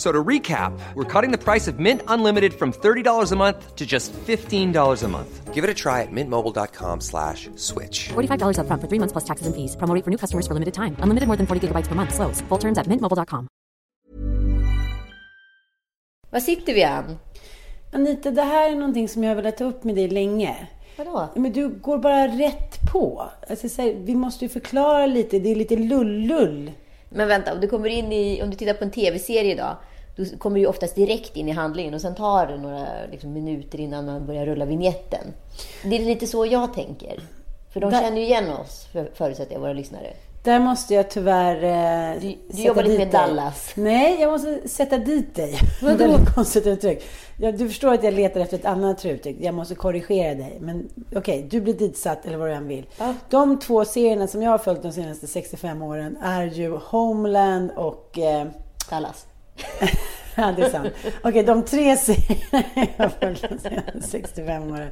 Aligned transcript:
So 0.00 0.10
to 0.10 0.24
recap, 0.24 0.72
we're 0.94 1.04
cutting 1.04 1.30
the 1.30 1.36
price 1.36 1.68
of 1.68 1.78
Mint 1.78 2.00
Unlimited 2.08 2.54
from 2.54 2.72
$30 2.72 3.32
a 3.32 3.36
month 3.36 3.76
to 3.76 3.84
just 3.84 4.14
$15 4.14 4.72
a 5.04 5.08
month. 5.08 5.52
Give 5.52 5.62
it 5.62 5.68
a 5.68 5.74
try 5.74 6.00
at 6.00 6.08
mintmobile.com 6.10 7.02
slash 7.02 7.50
switch. 7.56 8.08
$45 8.08 8.56
upfront 8.56 8.80
for 8.80 8.88
three 8.88 8.98
months 8.98 9.12
plus 9.12 9.24
taxes 9.28 9.46
and 9.46 9.54
fees. 9.54 9.76
Promo 9.76 9.92
rate 9.94 10.04
for 10.04 10.10
new 10.10 10.16
customers 10.16 10.46
for 10.48 10.54
limited 10.54 10.72
time. 10.72 10.96
Unlimited 11.04 11.26
more 11.28 11.36
than 11.36 11.46
40 11.46 11.68
gigabytes 11.68 11.88
per 11.88 11.94
month. 11.94 12.14
Slows. 12.14 12.40
Full 12.48 12.58
terms 12.58 12.78
at 12.78 12.86
mintmobile.com. 12.86 13.48
Var 16.30 16.40
sitter 16.40 16.74
vi 16.74 16.82
Ann? 16.84 17.18
Anita, 17.92 18.30
det 18.30 18.42
här 18.42 18.70
är 18.70 18.74
någonting 18.74 19.08
som 19.08 19.24
jag 19.24 19.30
har 19.30 19.36
velat 19.36 19.56
ta 19.56 19.64
upp 19.64 19.84
med 19.84 19.94
dig 19.94 20.08
länge. 20.08 20.66
Vadå? 20.96 21.28
Men 21.34 21.52
du 21.52 21.68
går 21.68 21.98
bara 21.98 22.28
rätt 22.28 22.92
på. 22.92 23.30
Alltså, 23.50 23.68
så 23.68 23.82
här, 23.82 23.94
vi 24.04 24.14
måste 24.14 24.44
ju 24.44 24.48
förklara 24.48 25.06
lite. 25.06 25.38
Det 25.38 25.50
är 25.50 25.56
lite 25.56 25.76
lullull. 25.76 26.72
Men 27.08 27.28
vänta, 27.28 27.52
om 27.52 27.60
du 27.60 27.68
kommer 27.68 27.88
in 27.88 28.12
i, 28.12 28.42
om 28.42 28.50
du 28.50 28.56
tittar 28.56 28.74
på 28.74 28.84
en 28.84 28.90
tv-serie 28.90 29.52
idag, 29.52 29.76
då 30.24 30.38
kommer 30.38 30.54
du 30.54 30.60
ju 30.60 30.66
oftast 30.66 30.94
direkt 30.94 31.36
in 31.36 31.48
i 31.48 31.52
handlingen 31.52 31.94
och 31.94 32.00
sen 32.00 32.14
tar 32.14 32.46
det 32.46 32.56
några 32.56 32.86
liksom, 33.10 33.32
minuter 33.32 33.80
innan 33.80 34.06
man 34.06 34.26
börjar 34.26 34.46
rulla 34.46 34.64
vignetten. 34.64 35.24
Det 35.84 35.96
är 35.96 36.04
lite 36.04 36.26
så 36.26 36.46
jag 36.46 36.74
tänker. 36.74 37.20
För 37.72 37.80
de 37.80 37.90
Där- 37.90 38.00
känner 38.00 38.16
ju 38.20 38.22
igen 38.26 38.50
oss, 38.50 38.86
för, 38.92 39.10
förutsätter 39.14 39.52
jag, 39.52 39.60
våra 39.60 39.72
lyssnare. 39.72 40.06
Där 40.44 40.58
måste 40.58 40.94
jag 40.94 41.10
tyvärr 41.10 41.54
eh, 42.14 42.20
Du- 42.20 42.36
du 42.56 42.62
jobbar 42.62 42.82
lite 42.82 42.98
med 42.98 43.06
dig. 43.08 43.12
Dallas. 43.12 43.72
Nej, 43.74 44.20
jag 44.20 44.30
måste 44.32 44.68
sätta 44.68 44.98
dit 44.98 45.34
dig. 45.34 45.54
Vadå? 45.82 45.96
Väldigt 45.96 46.34
konstigt 46.34 46.66
uttryck. 46.66 47.02
Ja, 47.38 47.52
du 47.52 47.68
förstår 47.68 47.94
att 47.94 48.04
jag 48.04 48.14
letar 48.14 48.40
efter 48.40 48.56
ett 48.58 48.64
annat 48.64 49.04
uttryck. 49.06 49.36
Jag 49.40 49.54
måste 49.54 49.74
korrigera 49.74 50.34
dig. 50.34 50.56
Men 50.60 50.88
okej, 51.16 51.46
du 51.50 51.60
blir 51.60 51.74
ditsatt 51.74 52.26
eller 52.26 52.36
vad 52.36 52.48
du 52.48 52.52
än 52.52 52.68
vill. 52.68 52.86
Ja. 52.98 53.14
De 53.30 53.58
två 53.58 53.84
serierna 53.84 54.26
som 54.26 54.42
jag 54.42 54.50
har 54.50 54.58
följt 54.58 54.82
de 54.82 54.92
senaste 54.92 55.26
65 55.26 55.82
åren 55.82 56.16
är 56.22 56.44
ju 56.46 56.70
Homeland 56.76 57.70
och 57.76 58.18
eh, 58.18 58.46
Dallas. 58.90 59.26
Ja, 60.34 60.52
det 60.56 60.62
är 60.62 60.70
sant. 60.70 60.92
Okej, 61.22 61.42
de 61.42 61.62
tre 61.62 61.96
serierna 61.96 62.64
jag 62.74 63.04
har 63.04 63.08
följt 63.08 63.42
de 63.48 63.58
senaste 63.58 64.02
65 64.02 64.72
åren. 64.72 64.90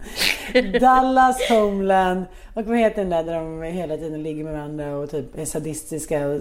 Dallas, 0.81 1.49
Homeland 1.51 2.25
och 2.55 2.65
vad 2.65 2.79
heter 2.79 2.97
den 2.97 3.11
där 3.11 3.25
där 3.25 3.35
de 3.35 3.63
hela 3.63 3.97
tiden 3.97 4.23
ligger 4.23 4.45
med 4.45 4.53
varandra 4.53 4.97
och 4.97 5.11
typ 5.11 5.39
är 5.39 5.45
sadistiska 5.45 6.29
och 6.29 6.41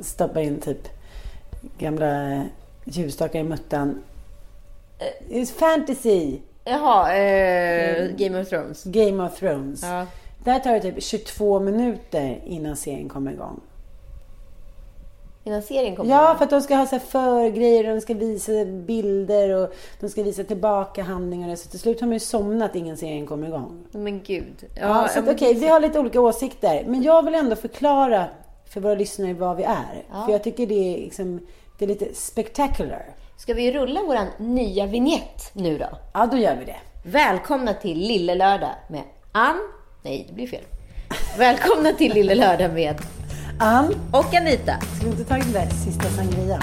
stoppar 0.00 0.40
in 0.40 0.60
typ 0.60 0.88
gamla 1.78 2.32
eh, 2.32 2.42
ljusstakar 2.84 3.40
i 3.40 3.44
muttan. 3.44 4.02
It's 5.28 5.52
fantasy. 5.52 6.38
Jaha, 6.64 7.14
eh, 7.16 8.10
Game 8.16 8.40
of 8.40 8.48
Thrones. 8.48 8.84
Game 8.84 9.24
of 9.24 9.38
Thrones. 9.38 9.82
Ja. 9.82 10.06
Där 10.44 10.58
tar 10.58 10.72
det 10.72 10.80
typ 10.80 11.02
22 11.02 11.60
minuter 11.60 12.40
innan 12.44 12.76
serien 12.76 13.08
kommer 13.08 13.32
igång. 13.32 13.60
Innan 15.44 15.62
serien 15.62 15.96
kommer. 15.96 16.10
Ja, 16.10 16.34
för 16.38 16.44
att 16.44 16.50
de 16.50 16.60
ska 16.60 16.74
ha 16.76 16.86
så 16.86 16.98
förgrejer 16.98 17.94
de 17.94 18.00
ska 18.00 18.14
visa 18.14 18.64
bilder 18.64 19.50
och 19.50 19.74
de 20.00 20.08
ska 20.08 20.22
visa 20.22 20.44
tillbaka 20.44 21.02
handlingar. 21.02 21.56
Så 21.56 21.68
till 21.68 21.78
slut 21.78 22.00
har 22.00 22.06
man 22.08 22.12
ju 22.14 22.20
somnat 22.20 22.74
innan 22.74 22.96
serien 22.96 23.26
kommer 23.26 23.46
igång. 23.46 23.86
Men 23.92 24.22
gud. 24.22 24.64
Ja, 24.80 25.08
så 25.08 25.18
att, 25.18 25.24
men- 25.24 25.34
okej, 25.34 25.54
vi 25.54 25.68
har 25.68 25.80
lite 25.80 25.98
olika 25.98 26.20
åsikter. 26.20 26.84
Men 26.86 27.02
jag 27.02 27.24
vill 27.24 27.34
ändå 27.34 27.56
förklara 27.56 28.24
för 28.72 28.80
våra 28.80 28.94
lyssnare 28.94 29.34
vad 29.34 29.56
vi 29.56 29.62
är. 29.62 30.04
Ja. 30.12 30.24
För 30.24 30.32
jag 30.32 30.44
tycker 30.44 30.66
det 30.66 30.94
är, 30.94 30.98
liksom, 30.98 31.40
det 31.78 31.84
är 31.84 31.88
lite 31.88 32.14
spectacular. 32.14 33.06
Ska 33.36 33.54
vi 33.54 33.72
rulla 33.72 34.02
våran 34.02 34.26
nya 34.38 34.86
vignett 34.86 35.50
nu 35.52 35.78
då? 35.78 35.88
Ja, 36.14 36.26
då 36.26 36.36
gör 36.36 36.56
vi 36.56 36.64
det. 36.64 36.76
Välkomna 37.04 37.74
till 37.74 37.98
Lille 37.98 38.34
Lördag 38.34 38.70
med 38.88 39.02
Ann... 39.32 39.56
Nej, 40.02 40.24
det 40.28 40.34
blir 40.34 40.46
fel. 40.46 40.64
Välkomna 41.38 41.92
till 41.92 42.12
Lille 42.12 42.34
Lördag 42.34 42.72
med 42.74 42.96
Ann, 43.58 43.94
och 44.10 44.34
Anita. 44.34 44.80
ska 44.80 45.04
vi 45.04 45.10
inte 45.10 45.24
ta 45.24 45.34
den 45.34 45.52
där 45.52 45.68
sista 45.84 46.08
sangrian? 46.08 46.62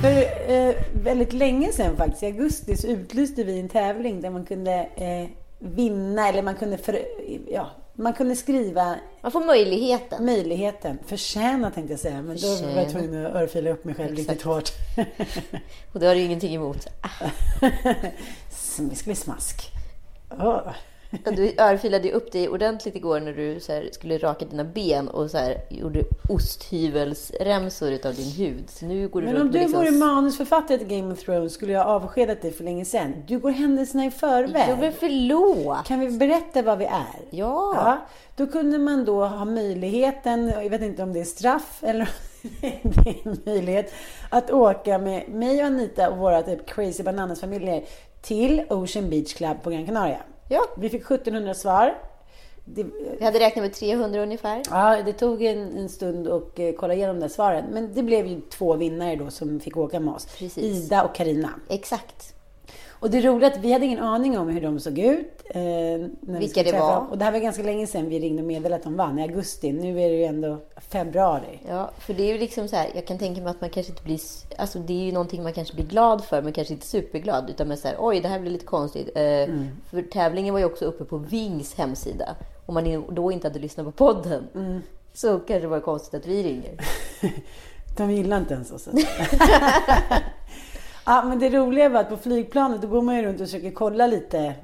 För 0.00 0.10
eh, 0.48 0.74
väldigt 1.04 1.32
länge 1.32 1.72
sedan 1.72 1.96
faktiskt, 1.96 2.22
i 2.22 2.26
augusti, 2.26 2.76
så 2.76 2.86
utlyste 2.86 3.44
vi 3.44 3.60
en 3.60 3.68
tävling 3.68 4.20
där 4.20 4.30
man 4.30 4.44
kunde 4.46 4.72
eh, 4.96 5.28
vinna, 5.58 6.28
eller 6.28 6.42
man 6.42 6.54
kunde, 6.54 6.78
för, 6.78 6.98
ja, 7.48 7.70
man 7.94 8.12
kunde 8.12 8.36
skriva 8.36 8.94
Man 9.22 9.32
får 9.32 9.44
möjligheten. 9.44 10.24
möjligheten. 10.24 10.98
Förtjäna 11.06 11.70
tänkte 11.70 11.92
jag 11.92 12.00
säga, 12.00 12.22
men 12.22 12.36
då 12.36 12.46
var 12.48 12.54
jag 12.54 12.60
Förtjäna. 12.60 12.90
tvungen 12.90 13.26
att 13.26 13.34
örfila 13.34 13.70
upp 13.70 13.84
mig 13.84 13.94
själv 13.94 14.16
riktigt 14.16 14.42
hårt. 14.42 14.70
Och 15.92 16.00
det 16.00 16.06
har 16.06 16.14
du 16.14 16.20
ingenting 16.20 16.54
emot. 16.54 16.86
Bli 19.04 19.14
smask. 19.14 19.70
Åh. 20.30 20.60
Du 21.24 21.54
örfilade 21.58 22.08
ju 22.08 22.14
upp 22.14 22.32
dig 22.32 22.48
ordentligt 22.48 22.96
igår 22.96 23.20
när 23.20 23.32
du 23.32 23.60
så 23.60 23.72
här, 23.72 23.88
skulle 23.92 24.18
raka 24.18 24.44
dina 24.44 24.64
ben 24.64 25.08
och 25.08 25.30
så 25.30 25.38
här, 25.38 25.60
gjorde 25.70 26.04
osthyvelsremsor 26.28 27.90
utav 27.90 28.14
din 28.14 28.32
hud. 28.32 28.70
Så 28.70 28.86
nu 28.86 29.08
går 29.08 29.20
du 29.20 29.26
Men 29.26 29.40
om 29.40 29.50
du 29.50 29.58
liksom... 29.58 29.78
vore 29.78 29.90
manusförfattare 29.90 30.78
till 30.78 30.86
Game 30.86 31.12
of 31.12 31.20
Thrones 31.20 31.52
skulle 31.52 31.72
jag 31.72 31.84
ha 31.84 31.90
avskedat 31.94 32.42
dig 32.42 32.52
för 32.52 32.64
länge 32.64 32.84
sedan. 32.84 33.14
Du 33.26 33.38
går 33.38 33.50
händelserna 33.50 34.06
i 34.06 34.10
förväg. 34.10 34.68
Ja, 34.68 34.76
men 34.76 34.92
förlåt! 34.92 35.86
Kan 35.86 36.00
vi 36.00 36.10
berätta 36.10 36.62
vad 36.62 36.78
vi 36.78 36.84
är? 36.84 37.20
Ja. 37.30 37.72
ja. 37.76 37.98
Då 38.36 38.46
kunde 38.46 38.78
man 38.78 39.04
då 39.04 39.24
ha 39.24 39.44
möjligheten, 39.44 40.48
jag 40.48 40.70
vet 40.70 40.82
inte 40.82 41.02
om 41.02 41.12
det 41.12 41.20
är 41.20 41.24
straff 41.24 41.78
eller 41.82 42.08
det 42.60 42.66
är 43.10 43.28
en 43.28 43.40
möjlighet, 43.46 43.92
att 44.30 44.50
åka 44.50 44.98
med 44.98 45.28
mig 45.28 45.60
och 45.60 45.66
Anita 45.66 46.10
och 46.10 46.18
våra 46.18 46.42
typ 46.42 46.66
crazy 46.66 47.02
bananas-familjer 47.02 47.84
till 48.22 48.62
Ocean 48.68 49.10
Beach 49.10 49.34
Club 49.34 49.62
på 49.62 49.70
Gran 49.70 49.86
Canaria. 49.86 50.20
Ja. 50.48 50.64
Vi 50.76 50.90
fick 50.90 51.02
1700 51.02 51.54
svar. 51.54 51.94
Det, 52.64 52.86
Vi 53.18 53.24
hade 53.24 53.38
räknat 53.38 53.62
med 53.62 53.72
300 53.72 54.22
ungefär. 54.22 54.62
ja, 54.70 55.02
det 55.02 55.12
tog 55.12 55.42
en, 55.42 55.78
en 55.78 55.88
stund 55.88 56.28
att 56.28 56.58
eh, 56.58 56.72
kolla 56.72 56.94
igenom 56.94 57.20
de 57.20 57.28
svaren. 57.28 57.64
Men 57.72 57.94
det 57.94 58.02
blev 58.02 58.26
ju 58.26 58.40
två 58.40 58.74
vinnare 58.74 59.16
då 59.16 59.30
som 59.30 59.60
fick 59.60 59.76
åka 59.76 60.00
med 60.00 60.14
oss. 60.14 60.26
Precis. 60.38 60.58
Ida 60.84 61.04
och 61.04 61.14
Karina. 61.14 61.50
Exakt. 61.68 62.33
Och 63.04 63.10
det 63.10 63.20
roliga 63.20 63.48
är 63.50 63.52
att 63.52 63.64
vi 63.64 63.72
hade 63.72 63.84
ingen 63.86 63.98
aning 63.98 64.38
om 64.38 64.48
hur 64.48 64.60
de 64.60 64.80
såg 64.80 64.98
ut. 64.98 65.42
Eh, 65.50 65.60
när 65.60 66.08
vi 66.26 66.38
Vilka 66.38 66.48
skulle 66.48 66.64
det 66.64 66.70
träffa 66.70 66.86
var. 66.86 67.06
Och 67.10 67.18
det 67.18 67.24
här 67.24 67.32
var 67.32 67.38
ganska 67.38 67.62
länge 67.62 67.86
sedan 67.86 68.08
vi 68.08 68.18
ringde 68.20 68.42
och 68.42 68.46
meddelade 68.48 68.74
att 68.76 68.82
de 68.82 68.96
vann, 68.96 69.18
i 69.18 69.22
augusti. 69.22 69.72
Nu 69.72 70.00
är 70.02 70.08
det 70.08 70.16
ju 70.16 70.24
ändå 70.24 70.58
februari. 70.88 71.58
Ja, 71.68 71.90
för 71.98 72.14
det 72.14 72.22
är 72.22 72.32
ju 72.32 72.38
liksom 72.38 72.68
så 72.68 72.76
här, 72.76 72.90
jag 72.94 73.06
kan 73.06 73.18
tänka 73.18 73.40
mig 73.40 73.50
att 73.50 73.60
man 73.60 73.70
kanske 73.70 73.92
inte 73.92 74.02
blir, 74.04 74.20
alltså 74.58 74.78
det 74.78 74.92
är 74.92 75.04
ju 75.06 75.12
någonting 75.12 75.42
man 75.42 75.52
kanske 75.52 75.74
blir 75.74 75.84
glad 75.86 76.24
för, 76.24 76.42
men 76.42 76.52
kanske 76.52 76.74
inte 76.74 76.86
superglad, 76.86 77.50
utan 77.50 77.76
så 77.76 77.88
här, 77.88 77.96
oj, 77.98 78.20
det 78.20 78.28
här 78.28 78.40
blir 78.40 78.50
lite 78.50 78.66
konstigt. 78.66 79.10
Eh, 79.14 79.22
Mm. 79.24 79.66
För 79.90 80.02
tävlingen 80.02 80.54
var 80.54 80.58
ju 80.58 80.66
också 80.66 80.84
uppe 80.84 81.04
på 81.04 81.16
Vings 81.16 81.74
hemsida. 81.74 82.36
Om 82.66 82.74
man 82.74 83.04
då 83.14 83.32
inte 83.32 83.48
hade 83.48 83.58
lyssnat 83.58 83.86
på 83.86 83.92
podden, 83.92 84.44
Mm. 84.54 84.82
så 85.14 85.38
kanske 85.38 85.60
det 85.60 85.66
var 85.68 85.80
konstigt 85.80 86.20
att 86.20 86.26
vi 86.26 86.42
ringer. 86.42 86.74
De 87.96 88.10
gillar 88.10 88.38
inte 88.38 88.54
ens 88.54 88.72
oss. 88.72 88.88
ja, 91.06 91.24
men 91.28 91.38
det 91.38 91.50
roliga 91.50 91.88
var 91.88 92.00
att 92.00 92.08
på 92.08 92.16
flygplanet, 92.16 92.82
då 92.82 92.88
går 92.88 93.02
man 93.02 93.16
ju 93.16 93.22
runt 93.22 93.40
och 93.40 93.46
försöker 93.46 93.70
kolla 93.70 94.06
lite 94.06 94.54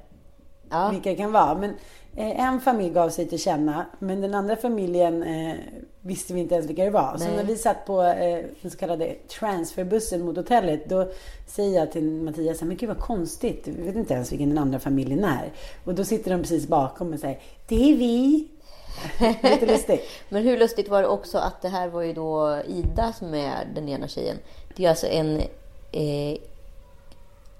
Ja. 0.70 0.88
vilka 0.90 1.10
det 1.10 1.16
kan 1.16 1.32
vara. 1.32 1.54
Men 1.54 1.70
eh, 2.16 2.46
en 2.46 2.60
familj 2.60 2.90
gav 2.94 3.08
sig 3.10 3.28
till 3.28 3.38
känna, 3.38 3.86
men 3.98 4.20
den 4.20 4.34
andra 4.34 4.56
familjen 4.56 5.22
eh, 5.22 5.54
visste 6.00 6.34
vi 6.34 6.40
inte 6.40 6.54
ens 6.54 6.68
vilka 6.68 6.84
det 6.84 6.90
var. 6.90 7.16
Så 7.18 7.24
Nej. 7.24 7.36
när 7.36 7.44
vi 7.44 7.56
satt 7.56 7.86
på 7.86 8.02
eh, 8.02 8.44
den 8.62 8.70
så 8.70 8.78
kallade 8.78 9.14
transferbussen 9.38 10.24
mot 10.24 10.36
hotellet, 10.36 10.88
då 10.88 11.08
säger 11.46 11.78
jag 11.78 11.92
till 11.92 12.04
Mattias, 12.10 12.62
men 12.62 12.76
gud 12.76 12.88
vad 12.88 12.98
konstigt, 12.98 13.68
vi 13.68 13.82
vet 13.82 13.96
inte 13.96 14.14
ens 14.14 14.32
vilken 14.32 14.48
den 14.48 14.58
andra 14.58 14.78
familjen 14.78 15.24
är. 15.24 15.52
Och 15.84 15.94
då 15.94 16.04
sitter 16.04 16.30
de 16.30 16.42
precis 16.42 16.66
bakom 16.68 17.12
och 17.12 17.18
säger, 17.20 17.38
det 17.68 17.92
är 17.92 17.96
vi. 17.96 18.48
Lite 19.42 19.66
lustigt. 19.66 20.02
Men 20.28 20.42
hur 20.42 20.58
lustigt 20.58 20.88
var 20.88 21.02
det 21.02 21.08
också 21.08 21.38
att 21.38 21.62
det 21.62 21.68
här 21.68 21.88
var 21.88 22.02
ju 22.02 22.12
då 22.12 22.58
Ida 22.66 23.12
som 23.12 23.34
är 23.34 23.68
den 23.74 23.88
ena 23.88 24.08
tjejen. 24.08 24.36
Det 24.76 24.84
är 24.84 24.88
alltså 24.90 25.06
en... 25.06 25.42
Eh, 25.92 26.38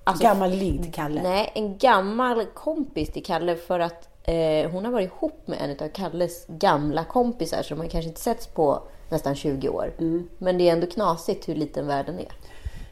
alltså, 0.04 0.24
Gammal 0.24 0.50
ligg 0.50 0.82
till 0.82 0.92
Kalle. 0.92 1.22
Nej, 1.22 1.52
en 1.54 1.78
gammal 1.78 2.46
kompis 2.46 3.12
till 3.12 3.24
Kalle 3.24 3.56
för 3.56 3.80
att 3.80 4.08
eh, 4.22 4.70
hon 4.70 4.84
har 4.84 4.92
varit 4.92 5.10
ihop 5.12 5.42
med 5.46 5.58
en 5.60 5.86
av 5.86 5.90
Kalles 5.90 6.46
gamla 6.48 7.04
kompisar 7.04 7.62
som 7.62 7.78
man 7.78 7.88
kanske 7.88 8.08
inte 8.08 8.20
setts 8.20 8.46
på 8.46 8.82
nästan 9.08 9.34
20 9.34 9.68
år. 9.68 9.92
Mm. 9.98 10.28
Men 10.38 10.58
det 10.58 10.68
är 10.68 10.72
ändå 10.72 10.86
knasigt 10.86 11.48
hur 11.48 11.54
liten 11.54 11.86
världen 11.86 12.18
är. 12.18 12.32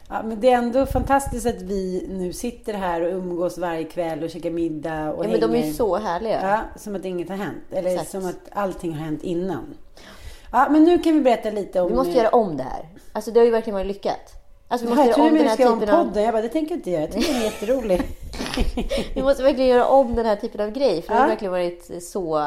Ja, 0.09 0.23
men 0.23 0.39
det 0.39 0.49
är 0.49 0.57
ändå 0.57 0.85
fantastiskt 0.85 1.45
att 1.45 1.61
vi 1.61 2.07
nu 2.09 2.33
sitter 2.33 2.73
här 2.73 3.01
och 3.01 3.13
umgås 3.13 3.57
varje 3.57 3.83
kväll 3.83 4.23
och 4.23 4.29
käkar 4.29 4.49
middag 4.49 5.13
och 5.13 5.25
Ja, 5.25 5.29
men 5.29 5.39
de 5.39 5.55
är 5.55 5.65
ju 5.65 5.73
så 5.73 5.97
härliga. 5.97 6.41
Ja, 6.41 6.79
som 6.79 6.95
att 6.95 7.05
inget 7.05 7.29
har 7.29 7.35
hänt. 7.35 7.63
Eller 7.71 7.89
Exakt. 7.89 8.11
som 8.11 8.25
att 8.25 8.39
allting 8.51 8.93
har 8.93 9.05
hänt 9.05 9.23
innan. 9.23 9.77
Ja, 10.51 10.67
men 10.71 10.83
nu 10.83 10.99
kan 10.99 11.13
vi 11.13 11.21
berätta 11.21 11.49
lite 11.49 11.81
om... 11.81 11.87
Vi 11.87 11.95
måste 11.95 12.11
göra 12.11 12.29
om 12.29 12.57
det 12.57 12.63
här. 12.63 12.87
Alltså 13.13 13.31
det 13.31 13.39
har 13.39 13.45
ju 13.45 13.51
verkligen 13.51 13.75
varit 13.75 13.87
lyckat. 13.87 14.38
Alltså 14.71 14.87
vi 14.87 14.93
Ja, 14.93 14.95
måste 15.05 15.09
jag 15.09 15.17
göra 15.19 15.27
om 15.29 15.33
du 15.33 15.37
den 15.39 15.47
här 15.47 15.55
typen 15.57 15.89
av... 15.95 16.03
podden. 16.05 16.23
Jag 16.23 16.33
bara, 16.33 16.41
det 16.41 16.49
tänker 16.49 16.71
jag 16.71 16.77
inte 16.79 16.91
göra. 16.91 17.01
Jag 17.01 17.11
tycker 17.11 17.33
den 17.33 17.41
är 17.41 17.45
jätterolig. 17.45 18.01
Vi 19.15 19.21
måste 19.23 19.43
verkligen 19.43 19.69
göra 19.69 19.87
om 19.87 20.15
den 20.15 20.25
här 20.25 20.35
typen 20.35 20.61
av 20.61 20.71
grej. 20.71 21.01
För 21.01 21.09
det 21.13 21.19
har 21.19 21.25
Ja. 21.25 21.29
verkligen 21.29 21.51
varit 21.51 22.03
så 22.03 22.37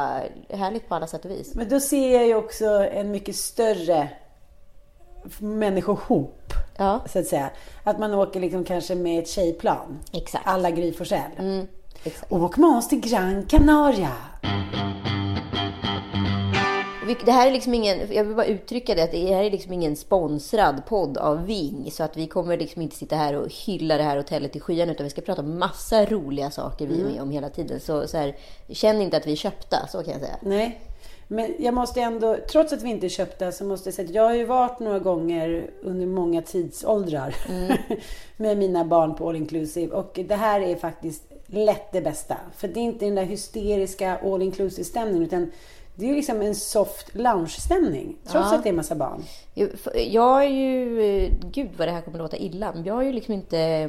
härligt 0.50 0.88
på 0.88 0.94
alla 0.94 1.06
sätt 1.06 1.24
och 1.24 1.30
vis. 1.30 1.54
Men 1.54 1.68
då 1.68 1.80
ser 1.80 2.12
jag 2.14 2.26
ju 2.26 2.34
också 2.34 2.64
en 2.92 3.10
mycket 3.10 3.36
större 3.36 4.08
människohop, 5.38 6.52
Ja, 6.76 7.00
så 7.12 7.18
att 7.18 7.26
säga. 7.26 7.50
Att 7.84 7.98
man 7.98 8.14
åker 8.14 8.40
liksom 8.40 8.64
kanske 8.64 8.94
med 8.94 9.18
ett 9.22 9.28
tjejplan. 9.28 9.98
exakt. 10.12 10.46
Alla 10.46 10.70
Gry 10.70 10.92
Forssell. 10.92 11.20
Mm, 11.38 11.66
exakt. 12.04 12.32
Åk 12.32 12.56
med 12.56 12.70
oss 12.76 12.88
till 12.88 13.00
Gran 13.00 13.46
Canaria. 13.48 14.12
Vi- 17.06 17.16
Det 17.24 17.32
här 17.32 17.46
är 17.48 17.52
liksom 17.52 17.74
ingen, 17.74 17.98
jag 18.12 18.24
vill 18.24 18.36
bara 18.36 18.46
uttrycka 18.46 18.94
det, 18.94 19.02
att 19.02 19.10
det 19.10 19.26
här 19.34 19.42
är 19.44 19.50
liksom 19.50 19.72
ingen 19.72 19.96
sponsrad 19.96 20.82
podd 20.86 21.18
av 21.18 21.46
Ving. 21.46 21.90
Så 21.92 22.02
att 22.02 22.16
vi 22.16 22.26
kommer 22.26 22.56
liksom 22.56 22.82
inte 22.82 22.96
sitta 22.96 23.16
här 23.16 23.34
och 23.36 23.48
hylla 23.66 23.96
det 23.96 24.02
här 24.02 24.16
hotellet 24.16 24.56
i 24.56 24.60
skyn, 24.60 24.90
utan 24.90 25.04
vi 25.04 25.10
ska 25.10 25.20
prata 25.20 25.42
om 25.42 25.58
massa 25.58 26.04
roliga 26.06 26.50
saker 26.50 26.86
vi 26.86 27.00
är 27.00 27.04
med 27.04 27.22
om 27.22 27.30
hela 27.30 27.48
tiden. 27.48 27.80
Så, 27.80 28.08
så 28.08 28.16
här, 28.16 28.36
känn 28.68 29.00
inte 29.02 29.16
att 29.16 29.26
vi 29.26 29.32
är 29.32 29.36
köpta, 29.36 29.86
så 29.92 30.02
kan 30.02 30.12
jag 30.12 30.20
säga. 30.22 30.36
Nej, 30.42 30.80
men 31.28 31.54
jag 31.58 31.74
måste 31.74 32.00
ändå, 32.00 32.36
trots 32.52 32.72
att 32.72 32.82
vi 32.82 32.90
inte 32.90 33.06
är 33.06 33.08
köpta, 33.08 33.52
så 33.52 33.64
måste 33.64 33.88
jag 33.88 33.94
säga 33.94 34.08
att 34.08 34.14
jag 34.14 34.22
har 34.22 34.34
ju 34.34 34.44
varit 34.44 34.80
några 34.80 34.98
gånger 34.98 35.70
under 35.82 36.06
många 36.06 36.42
tidsåldrar 36.42 37.34
med 38.36 38.58
mina 38.58 38.84
barn 38.84 39.14
på 39.14 39.28
all 39.28 39.36
inclusive. 39.36 39.92
Och 39.96 40.20
det 40.28 40.34
här 40.34 40.60
är 40.60 40.76
faktiskt 40.76 41.22
lätt 41.46 41.92
det 41.92 42.00
bästa. 42.00 42.36
För 42.56 42.68
det 42.68 42.80
är 42.80 42.84
inte 42.84 43.04
den 43.04 43.14
där 43.14 43.24
hysteriska 43.24 44.18
all 44.24 44.42
inclusive 44.42 44.84
stämningen, 44.84 45.22
utan 45.22 45.50
det 45.94 46.04
är 46.04 46.08
ju 46.08 46.14
liksom 46.16 46.42
en 46.42 46.54
soft 46.54 47.14
lounge-stämning. 47.14 48.16
Trots 48.26 48.48
Ja. 48.52 48.56
att 48.56 48.62
det 48.62 48.68
är 48.68 48.72
massa 48.72 48.94
barn. 48.94 49.22
Jag- 49.54 49.70
Jag 50.10 50.44
är 50.44 50.48
ju, 50.48 51.00
eh, 51.24 51.32
gud 51.52 51.70
vad 51.76 51.88
det 51.88 51.92
här 51.92 52.00
kommer 52.00 52.18
låta 52.18 52.36
illa, 52.36 52.72
men 52.74 52.84
jag 52.84 52.94
har 52.94 53.02
ju 53.02 53.12
liksom 53.12 53.34
inte 53.34 53.88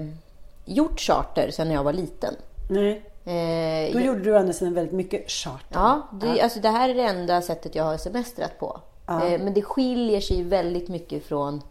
gjort 0.65 0.99
charter 0.99 1.51
sedan 1.51 1.71
jag 1.71 1.83
var 1.83 1.93
liten. 1.93 2.33
Nej. 2.69 3.01
Eh, 3.25 3.93
Då 3.93 3.99
gjorde 3.99 4.19
du 4.19 4.33
å 4.35 4.39
andra 4.39 4.53
sidan 4.53 4.73
väldigt 4.73 4.93
mycket 4.93 5.31
charter. 5.31 5.65
Ja, 5.79 6.01
det, 6.21 6.41
Alltså 6.41 6.59
det 6.59 6.69
här 6.69 6.89
är 6.89 6.93
det 6.93 7.03
enda 7.03 7.41
sättet 7.41 7.75
jag 7.75 7.83
har 7.83 7.97
semestrat 7.97 8.59
på. 8.59 8.79
Eh, 9.09 9.19
men 9.41 9.53
det 9.53 9.61
skiljer 9.61 10.21
sig 10.21 10.43
väldigt 10.43 10.87
mycket 10.89 11.23
från 11.25 11.61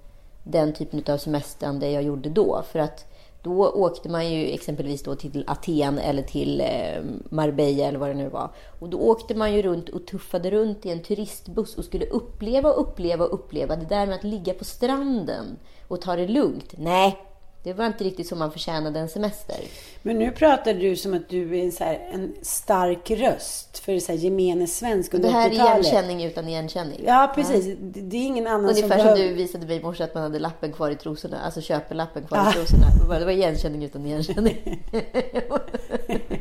den 0.45 0.73
typen 0.73 1.05
av 1.15 1.19
semestrande 1.19 1.91
jag 1.91 2.03
gjorde 2.03 2.29
då. 2.29 2.63
För 2.73 2.79
att 2.79 3.12
då 3.43 3.69
åkte 3.69 4.09
man 4.09 4.31
ju 4.31 4.51
exempelvis 4.51 5.03
då 5.03 5.15
till 5.15 5.45
Aten 5.47 5.99
eller 5.99 6.23
till 6.23 6.61
eh, 6.61 7.03
Marbella 7.31 7.85
eller 7.85 7.99
vad 7.99 8.09
det 8.09 8.15
nu 8.15 8.29
var. 8.29 8.51
Och 8.81 8.89
då 8.89 8.99
åkte 8.99 9.35
man 9.35 9.55
ju 9.55 9.63
runt 9.63 9.89
och 9.89 10.07
tuffade 10.07 10.51
runt 10.51 10.87
i 10.87 10.91
en 10.91 11.03
turistbuss 11.03 11.79
och 11.79 11.85
skulle 11.85 12.07
uppleva 12.07 12.73
och 12.73 12.81
uppleva 12.81 13.25
och 13.25 13.35
uppleva 13.35 13.77
det 13.77 13.87
där 13.87 14.07
med 14.07 14.15
att 14.15 14.25
ligga 14.25 14.55
på 14.55 14.65
stranden 14.65 15.59
och 15.89 16.01
ta 16.01 16.17
det 16.17 16.29
lugnt. 16.29 16.75
Nej, 16.79 17.32
det 17.63 17.73
var 17.73 17.87
inte 17.87 18.05
riktigt 18.05 18.27
som 18.29 18.39
man 18.39 18.53
förtjänade 18.53 19.01
en 19.01 19.09
semester. 19.09 19.57
Men 20.03 20.19
nu 20.19 20.31
pratar 20.31 20.75
du 20.75 20.97
som 20.97 21.15
att 21.15 21.29
du 21.29 21.59
är 21.59 21.71
så 21.71 21.85
en 22.13 22.35
stark 22.43 23.11
röst 23.11 23.79
för 23.79 23.99
så 23.99 24.13
här, 24.13 24.19
gemene 24.19 24.67
svensk 24.67 25.15
under 25.15 25.29
Det 25.29 25.35
här 25.35 25.47
är 25.49 25.53
80-talet. 25.53 25.87
igenkänning 25.87 26.25
utan 26.25 26.49
igenkänning. 26.49 27.01
Ja, 27.07 27.33
precis. 27.35 27.65
Det, 27.81 28.01
det 28.01 28.17
är 28.17 28.27
ingen 28.27 28.47
annan 28.47 28.61
Ungefär 28.71 28.81
som 28.89 28.89
behöver- 28.89 29.17
du 29.23 29.35
visade 29.35 29.67
mig 29.67 29.77
i 29.77 29.83
morse 29.83 30.05
att 30.05 30.15
man 30.15 30.23
hade 30.23 30.39
lappen 30.39 30.73
kvar 30.73 30.91
i 30.91 30.97
trosorna. 30.97 31.41
Alltså 31.41 31.61
köpelappen 31.61 32.27
kvar 32.27 32.49
i 32.51 32.53
trosorna. 32.53 32.87
Det 33.03 33.09
var- 33.09 33.19
Det 33.19 33.25
var 33.25 33.33
igenkänning 33.33 33.85
utan 33.85 34.07
igenkänning. 34.07 34.83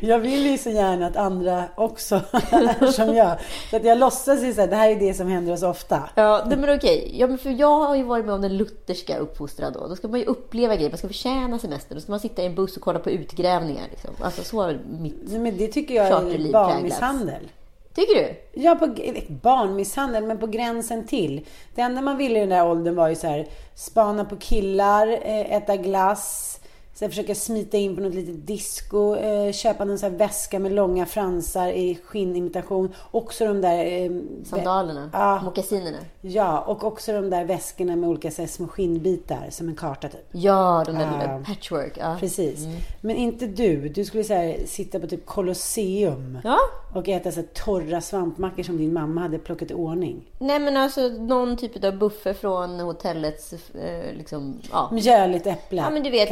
Jag 0.00 0.18
vill 0.18 0.46
ju 0.46 0.58
så 0.58 0.70
gärna 0.70 1.06
att 1.06 1.16
andra 1.16 1.64
också 1.74 2.20
är 2.32 2.92
som 2.92 3.14
jag. 3.14 3.36
Så 3.70 3.76
att 3.76 3.84
jag 3.84 3.98
låtsas 3.98 4.42
ju 4.42 4.52
här, 4.52 4.66
det 4.66 4.76
här 4.76 4.90
är 4.90 4.96
det 4.96 5.14
som 5.14 5.28
händer 5.28 5.52
oss 5.52 5.62
ofta. 5.62 6.08
Ja, 6.14 6.44
men 6.46 6.76
okej. 6.76 7.14
Ja, 7.18 7.26
men 7.26 7.38
för 7.38 7.50
jag 7.50 7.80
har 7.80 7.96
ju 7.96 8.02
varit 8.02 8.24
med 8.24 8.34
om 8.34 8.40
den 8.40 8.56
lutherska 8.56 9.18
uppfostran 9.18 9.72
då. 9.72 9.86
Då 9.88 9.96
ska 9.96 10.08
man 10.08 10.20
ju 10.20 10.26
uppleva 10.26 10.76
grejer. 10.76 10.90
Man 10.90 10.98
ska 10.98 11.08
förtjäna 11.08 11.58
semester. 11.58 11.94
Då 11.94 12.00
ska 12.00 12.12
man 12.12 12.20
sitta 12.20 12.42
i 12.42 12.46
en 12.46 12.54
buss 12.54 12.76
och 12.76 12.82
kolla 12.82 12.98
på 12.98 13.10
utgrävningar. 13.10 13.84
Liksom. 13.90 14.10
Alltså 14.20 14.44
så 14.44 14.62
har 14.62 14.78
mitt... 15.00 15.16
Nej, 15.22 15.38
Men 15.38 15.56
det 15.56 15.68
tycker 15.68 15.94
jag 15.94 16.06
är 16.06 16.52
barnmisshandel. 16.52 17.48
Tycker 17.94 18.14
du? 18.14 18.60
Ja, 18.62 18.74
på, 18.74 18.84
eller 18.84 19.22
barnmisshandel, 19.28 20.24
men 20.24 20.38
på 20.38 20.46
gränsen 20.46 21.06
till. 21.06 21.46
Det 21.74 21.80
enda 21.80 22.00
man 22.00 22.16
ville 22.16 22.36
i 22.36 22.40
den 22.40 22.48
där 22.48 22.66
åldern 22.66 22.94
var 22.94 23.08
ju 23.08 23.14
så 23.14 23.26
här, 23.26 23.48
spana 23.74 24.24
på 24.24 24.36
killar, 24.36 25.06
eh, 25.06 25.52
äta 25.52 25.76
glass, 25.76 26.53
sen 26.94 27.10
försöka 27.10 27.34
smita 27.34 27.76
in 27.76 27.96
på 27.96 28.02
något 28.02 28.14
litet 28.14 28.46
disco, 28.46 29.16
eh, 29.16 29.52
köpa 29.52 29.84
någon 29.84 29.98
sån 29.98 30.16
väska 30.16 30.58
med 30.58 30.72
långa 30.72 31.06
fransar 31.06 31.68
i 31.68 31.98
skinnimitation. 32.04 32.94
Också 33.10 33.46
de 33.46 33.60
där... 33.60 33.84
Eh, 33.86 34.10
Sandalerna? 34.44 35.10
Ja. 35.12 35.40
Mockasinerna? 35.44 35.98
Ja, 36.20 36.60
och 36.60 36.84
också 36.84 37.12
de 37.12 37.30
där 37.30 37.44
väskorna 37.44 37.96
med 37.96 38.08
olika 38.10 38.30
så 38.30 38.46
små 38.46 38.66
skinnbitar, 38.68 39.46
som 39.50 39.68
en 39.68 39.74
karta 39.74 40.08
typ. 40.08 40.26
Ja, 40.32 40.82
de 40.86 40.92
där 40.92 41.04
Ja. 41.04 41.42
patchwork. 41.46 41.98
Ja. 41.98 42.16
Precis. 42.20 42.66
Men 43.00 43.16
inte 43.16 43.46
du. 43.46 43.88
Du 43.88 44.04
skulle 44.04 44.24
så 44.24 44.34
här, 44.34 44.56
sitta 44.66 45.00
på 45.00 45.06
typ 45.06 45.26
Colosseum 45.26 46.38
ja. 46.44 46.58
och 46.94 47.08
äta 47.08 47.32
så 47.32 47.42
torra 47.54 48.00
svampmackor 48.00 48.62
som 48.62 48.76
din 48.76 48.92
mamma 48.92 49.20
hade 49.20 49.38
plockat 49.38 49.70
i 49.70 49.74
ordning. 49.74 50.30
Nej, 50.38 50.58
men 50.58 50.76
alltså 50.76 51.00
någon 51.08 51.56
typ 51.56 51.84
av 51.84 51.98
buffé 51.98 52.34
från 52.34 52.80
hotellets... 52.80 53.52
Eh, 53.52 54.16
liksom, 54.18 54.60
ja. 54.72 54.88
Mjöligt 54.92 55.46
äpple. 55.46 55.82
Ja 55.82 55.90
men 55.90 56.02
du 56.02 56.10
vet, 56.10 56.30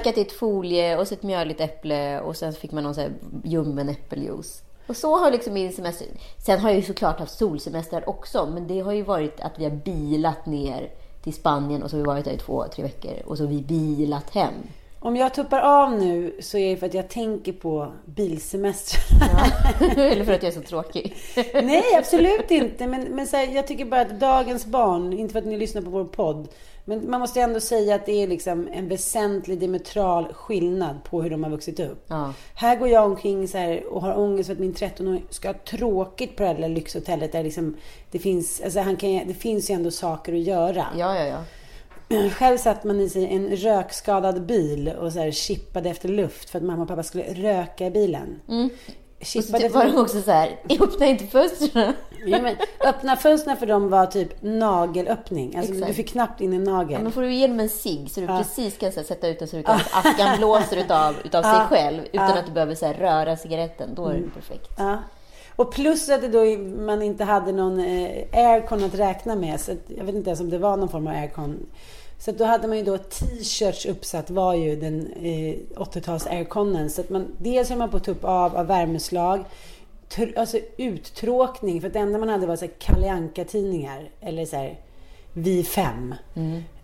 Inpackat 0.00 0.18
i 0.18 0.20
ett 0.20 0.32
folie 0.32 0.96
och 0.96 1.08
så 1.08 1.14
ett 1.14 1.22
mjöligt 1.22 1.60
äpple 1.60 2.20
och 2.20 2.36
sen 2.36 2.52
fick 2.52 2.72
man 2.72 2.84
någon 2.84 2.94
så 2.94 3.00
här 3.00 3.12
ljummen 3.44 3.88
äppeljuice. 3.88 4.62
Och 4.86 4.96
så 4.96 5.18
har 5.18 5.30
liksom 5.30 5.54
min 5.54 5.72
semester... 5.72 6.06
Sen 6.38 6.60
har 6.60 6.68
jag 6.70 6.76
ju 6.76 6.82
såklart 6.82 7.18
haft 7.18 7.38
solsemester 7.38 8.08
också, 8.08 8.46
men 8.54 8.66
det 8.66 8.80
har 8.80 8.92
ju 8.92 9.02
varit 9.02 9.40
att 9.40 9.58
vi 9.58 9.64
har 9.64 9.70
bilat 9.70 10.46
ner 10.46 10.90
till 11.22 11.32
Spanien 11.32 11.82
och 11.82 11.90
så 11.90 11.96
har 11.96 12.02
vi 12.02 12.06
varit 12.06 12.24
där 12.24 12.32
i 12.32 12.38
två, 12.38 12.64
tre 12.74 12.82
veckor 12.82 13.12
och 13.24 13.36
så 13.36 13.44
har 13.44 13.50
vi 13.50 13.62
bilat 13.62 14.30
hem. 14.30 14.54
Om 15.00 15.16
jag 15.16 15.34
tuppar 15.34 15.60
av 15.60 15.92
nu 15.92 16.36
så 16.40 16.58
är 16.58 16.70
det 16.70 16.76
för 16.76 16.86
att 16.86 16.94
jag 16.94 17.08
tänker 17.08 17.52
på 17.52 17.92
bilsemester. 18.04 19.00
Eller 19.96 20.24
för 20.24 20.32
att 20.32 20.42
jag 20.42 20.52
är 20.52 20.60
så 20.60 20.68
tråkig. 20.68 21.16
Nej, 21.54 21.94
absolut 21.98 22.50
inte. 22.50 22.86
Men, 22.86 23.02
men 23.02 23.26
så 23.26 23.36
här, 23.36 23.46
jag 23.46 23.66
tycker 23.66 23.84
bara 23.84 24.00
att 24.00 24.20
dagens 24.20 24.66
barn, 24.66 25.12
inte 25.12 25.32
för 25.32 25.38
att 25.38 25.46
ni 25.46 25.56
lyssnar 25.56 25.82
på 25.82 25.90
vår 25.90 26.04
podd, 26.04 26.48
men 26.84 27.10
man 27.10 27.20
måste 27.20 27.40
ändå 27.40 27.60
säga 27.60 27.94
att 27.94 28.06
det 28.06 28.22
är 28.22 28.26
liksom 28.26 28.68
en 28.72 28.88
väsentlig 28.88 29.58
diametral 29.58 30.32
skillnad 30.32 31.04
på 31.04 31.22
hur 31.22 31.30
de 31.30 31.44
har 31.44 31.50
vuxit 31.50 31.80
upp. 31.80 32.04
Ja. 32.08 32.32
Här 32.54 32.76
går 32.76 32.88
jag 32.88 33.04
omkring 33.04 33.48
så 33.48 33.78
och 33.90 34.02
har 34.02 34.18
ångest 34.18 34.46
för 34.46 34.54
att 34.54 34.60
min 34.60 34.74
13-åring 34.74 35.24
ska 35.30 35.48
ha 35.48 35.54
tråkigt 35.54 36.36
på 36.36 36.42
det 36.42 36.48
här 36.48 36.54
lilla 36.54 36.68
lyxhotellet 36.68 37.32
där 37.32 37.42
liksom 37.42 37.76
det 38.10 38.18
finns, 38.18 38.60
alltså 38.60 38.80
han 38.80 38.96
kan, 38.96 39.10
det 39.10 39.34
finns 39.34 39.70
ju 39.70 39.74
ändå 39.74 39.90
saker 39.90 40.32
att 40.32 40.40
göra. 40.40 40.86
Ja, 40.96 41.16
ja, 41.16 41.24
ja. 41.26 41.44
Själv 42.30 42.58
satt 42.58 42.84
man 42.84 43.00
i 43.00 43.08
sig 43.08 43.26
en 43.26 43.56
rökskadad 43.56 44.46
bil 44.46 44.88
och 44.88 45.12
så 45.12 45.18
här 45.18 45.30
chippade 45.30 45.90
efter 45.90 46.08
luft 46.08 46.50
för 46.50 46.58
att 46.58 46.64
mamma 46.64 46.82
och 46.82 46.88
pappa 46.88 47.02
skulle 47.02 47.24
röka 47.24 47.86
i 47.86 47.90
bilen. 47.90 48.40
Mm. 48.48 48.70
Och 49.20 49.26
så 49.26 49.42
typ 49.42 49.72
var 49.74 49.84
de 49.84 49.96
också 49.96 50.22
så 50.22 50.30
här, 50.30 50.60
öppna 50.80 51.06
inte 51.06 51.26
fönstren. 51.26 51.92
Ja, 52.26 52.42
men, 52.42 52.56
öppna 52.80 53.16
fönstren 53.16 53.56
för 53.56 53.66
dem 53.66 53.88
var 53.88 54.06
typ 54.06 54.42
nagelöppning. 54.42 55.56
Alltså 55.56 55.72
Exakt. 55.72 55.88
du 55.88 55.94
fick 55.94 56.08
knappt 56.08 56.40
in 56.40 56.52
en 56.52 56.64
nagel. 56.64 56.92
Ja, 56.92 56.98
men 56.98 57.12
får 57.12 57.22
du 57.22 57.32
ge 57.34 57.46
dem 57.46 57.60
en 57.60 57.68
cigg 57.68 58.10
så 58.10 58.20
du 58.20 58.26
precis 58.26 58.78
kan 58.78 58.92
så 58.92 59.00
här, 59.00 59.06
sätta 59.06 59.28
ut 59.28 59.38
den 59.38 59.48
så 59.48 59.56
du 59.56 59.62
kan, 59.62 59.80
askan 59.92 60.36
blåser 60.38 60.76
utav, 60.76 61.14
utav 61.24 61.42
sig 61.42 61.52
Ja. 61.52 61.66
själv 61.68 62.00
utan 62.12 62.28
Ja. 62.30 62.38
att 62.38 62.46
du 62.46 62.52
behöver 62.52 62.74
så 62.74 62.86
här, 62.86 62.94
röra 62.94 63.36
cigaretten. 63.36 63.94
Då 63.94 64.06
är 64.06 64.14
det 64.14 64.30
perfekt. 64.34 64.70
Ja. 64.78 64.98
Och 65.56 65.72
plus 65.72 66.08
att 66.08 66.20
det 66.20 66.28
då, 66.28 66.44
man 66.82 67.02
inte 67.02 67.24
hade 67.24 67.52
någon 67.52 67.78
eh, 67.80 68.24
aircon 68.32 68.84
att 68.84 68.94
räkna 68.94 69.36
med. 69.36 69.60
Så 69.60 69.72
jag 69.96 70.04
vet 70.04 70.14
inte 70.14 70.30
ens 70.30 70.40
om 70.40 70.50
det 70.50 70.58
var 70.58 70.76
någon 70.76 70.88
form 70.88 71.06
av 71.06 71.12
aircon. 71.12 71.66
Så 72.20 72.32
då 72.32 72.44
hade 72.44 72.68
man 72.68 72.76
ju 72.76 72.84
då 72.84 72.98
t-shirts 72.98 73.86
uppsatt 73.86 74.30
var 74.30 74.54
ju 74.54 74.76
den 74.76 75.12
eh, 75.12 75.56
80-tals 75.76 76.26
airconen. 76.26 76.90
Så 76.90 77.00
att 77.00 77.10
man, 77.10 77.26
dels 77.38 77.68
höll 77.68 77.78
man 77.78 77.90
på 77.90 77.96
att 77.96 78.04
ta 78.04 78.10
upp 78.10 78.24
av, 78.24 78.56
av 78.56 78.66
värmeslag. 78.66 79.44
Tr- 80.08 80.38
alltså 80.38 80.58
uttråkning. 80.76 81.80
För 81.80 81.88
det 81.88 81.98
enda 81.98 82.18
man 82.18 82.28
hade 82.28 82.46
var 82.46 82.56
så 82.56 82.64
här 82.64 82.72
Kalle 82.78 83.10
Anka-tidningar. 83.10 84.10
Eller 84.20 84.44
så 84.46 84.56
här 84.56 84.78
Vi 85.32 85.64
fem. 85.64 86.14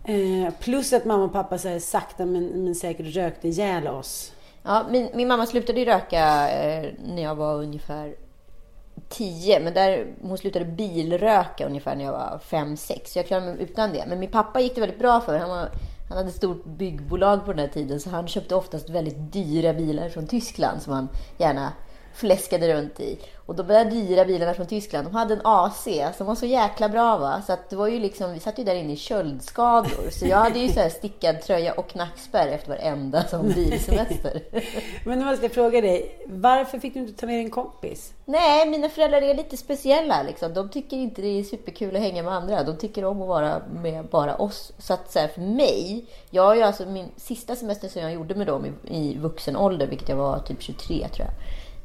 Eh, 0.03 0.53
plus 0.59 0.93
att 0.93 1.05
mamma 1.05 1.23
och 1.23 1.33
pappa 1.33 1.57
så 1.57 1.67
här, 1.67 1.79
sakta 1.79 2.25
men, 2.25 2.47
men 2.47 2.75
säkert 2.75 3.15
rökte 3.15 3.47
ihjäl 3.47 3.87
oss. 3.87 4.33
Ja, 4.63 4.85
min, 4.91 5.09
min 5.13 5.27
mamma 5.27 5.45
slutade 5.45 5.79
ju 5.79 5.85
röka 5.85 6.49
eh, 6.49 6.89
när 7.07 7.23
jag 7.23 7.35
var 7.35 7.55
ungefär 7.55 8.15
tio, 9.09 9.59
Men 9.59 9.73
där, 9.73 10.13
hon 10.21 10.37
slutade 10.37 10.65
bilröka 10.65 11.65
ungefär 11.65 11.95
när 11.95 12.05
jag 12.05 12.11
var 12.11 12.39
5-6. 12.49 12.99
Så 13.05 13.19
jag 13.19 13.27
klarade 13.27 13.47
mig 13.47 13.63
utan 13.63 13.93
det. 13.93 14.05
Men 14.07 14.19
min 14.19 14.31
pappa 14.31 14.59
gick 14.59 14.75
det 14.75 14.81
väldigt 14.81 14.99
bra 14.99 15.21
för. 15.21 15.37
Han, 15.37 15.49
var, 15.49 15.69
han 16.09 16.17
hade 16.17 16.29
ett 16.29 16.35
stort 16.35 16.65
byggbolag 16.65 17.45
på 17.45 17.51
den 17.51 17.59
här 17.59 17.67
tiden. 17.67 17.99
Så 17.99 18.09
han 18.09 18.27
köpte 18.27 18.55
oftast 18.55 18.89
väldigt 18.89 19.33
dyra 19.33 19.73
bilar 19.73 20.09
från 20.09 20.27
Tyskland 20.27 20.81
som 20.81 20.93
han 20.93 21.09
gärna 21.37 21.73
fläskade 22.17 22.73
runt 22.73 22.99
i. 22.99 23.19
Och 23.45 23.55
de 23.55 23.67
där 23.67 23.85
dyra 23.85 24.25
bilarna 24.25 24.53
från 24.53 24.67
Tyskland, 24.67 25.07
de 25.07 25.15
hade 25.15 25.33
en 25.33 25.41
AC 25.43 25.87
som 26.17 26.27
var 26.27 26.35
så 26.35 26.45
jäkla 26.45 26.89
bra 26.89 27.17
va. 27.17 27.41
Så 27.47 27.53
att 27.53 27.69
det 27.69 27.75
var 27.75 27.87
ju 27.87 27.99
liksom, 27.99 28.33
vi 28.33 28.39
satt 28.39 28.59
ju 28.59 28.63
där 28.63 28.75
inne 28.75 28.93
i 28.93 28.95
köldskador. 28.95 30.09
Så 30.11 30.27
jag 30.27 30.37
hade 30.37 30.59
ju 30.59 30.69
så 30.69 30.79
här 30.79 30.89
stickad 30.89 31.41
tröja 31.41 31.73
och 31.73 31.89
knackspärr 31.89 32.47
efter 32.47 32.69
varenda 32.69 33.23
som 33.23 33.47
bilsemester. 33.55 34.41
Men 35.05 35.19
nu 35.19 35.25
måste 35.25 35.45
jag 35.45 35.51
fråga 35.51 35.81
dig. 35.81 36.25
Varför 36.27 36.79
fick 36.79 36.93
du 36.93 36.99
inte 36.99 37.13
ta 37.13 37.25
med 37.25 37.35
din 37.35 37.49
kompis? 37.49 38.13
Nej, 38.25 38.69
mina 38.69 38.89
föräldrar 38.89 39.21
är 39.21 39.35
lite 39.35 39.57
speciella. 39.57 40.23
Liksom. 40.23 40.53
De 40.53 40.69
tycker 40.69 40.97
inte 40.97 41.21
det 41.21 41.39
är 41.39 41.43
superkul 41.43 41.95
att 41.95 42.01
hänga 42.01 42.23
med 42.23 42.33
andra. 42.33 42.63
De 42.63 42.77
tycker 42.77 43.05
om 43.05 43.21
att 43.21 43.27
vara 43.27 43.61
med 43.73 44.05
bara 44.05 44.35
oss. 44.35 44.71
Så 44.77 44.93
att 44.93 45.11
så 45.11 45.19
här, 45.19 45.27
för 45.27 45.41
mig, 45.41 46.05
jag 46.29 46.57
ju 46.57 46.63
alltså 46.63 46.85
min 46.85 47.11
sista 47.17 47.55
semester 47.55 47.87
som 47.87 48.01
jag 48.01 48.13
gjorde 48.13 48.35
med 48.35 48.47
dem 48.47 48.65
i, 48.65 48.97
i 48.97 49.17
vuxen 49.17 49.55
ålder, 49.55 49.87
vilket 49.87 50.09
jag 50.09 50.15
var 50.15 50.39
typ 50.39 50.61
23 50.61 51.07
tror 51.07 51.27
jag. 51.27 51.33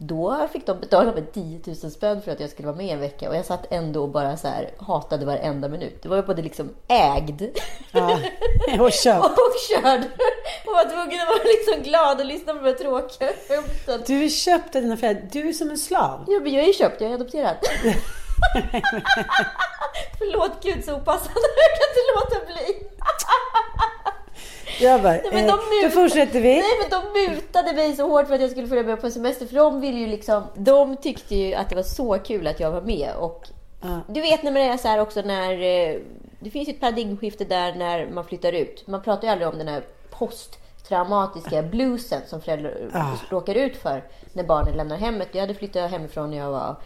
Då 0.02 0.48
fick 0.52 0.66
de 0.66 0.80
betala 0.80 1.12
mig 1.12 1.24
10 1.32 1.60
000 1.66 1.76
spänn 1.76 2.22
för 2.22 2.32
att 2.32 2.40
jag 2.40 2.50
skulle 2.50 2.68
vara 2.68 2.76
med 2.76 2.94
en 2.94 3.00
vecka. 3.00 3.28
Och 3.28 3.36
jag 3.36 3.44
satt 3.44 3.72
ändå 3.72 4.02
och 4.02 4.08
bara 4.08 4.36
så 4.36 4.48
här, 4.48 4.70
hatade 4.78 5.26
varenda 5.26 5.68
minut. 5.68 6.02
Det 6.02 6.08
var 6.08 6.16
ju 6.16 6.22
både 6.22 6.42
liksom 6.42 6.70
ägd 6.88 7.42
Ja, 7.92 8.18
och 8.80 8.92
köp. 8.92 9.24
och 9.24 9.54
körd. 9.68 10.02
Och 10.66 10.72
var 10.72 10.90
tvungen 10.90 11.20
att 11.20 11.28
vara 11.28 11.44
liksom 11.44 11.82
glad 11.82 12.20
och 12.20 12.26
lyssna 12.26 12.52
på 12.52 12.58
de 12.58 12.66
här 12.66 12.76
tråkiga 12.76 13.30
skämten. 13.48 14.02
Du 14.06 14.28
köpte 14.30 14.80
dina 14.80 14.96
föräldrar. 14.96 15.28
Du 15.32 15.48
är 15.48 15.52
som 15.52 15.70
en 15.70 15.78
slav. 15.78 16.24
Ja, 16.28 16.40
men 16.40 16.52
jag 16.52 16.68
är 16.68 16.72
köpt, 16.72 17.00
jag 17.00 17.10
är 17.10 17.14
adopterad. 17.14 17.56
Förlåt 20.18 20.62
gud 20.62 20.84
så 20.84 20.94
opassande, 20.94 21.48
jag 21.56 21.72
kan 21.78 21.88
inte 21.90 22.02
låta 22.14 22.46
bli. 22.46 22.88
Jag 24.80 25.02
bara, 25.02 25.12
Nej, 25.12 25.22
men 25.32 25.44
eh, 25.44 25.46
de 25.46 25.82
då 25.84 25.90
fortsätter 25.90 26.40
vi. 26.40 26.54
Nej 26.54 26.64
men 26.80 27.00
de 27.00 27.30
mutade 27.30 27.72
mig 27.72 27.96
så 27.96 28.08
hårt 28.08 28.26
för 28.26 28.34
att 28.34 28.40
jag 28.40 28.50
skulle 28.50 28.68
följa 28.68 28.84
med 28.84 29.00
på 29.00 29.06
en 29.06 29.12
semester. 29.12 29.46
För 29.46 29.56
de 29.56 29.80
ville 29.80 29.98
ju 29.98 30.06
liksom, 30.06 30.42
de 30.54 30.96
tyckte 30.96 31.34
ju 31.34 31.54
att 31.54 31.68
det 31.68 31.74
var 31.74 31.82
så 31.82 32.18
kul 32.18 32.46
att 32.46 32.60
jag 32.60 32.70
var 32.70 32.80
med. 32.80 33.10
Och 33.18 33.48
du 34.08 34.20
vet 34.20 34.42
när 34.42 34.52
man 34.52 34.62
är 34.62 34.76
så 34.76 34.88
här 34.88 34.98
också 34.98 35.22
när, 35.22 35.52
eh, 35.52 35.96
det 36.40 36.50
finns 36.50 36.68
ju 36.68 36.72
ett 36.72 36.80
paradigmskifte 36.80 37.44
där 37.44 37.74
när 37.74 38.06
man 38.10 38.24
flyttar 38.24 38.52
ut. 38.52 38.86
Man 38.86 39.02
pratar 39.02 39.22
ju 39.22 39.32
aldrig 39.32 39.48
om 39.48 39.58
den 39.58 39.68
här 39.68 39.82
posttraumatiska 40.10 41.62
bluesen 41.62 42.20
som 42.26 42.40
föräldrar 42.40 42.74
råkar 43.30 43.54
ut 43.54 43.76
för 43.76 44.04
när 44.32 44.44
barnen 44.44 44.76
lämnar 44.76 44.96
hemmet. 44.96 45.28
Jag 45.32 45.40
hade 45.40 45.54
flyttat 45.54 45.90
hemifrån 45.90 46.30
när 46.30 46.36
jag 46.36 46.50
var 46.50 46.76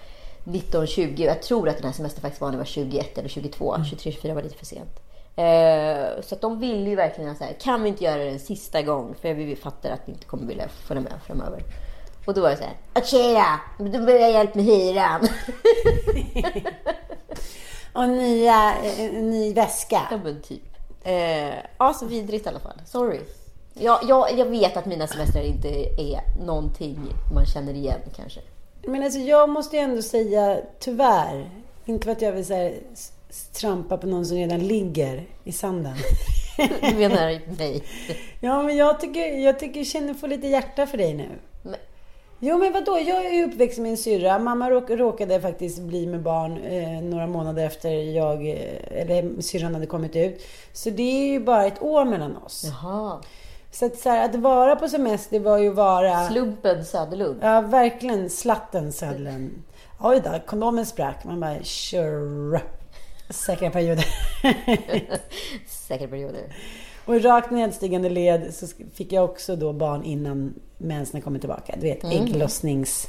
19-20 0.45 1.13
och 1.15 1.21
jag 1.21 1.43
tror 1.43 1.69
att 1.69 1.77
den 1.77 1.85
här 1.87 1.93
semestern 1.93 2.23
faktiskt 2.23 2.41
var 2.41 2.49
när 2.49 2.55
jag 2.55 2.59
var 2.59 2.65
21 2.65 3.19
eller 3.19 3.29
22. 3.29 3.75
23-24 3.77 4.35
var 4.35 4.43
lite 4.43 4.57
för 4.59 4.67
sent. 4.67 5.01
Eh, 5.37 6.21
så 6.23 6.35
att 6.35 6.41
de 6.41 6.61
ville 6.61 6.91
ju 6.91 6.97
verkligen 6.97 7.37
här, 7.41 7.57
kan 7.61 7.83
vi 7.83 7.89
inte 7.89 8.05
göra 8.05 8.25
det 8.25 8.31
en 8.31 8.39
sista 8.39 8.83
gång? 8.83 9.15
För 9.21 9.35
vi 9.35 9.57
fattar 9.57 9.91
att 9.91 10.01
vi 10.05 10.13
inte 10.13 10.27
kommer 10.27 10.47
vilja 10.47 10.69
följa 10.69 11.03
med 11.03 11.13
framöver. 11.27 11.63
Och 12.27 12.35
då 12.35 12.41
var 12.41 12.51
det 12.51 12.57
så 12.57 12.63
här, 12.63 12.77
okej 12.95 13.35
då, 13.79 13.85
då 13.85 13.91
behöver 13.91 14.21
jag 14.21 14.33
hjälp 14.33 14.55
med 14.55 14.65
hyran. 14.65 15.21
Och 17.93 18.09
nya, 18.09 18.75
eh, 18.83 19.13
ny 19.13 19.55
väska. 19.55 20.01
ja 20.11 20.19
men 20.25 20.43
typ. 20.43 20.63
Eh, 21.05 21.55
ja, 21.79 21.95
så 21.95 22.07
vidrigt 22.07 22.47
i 22.47 22.49
alla 22.49 22.61
fall. 22.61 22.81
Sorry. 22.85 23.21
Jag, 23.75 23.99
jag, 24.09 24.39
jag 24.39 24.47
vet 24.47 24.77
att 24.77 24.87
mina 24.87 25.07
semestrar 25.07 25.43
inte 25.43 25.69
är 25.99 26.21
någonting 26.47 26.99
man 27.35 27.47
känner 27.47 27.75
igen 27.75 28.01
kanske. 28.17 28.41
Men 28.83 29.03
alltså 29.03 29.19
jag 29.19 29.49
måste 29.49 29.77
ju 29.77 29.83
ändå 29.83 30.03
säga 30.03 30.61
tyvärr. 30.79 31.51
Inte 31.85 32.05
för 32.05 32.13
att 32.13 32.23
jag 32.23 32.33
vill 32.33 32.47
så 32.47 32.55
här, 32.55 32.75
trampa 33.53 33.97
på 33.97 34.07
någon 34.07 34.27
som 34.27 34.37
redan 34.37 34.61
ligger 34.67 35.27
i 35.45 35.53
sanden. 35.53 35.97
Du 36.81 36.97
menar 36.97 37.57
mig? 37.59 37.83
Ja, 38.41 38.63
men 38.63 38.77
jag 38.77 39.01
tycker, 39.01 39.39
jag 39.39 39.59
tycker 39.59 39.85
känner 39.85 40.15
få 40.15 40.27
lite 40.27 40.47
hjärta 40.47 40.87
för 40.87 40.99
dig 40.99 41.15
nu. 41.15 41.29
Men, 41.63 41.75
Jo, 42.39 42.59
men 42.59 42.73
vadå? 42.73 42.99
Jag 42.99 43.27
är 43.27 43.45
uppväxt 43.45 43.79
med 43.79 43.91
en 43.91 43.97
syrra. 43.97 44.39
Mamma 44.39 44.71
råk, 44.71 44.91
råkade 44.91 45.41
faktiskt 45.41 45.79
bli 45.79 46.07
med 46.07 46.23
barn 46.23 46.59
eh, 46.65 47.03
några 47.03 47.27
månader 47.27 47.67
efter 47.67 47.91
jag, 47.91 48.49
eh, 48.49 49.01
eller 49.01 49.43
syrran 49.43 49.75
hade 49.75 49.87
kommit 49.87 50.17
ut. 50.17 50.43
Så 50.73 50.91
det 50.91 51.03
är 51.03 51.33
ju 51.33 51.41
bara 51.41 51.67
ett 51.67 51.83
år 51.83 52.05
mellan 52.05 52.37
oss. 52.37 52.65
jaha. 52.65 53.21
Så 53.71 53.87
att, 53.87 53.99
så 53.99 54.09
här, 54.09 54.25
att 54.25 54.35
vara 54.35 54.77
på 54.77 54.89
semester 54.89 55.41
var 55.41 55.59
ju 55.59 55.71
vara... 55.71 56.29
Slumpen 56.29 56.85
Söderlund. 56.85 57.39
Ja, 57.43 57.61
verkligen 57.61 58.31
slatten 58.31 58.93
Södlen. 58.93 59.65
Oj 60.01 60.21
då, 60.25 60.31
kondomen 60.47 60.87
sprack. 60.87 61.25
Man 61.25 61.41
bara, 61.41 61.65
sure. 61.65 62.61
Säkra 63.29 63.71
perioder. 63.71 64.07
Säkert 65.67 66.11
perioder. 66.11 66.55
Och 67.05 67.23
rakt 67.23 67.51
nedstigande 67.51 68.09
led 68.09 68.55
så 68.55 68.67
fick 68.95 69.13
jag 69.13 69.25
också 69.25 69.57
då 69.57 69.73
barn 69.73 70.05
innan 70.05 70.55
mensen 70.79 71.21
kommer 71.21 71.39
tillbaka. 71.39 71.75
Du 71.77 71.87
vet, 71.87 72.05
ägglossnings... 72.05 73.09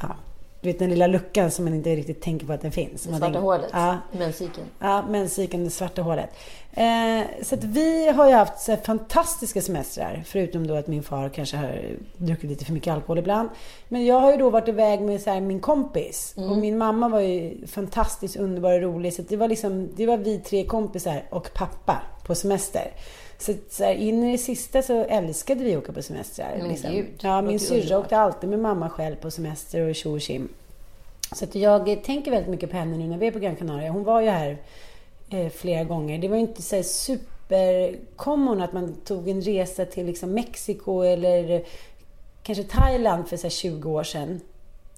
Ja, 0.00 0.16
du 0.64 0.70
vet 0.70 0.78
den 0.78 0.90
lilla 0.90 1.06
luckan 1.06 1.50
som 1.50 1.64
man 1.64 1.74
inte 1.74 1.96
riktigt 1.96 2.20
tänker 2.22 2.46
på 2.46 2.52
att 2.52 2.60
den 2.62 2.72
finns. 2.72 3.02
Det 3.02 3.08
svarta 3.08 3.24
tänker- 3.24 3.40
hålet. 3.40 3.70
Ja, 3.72 3.98
Menscykeln. 4.12 4.66
Ja, 4.78 5.02
menscykeln, 5.08 5.64
det 5.64 5.70
svarta 5.70 6.02
hålet. 6.02 6.30
Eh, 6.72 7.20
så 7.42 7.54
att 7.54 7.64
vi 7.64 8.08
har 8.08 8.28
ju 8.28 8.34
haft 8.34 8.58
så 8.60 8.72
här 8.72 8.78
fantastiska 8.78 9.60
semestrar. 9.62 10.22
Förutom 10.26 10.66
då 10.66 10.74
att 10.74 10.86
min 10.86 11.02
far 11.02 11.28
kanske 11.28 11.56
har 11.56 11.80
druckit 12.16 12.50
lite 12.50 12.64
för 12.64 12.72
mycket 12.72 12.92
alkohol 12.94 13.18
ibland. 13.18 13.48
Men 13.88 14.06
jag 14.06 14.20
har 14.20 14.30
ju 14.32 14.36
då 14.38 14.50
varit 14.50 14.68
iväg 14.68 15.00
med 15.00 15.20
så 15.20 15.30
här, 15.30 15.40
min 15.40 15.60
kompis. 15.60 16.34
Och 16.36 16.56
min 16.56 16.78
mamma 16.78 17.08
var 17.08 17.20
ju 17.20 17.66
fantastiskt 17.66 18.36
underbar 18.36 18.72
och 18.72 18.82
rolig. 18.82 19.12
Så 19.14 19.22
det 19.22 19.36
var 19.36 19.48
liksom, 19.48 19.88
det 19.96 20.06
var 20.06 20.16
vi 20.16 20.38
tre 20.38 20.64
kompisar 20.64 21.22
och 21.30 21.50
pappa 21.54 22.02
på 22.26 22.34
semester. 22.34 22.90
Så, 23.38 23.52
så 23.70 23.84
här, 23.84 23.94
in 23.94 24.24
i 24.24 24.32
det 24.32 24.38
sista 24.38 24.82
så 24.82 25.04
älskade 25.04 25.64
vi 25.64 25.74
att 25.74 25.82
åka 25.82 25.92
på 25.92 26.02
semestrar. 26.02 26.54
Men 26.58 26.68
liksom. 26.68 26.92
gud, 26.92 27.06
Ja, 27.20 27.42
min 27.42 27.60
syrra 27.60 27.98
åkte 27.98 28.18
alltid 28.18 28.50
med 28.50 28.58
mamma 28.58 28.90
själv 28.90 29.16
på 29.16 29.30
semester 29.30 29.88
och 29.88 29.94
tjo 29.94 30.12
och 30.12 30.20
tjim. 30.20 30.48
Så 31.32 31.44
att 31.44 31.54
jag 31.54 32.04
tänker 32.04 32.30
väldigt 32.30 32.50
mycket 32.50 32.70
på 32.70 32.76
henne 32.76 32.96
nu 32.96 33.06
när 33.06 33.18
vi 33.18 33.26
är 33.26 33.30
på 33.30 33.38
Gran 33.38 33.56
Canaria. 33.56 33.90
Hon 33.90 34.04
var 34.04 34.20
ju 34.20 34.28
här 34.28 34.58
eh, 35.30 35.48
flera 35.48 35.84
gånger. 35.84 36.18
Det 36.18 36.28
var 36.28 36.36
ju 36.36 36.42
inte 36.42 36.62
så 36.62 36.76
här 36.76 36.82
supercommon 36.82 38.60
att 38.60 38.72
man 38.72 38.94
tog 39.04 39.28
en 39.28 39.42
resa 39.42 39.84
till 39.84 40.06
liksom 40.06 40.32
Mexiko 40.32 41.02
eller 41.02 41.64
kanske 42.42 42.64
Thailand 42.64 43.28
för 43.28 43.36
så 43.36 43.42
här 43.42 43.50
20 43.50 43.90
år 43.90 44.04
sedan. 44.04 44.40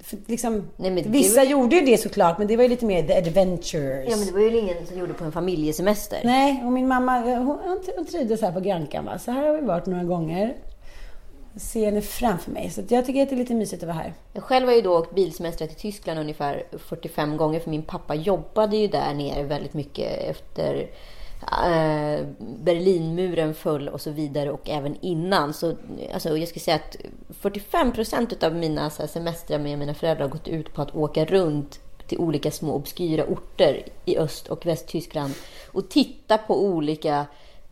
För 0.00 0.18
liksom, 0.26 0.68
Nej, 0.76 1.04
vissa 1.06 1.40
var- 1.40 1.44
gjorde 1.50 1.76
ju 1.76 1.82
det 1.86 1.98
såklart, 1.98 2.38
men 2.38 2.46
det 2.46 2.56
var 2.56 2.62
ju 2.62 2.68
lite 2.68 2.84
mer 2.86 3.02
the 3.02 3.14
adventures. 3.14 4.06
Ja, 4.10 4.16
men 4.16 4.26
det 4.26 4.32
var 4.32 4.40
ju 4.40 4.58
ingen 4.58 4.86
som 4.86 4.98
gjorde 4.98 5.12
på 5.14 5.24
en 5.24 5.32
familjesemester. 5.32 6.20
Nej, 6.24 6.62
och 6.64 6.72
min 6.72 6.88
mamma 6.88 7.20
hon, 7.20 7.58
hon, 7.96 8.06
trivdes 8.06 8.42
här 8.42 8.52
på 8.52 8.60
Grankan. 8.60 9.04
Va? 9.04 9.18
Så 9.18 9.30
här 9.30 9.46
har 9.46 9.60
vi 9.60 9.66
varit 9.66 9.86
några 9.86 10.04
gånger. 10.04 10.56
Ser 11.56 11.84
henne 11.84 12.00
framför 12.00 12.50
mig. 12.50 12.70
Så 12.70 12.82
jag 12.88 13.06
tycker 13.06 13.22
att 13.22 13.28
det 13.28 13.34
är 13.34 13.38
lite 13.38 13.54
mysigt 13.54 13.82
att 13.82 13.86
vara 13.86 13.98
här. 13.98 14.14
Jag 14.32 14.42
själv 14.42 14.66
har 14.66 14.74
ju 14.74 14.80
då 14.80 14.98
åkt 14.98 15.14
bilsemester 15.14 15.66
till 15.66 15.76
Tyskland 15.76 16.20
ungefär 16.20 16.64
45 16.78 17.36
gånger 17.36 17.60
för 17.60 17.70
min 17.70 17.82
pappa 17.82 18.14
jobbade 18.14 18.76
ju 18.76 18.86
där 18.88 19.14
nere 19.14 19.42
väldigt 19.42 19.74
mycket 19.74 20.30
efter 20.30 20.86
eh, 21.42 22.26
Berlinmuren 22.38 23.54
föll 23.54 23.88
och 23.88 24.00
så 24.00 24.10
vidare 24.10 24.50
och 24.50 24.68
även 24.68 24.96
innan. 25.00 25.54
Så 25.54 25.74
alltså, 26.14 26.38
jag 26.38 26.48
skulle 26.48 26.62
säga 26.62 26.76
att 26.76 26.96
45 27.40 27.92
procent 27.92 28.42
av 28.42 28.54
mina 28.54 28.90
så 28.90 29.02
här, 29.02 29.08
semestrar 29.08 29.58
med 29.58 29.78
mina 29.78 29.94
föräldrar 29.94 30.24
har 30.24 30.32
gått 30.32 30.48
ut 30.48 30.74
på 30.74 30.82
att 30.82 30.94
åka 30.94 31.24
runt 31.24 31.80
till 32.06 32.18
olika 32.18 32.50
små 32.50 32.74
obskyra 32.74 33.24
orter 33.24 33.82
i 34.04 34.18
Öst 34.18 34.48
och 34.48 34.66
Västtyskland 34.66 35.34
och 35.72 35.88
titta 35.88 36.38
på 36.38 36.64
olika 36.64 37.26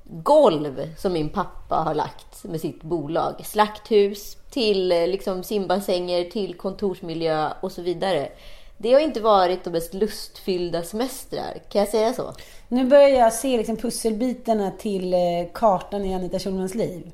golv 0.05 0.95
som 0.97 1.13
min 1.13 1.29
pappa 1.29 1.77
har 1.77 1.95
lagt 1.95 2.45
med 2.45 2.61
sitt 2.61 2.83
bolag. 2.83 3.35
Slakthus, 3.45 4.37
till 4.51 4.93
eh, 4.93 5.07
liksom 5.07 5.43
simbassänger, 5.43 6.25
till 6.25 6.55
kontorsmiljö 6.55 7.51
och 7.61 7.73
så 7.73 7.83
vidare. 7.83 8.29
Det 8.77 8.93
har 8.93 9.01
inte 9.01 9.21
varit 9.21 9.65
de 9.65 9.71
mest 9.71 9.95
lustfyllda 9.95 10.83
semestrar, 10.83 11.63
kan 11.69 11.81
jag 11.81 11.89
säga 11.89 12.13
så? 12.13 12.33
Nu 12.69 12.85
börjar 12.85 13.09
jag 13.09 13.33
se 13.33 13.57
liksom 13.57 13.77
pusselbitarna 13.77 14.71
till 14.71 15.15
eh, 15.15 15.21
kartan 15.55 16.05
i 16.05 16.15
Anita 16.15 16.39
Schulmans 16.39 16.75
liv. 16.75 17.11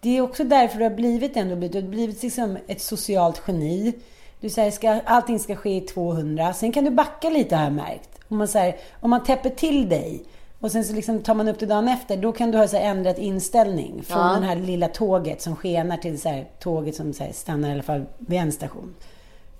Det 0.00 0.16
är 0.16 0.20
också 0.20 0.44
därför 0.44 0.78
du 0.78 0.84
har 0.84 0.90
blivit 0.90 1.36
ändå 1.36 1.56
blivit, 1.56 1.72
du 1.72 1.80
har 1.80 1.88
blivit 1.88 2.22
liksom 2.22 2.58
ett 2.66 2.80
socialt 2.80 3.42
geni. 3.46 3.92
Du 4.40 4.48
säger 4.48 4.70
ska, 4.70 5.00
allting 5.04 5.38
ska 5.38 5.56
ske 5.56 5.76
i 5.76 5.80
200. 5.80 6.52
Sen 6.52 6.72
kan 6.72 6.84
du 6.84 6.90
backa 6.90 7.30
lite 7.30 7.56
har 7.56 7.64
jag 7.64 7.72
märkt. 7.72 8.08
Om 8.28 8.36
man, 8.38 8.48
så 8.48 8.58
här, 8.58 8.76
om 9.00 9.10
man 9.10 9.24
täpper 9.24 9.50
till 9.50 9.88
dig 9.88 10.22
Och 10.60 10.72
sen 10.72 10.84
så 10.84 10.92
liksom 10.92 11.22
tar 11.22 11.34
man 11.34 11.48
upp 11.48 11.58
det 11.58 11.66
dagen 11.66 11.88
efter. 11.88 12.16
Då 12.16 12.32
kan 12.32 12.50
du 12.50 12.58
ha 12.58 12.68
så 12.68 12.76
här 12.76 12.84
ändrat 12.84 13.18
inställning. 13.18 14.02
Från 14.02 14.18
Ja. 14.18 14.36
det 14.40 14.46
här 14.46 14.56
lilla 14.56 14.88
tåget 14.88 15.42
som 15.42 15.56
skenar 15.56 15.96
till 15.96 16.20
så 16.20 16.28
här, 16.28 16.48
tåget 16.58 16.94
som 16.94 17.12
så 17.12 17.24
här, 17.24 17.32
stannar 17.32 17.68
i 17.68 17.72
alla 17.72 17.82
fall 17.82 18.04
vid 18.18 18.38
en 18.38 18.52
station. 18.52 18.94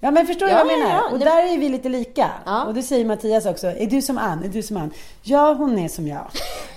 Ja 0.02 0.10
men 0.10 0.26
förstår 0.26 0.46
du 0.46 0.52
Ja, 0.52 0.58
vad 0.64 0.72
jag 0.72 0.78
ja, 0.80 0.84
menar? 0.84 0.94
ja. 0.94 1.08
Och 1.12 1.18
Det- 1.18 1.24
där 1.24 1.52
är 1.54 1.58
vi 1.58 1.68
lite 1.68 1.88
lika. 1.88 2.30
Ja. 2.46 2.64
Och 2.64 2.74
det 2.74 2.82
säger 2.82 3.04
Mattias 3.04 3.46
också. 3.46 3.66
Är 3.66 3.86
du 3.86 4.02
som 4.02 4.18
Ann? 4.18 4.44
Är 4.44 4.48
du 4.48 4.62
som 4.62 4.76
Ann? 4.76 4.90
Ja, 5.22 5.54
hon 5.54 5.78
är 5.78 5.88
som 5.88 6.06
jag. 6.08 6.26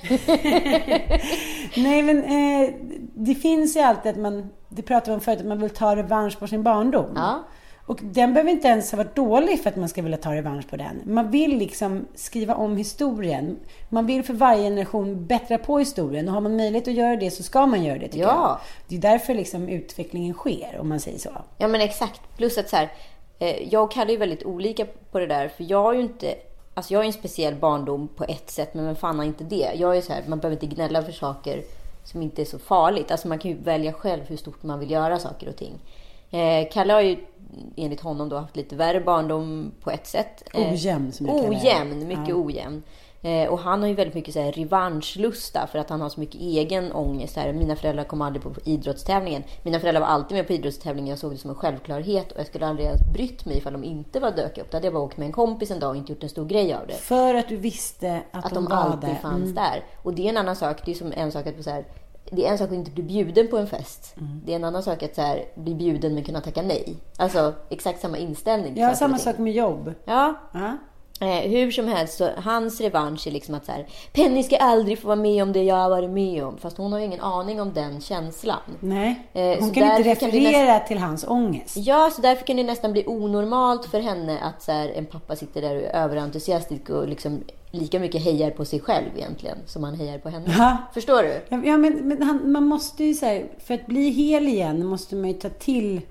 Nej 1.77 2.01
men 2.01 2.23
eh, 2.23 2.69
det 3.15 3.35
finns 3.35 3.75
ju 3.77 3.79
alltid 3.79 4.11
att 4.11 4.17
man, 4.17 4.49
det 4.69 4.81
pratade 4.81 5.11
vi 5.11 5.15
om 5.15 5.21
förut, 5.21 5.39
att 5.39 5.45
man 5.45 5.59
vill 5.61 5.69
ta 5.69 5.95
revansch 5.95 6.39
på 6.39 6.47
sin 6.47 6.63
barndom. 6.63 7.11
Ja. 7.15 7.43
Och 7.85 7.99
den 8.01 8.33
behöver 8.33 8.51
inte 8.51 8.67
ens 8.67 8.91
ha 8.91 8.97
varit 8.97 9.15
dålig 9.15 9.61
för 9.63 9.69
att 9.69 9.75
man 9.75 9.89
ska 9.89 10.01
vilja 10.01 10.17
ta 10.17 10.33
revansch 10.35 10.69
på 10.69 10.75
den. 10.77 11.01
Man 11.05 11.31
vill 11.31 11.57
liksom 11.57 12.05
skriva 12.15 12.55
om 12.55 12.77
historien. 12.77 13.57
Man 13.89 14.05
vill 14.05 14.23
för 14.23 14.33
varje 14.33 14.63
generation 14.63 15.25
bättra 15.25 15.57
på 15.57 15.79
historien. 15.79 16.27
Och 16.27 16.33
har 16.33 16.41
man 16.41 16.55
möjlighet 16.57 16.87
att 16.87 16.93
göra 16.93 17.15
det 17.15 17.31
så 17.31 17.43
ska 17.43 17.65
man 17.65 17.83
göra 17.83 17.97
det 17.99 18.07
tycker 18.07 18.25
Ja. 18.25 18.29
jag. 18.29 18.57
Det 18.87 18.95
är 19.07 19.11
därför 19.11 19.33
liksom 19.33 19.69
utvecklingen 19.69 20.33
sker, 20.33 20.77
om 20.79 20.89
man 20.89 20.99
säger 20.99 21.19
så. 21.19 21.29
Ja 21.57 21.67
men 21.67 21.81
exakt. 21.81 22.21
Plus 22.37 22.57
att 22.57 22.69
så 22.69 22.75
här, 22.75 22.89
jag 23.45 23.83
och 23.83 23.91
Kalle 23.91 24.13
är 24.13 24.17
väldigt 24.17 24.43
olika 24.43 24.85
på 25.11 25.19
det 25.19 25.27
där. 25.27 25.47
För 25.47 25.63
jag 25.69 25.81
har 25.81 25.93
ju 25.93 26.01
inte, 26.01 26.35
alltså 26.73 26.93
jag 26.93 26.99
har 26.99 27.03
ju 27.03 27.07
en 27.07 27.13
speciell 27.13 27.55
barndom 27.55 28.07
på 28.07 28.23
ett 28.23 28.49
sätt, 28.49 28.73
men 28.73 28.85
vem 28.85 28.95
fan 28.95 29.17
har 29.17 29.25
inte 29.25 29.43
det? 29.43 29.71
Jag 29.75 29.97
är 29.97 30.01
så 30.01 30.13
här, 30.13 30.23
man 30.27 30.39
behöver 30.39 30.63
inte 30.63 30.75
gnälla 30.75 31.03
för 31.03 31.11
saker 31.11 31.63
som 32.03 32.21
inte 32.21 32.41
är 32.41 32.45
så 32.45 32.59
farligt. 32.59 33.11
Alltså 33.11 33.27
man 33.27 33.39
kan 33.39 33.51
ju 33.51 33.57
välja 33.57 33.93
själv 33.93 34.21
hur 34.27 34.37
stort 34.37 34.63
man 34.63 34.79
vill 34.79 34.91
göra 34.91 35.19
saker 35.19 35.49
och 35.49 35.55
ting. 35.55 35.73
Eh, 36.31 36.67
Kalle 36.71 36.93
har 36.93 37.01
ju 37.01 37.17
enligt 37.75 38.01
honom 38.01 38.29
då 38.29 38.37
haft 38.37 38.55
lite 38.55 38.75
värre 38.75 38.99
barndom 38.99 39.71
på 39.81 39.91
ett 39.91 40.07
sätt. 40.07 40.43
Eh, 40.53 40.73
Ojämn, 40.73 41.11
som 41.11 41.25
jag 41.25 41.35
kallar. 41.35 41.49
Ojämn, 41.49 42.07
mycket 42.07 42.35
ojämn. 42.35 42.83
Eh, 43.25 43.49
och 43.49 43.59
han 43.59 43.81
har 43.81 43.87
ju 43.87 43.93
väldigt 43.95 44.15
mycket 44.15 44.33
så 44.33 44.41
här, 44.41 44.51
revanschlusta 44.51 45.67
för 45.67 45.79
att 45.79 45.89
han 45.89 46.01
har 46.01 46.09
så 46.09 46.19
mycket 46.19 46.41
egen 46.41 46.91
ångest. 46.91 47.33
Så 47.33 47.39
här, 47.39 47.53
mina 47.53 47.75
föräldrar 47.75 48.03
kom 48.03 48.21
aldrig 48.21 48.43
på 48.43 48.51
idrottstävlingen. 48.63 49.43
Mina 49.63 49.79
föräldrar 49.79 50.01
var 50.01 50.07
alltid 50.07 50.37
med 50.37 50.47
på 50.47 50.53
idrottstävlingen. 50.53 51.09
Jag 51.09 51.19
såg 51.19 51.31
det 51.31 51.37
som 51.37 51.49
en 51.49 51.55
självklarhet 51.55 52.31
och 52.31 52.39
jag 52.39 52.47
skulle 52.47 52.67
aldrig 52.67 52.85
ens 52.87 53.01
brytt 53.13 53.45
mig 53.45 53.57
ifall 53.57 53.73
de 53.73 53.83
inte 53.83 54.19
var 54.19 54.31
dök 54.31 54.57
upp. 54.57 54.71
Då 54.71 54.77
hade 54.77 54.87
jag 54.87 54.93
bara 54.93 55.03
åkt 55.03 55.17
med 55.17 55.25
en 55.25 55.31
kompis 55.31 55.71
en 55.71 55.79
dag 55.79 55.89
och 55.89 55.95
inte 55.95 56.11
gjort 56.11 56.23
en 56.23 56.29
stor 56.29 56.45
grej 56.45 56.73
av 56.73 56.87
det. 56.87 56.93
För 56.93 57.35
att 57.35 57.49
du 57.49 57.55
visste 57.57 58.21
att, 58.31 58.45
Att 58.45 58.53
de, 58.53 58.63
de 58.65 58.73
alltid 58.73 59.09
där. 59.09 59.15
fanns 59.15 59.41
Mm. 59.43 59.55
där. 59.55 59.83
Och 60.03 60.13
det 60.13 60.25
är 60.25 60.29
en 60.29 60.37
annan 60.37 60.55
sak. 60.55 60.85
Det 60.85 60.91
är 60.91 60.95
som 60.95 61.11
en 61.15 61.31
sak 61.31 61.47
att 61.47 61.63
så 61.63 61.69
här, 61.69 61.85
det 62.31 62.45
är 62.47 62.51
en 62.51 62.57
sak 62.57 62.67
att 62.67 62.73
inte 62.73 62.91
bli 62.91 63.03
bjuden 63.03 63.47
på 63.47 63.57
en 63.57 63.67
fest. 63.67 64.13
Mm. 64.17 64.41
Det 64.45 64.51
är 64.51 64.55
en 64.55 64.63
annan 64.63 64.83
sak 64.83 65.03
att 65.03 65.15
så 65.15 65.21
här, 65.21 65.45
bli 65.55 65.75
bjuden 65.75 66.13
men 66.13 66.23
kunna 66.23 66.41
tacka 66.41 66.61
nej. 66.61 66.95
Alltså 67.17 67.53
exakt 67.69 68.01
samma 68.01 68.17
inställning. 68.17 68.73
Ja, 68.77 68.95
samma 68.95 69.17
sak 69.17 69.37
med 69.37 69.53
jobb. 69.53 69.93
Ja, 70.05 70.33
Ja. 70.53 70.77
Eh, 71.21 71.27
hur 71.51 71.71
som 71.71 71.87
helst, 71.87 72.17
så 72.17 72.29
hans 72.37 72.81
revansch 72.81 73.27
är 73.27 73.31
liksom 73.31 73.55
att 73.55 73.65
så 73.65 73.71
här, 73.71 73.87
Penny 74.13 74.43
ska 74.43 74.57
aldrig 74.57 74.99
få 74.99 75.07
vara 75.07 75.15
med 75.15 75.43
om 75.43 75.53
det 75.53 75.63
jag 75.63 75.75
har 75.75 75.89
varit 75.89 76.09
med 76.09 76.43
om. 76.43 76.57
Fast 76.57 76.77
hon 76.77 76.91
har 76.91 76.99
ju 76.99 77.05
ingen 77.05 77.21
aning 77.21 77.61
om 77.61 77.73
den 77.73 78.01
känslan. 78.01 78.59
Nej, 78.79 79.27
Eh, 79.33 79.59
hon 79.59 79.67
så 79.67 79.73
kan 79.73 79.83
inte 79.83 79.97
därför 80.09 80.19
kan 80.19 80.31
referera 80.31 80.79
till 80.79 80.97
hans 80.97 81.25
ångest. 81.27 81.77
Ja, 81.77 82.11
så 82.15 82.21
därför 82.21 82.45
kan 82.45 82.57
det 82.57 82.63
nästan 82.63 82.91
bli 82.91 83.03
onormalt 83.07 83.85
för 83.85 83.99
henne 83.99 84.39
att 84.39 84.61
så 84.61 84.71
här, 84.71 84.89
en 84.95 85.05
pappa 85.05 85.35
sitter 85.35 85.61
där 85.61 85.75
och 85.75 85.81
är 85.81 85.95
överentusiastisk 85.95 86.89
och 86.89 87.07
liksom 87.07 87.43
lika 87.71 87.99
mycket 87.99 88.23
hejar 88.23 88.51
på 88.51 88.65
sig 88.65 88.79
själv 88.79 89.07
egentligen 89.17 89.57
som 89.65 89.83
han 89.83 89.95
hejar 89.95 90.17
på 90.17 90.29
henne. 90.29 90.45
Ja. 90.57 90.77
Förstår 90.93 91.23
du? 91.23 91.41
Ja, 91.67 91.77
men, 91.77 92.07
men 92.07 92.23
han, 92.23 92.51
man 92.51 92.67
måste 92.67 93.03
ju 93.03 93.13
säga, 93.13 93.45
för 93.65 93.73
att 93.73 93.85
bli 93.85 94.09
hel 94.09 94.47
igen 94.47 94.85
måste 94.85 95.15
man 95.15 95.27
ju 95.27 95.33
ta 95.33 95.49
till 95.49 96.01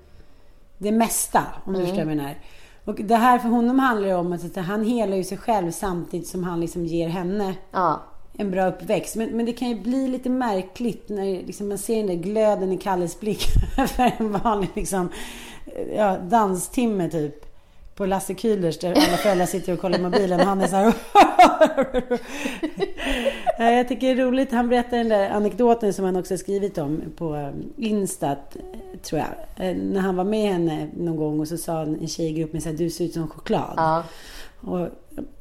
det 0.79 0.93
mesta, 0.93 1.43
om 1.65 1.73
du 1.73 1.79
Mm. 1.79 1.87
förstår 1.91 2.05
vad 2.05 2.13
jag 2.13 2.17
menar. 2.17 2.35
Och 2.85 2.95
det 2.95 3.17
här 3.17 3.39
för 3.39 3.49
honom 3.49 3.79
handlar 3.79 4.09
det 4.09 4.15
om 4.15 4.33
att 4.33 4.57
han 4.57 4.85
helar 4.85 5.17
ju 5.17 5.25
sig 5.25 5.39
själv 5.39 5.71
samtidigt 5.71 6.29
som 6.29 6.45
han 6.45 6.61
liksom 6.61 6.87
ger 6.87 7.09
henne 7.09 7.55
Ja. 7.71 8.03
en 8.33 8.51
bra 8.51 8.67
uppväxt. 8.67 9.17
Men, 9.17 9.37
men 9.37 9.47
det 9.47 9.53
kan 9.53 9.69
ju 9.69 9.81
bli 9.81 10.09
lite 10.09 10.31
märkligt 10.31 11.09
när 11.09 11.25
liksom 11.25 11.69
man 11.69 11.79
ser 11.79 11.97
den 11.97 12.07
där 12.07 12.15
glöden 12.15 12.73
i 12.73 12.77
Kalles 12.77 13.21
blick 13.21 13.45
för 13.89 14.13
en 14.19 14.33
vanlig 14.33 14.69
liksom, 14.75 15.09
ja, 15.97 16.19
danstimme 16.19 17.11
typ. 17.11 17.52
På 17.95 18.07
Lasse 18.07 18.35
Kühlers 18.35 18.81
där 18.81 18.91
alla 18.91 19.17
föräldrar 19.17 19.47
sitter 19.47 19.73
och 19.73 19.81
kollar 19.81 19.99
mobilen. 19.99 20.41
Han 20.41 20.61
är 20.61 20.67
så 20.67 20.77
här. 20.77 20.93
Ja, 23.59 23.71
Jag 23.71 23.89
tycker 23.89 24.15
det 24.15 24.23
är 24.23 24.27
roligt. 24.27 24.53
Han 24.53 24.69
berättar 24.69 24.97
den 24.97 25.09
där 25.09 25.31
anekdoten 25.31 25.93
som 25.93 26.05
han 26.05 26.17
också 26.17 26.37
skrivit 26.39 26.79
om 26.79 27.03
på 27.17 27.35
um, 27.35 27.73
Instat, 27.77 28.57
eh, 28.57 28.99
tror 29.01 29.21
jag. 29.21 29.69
Eh, 29.69 29.77
När 29.77 30.01
han 30.01 30.17
var 30.17 30.25
med 30.25 30.53
henne 30.53 30.89
någon 30.97 31.17
gång 31.17 31.41
och 31.41 31.49
så 31.49 31.57
sa 31.57 31.83
en 31.83 32.09
tjej 32.09 32.27
i 32.27 32.33
gruppen 32.33 32.61
så 32.61 32.69
här, 32.69 32.77
du 32.77 32.91
ser 32.91 33.05
ut 33.05 33.13
som 33.13 33.29
choklad. 33.29 33.75
Ja. 33.77 34.03
Och 34.61 34.89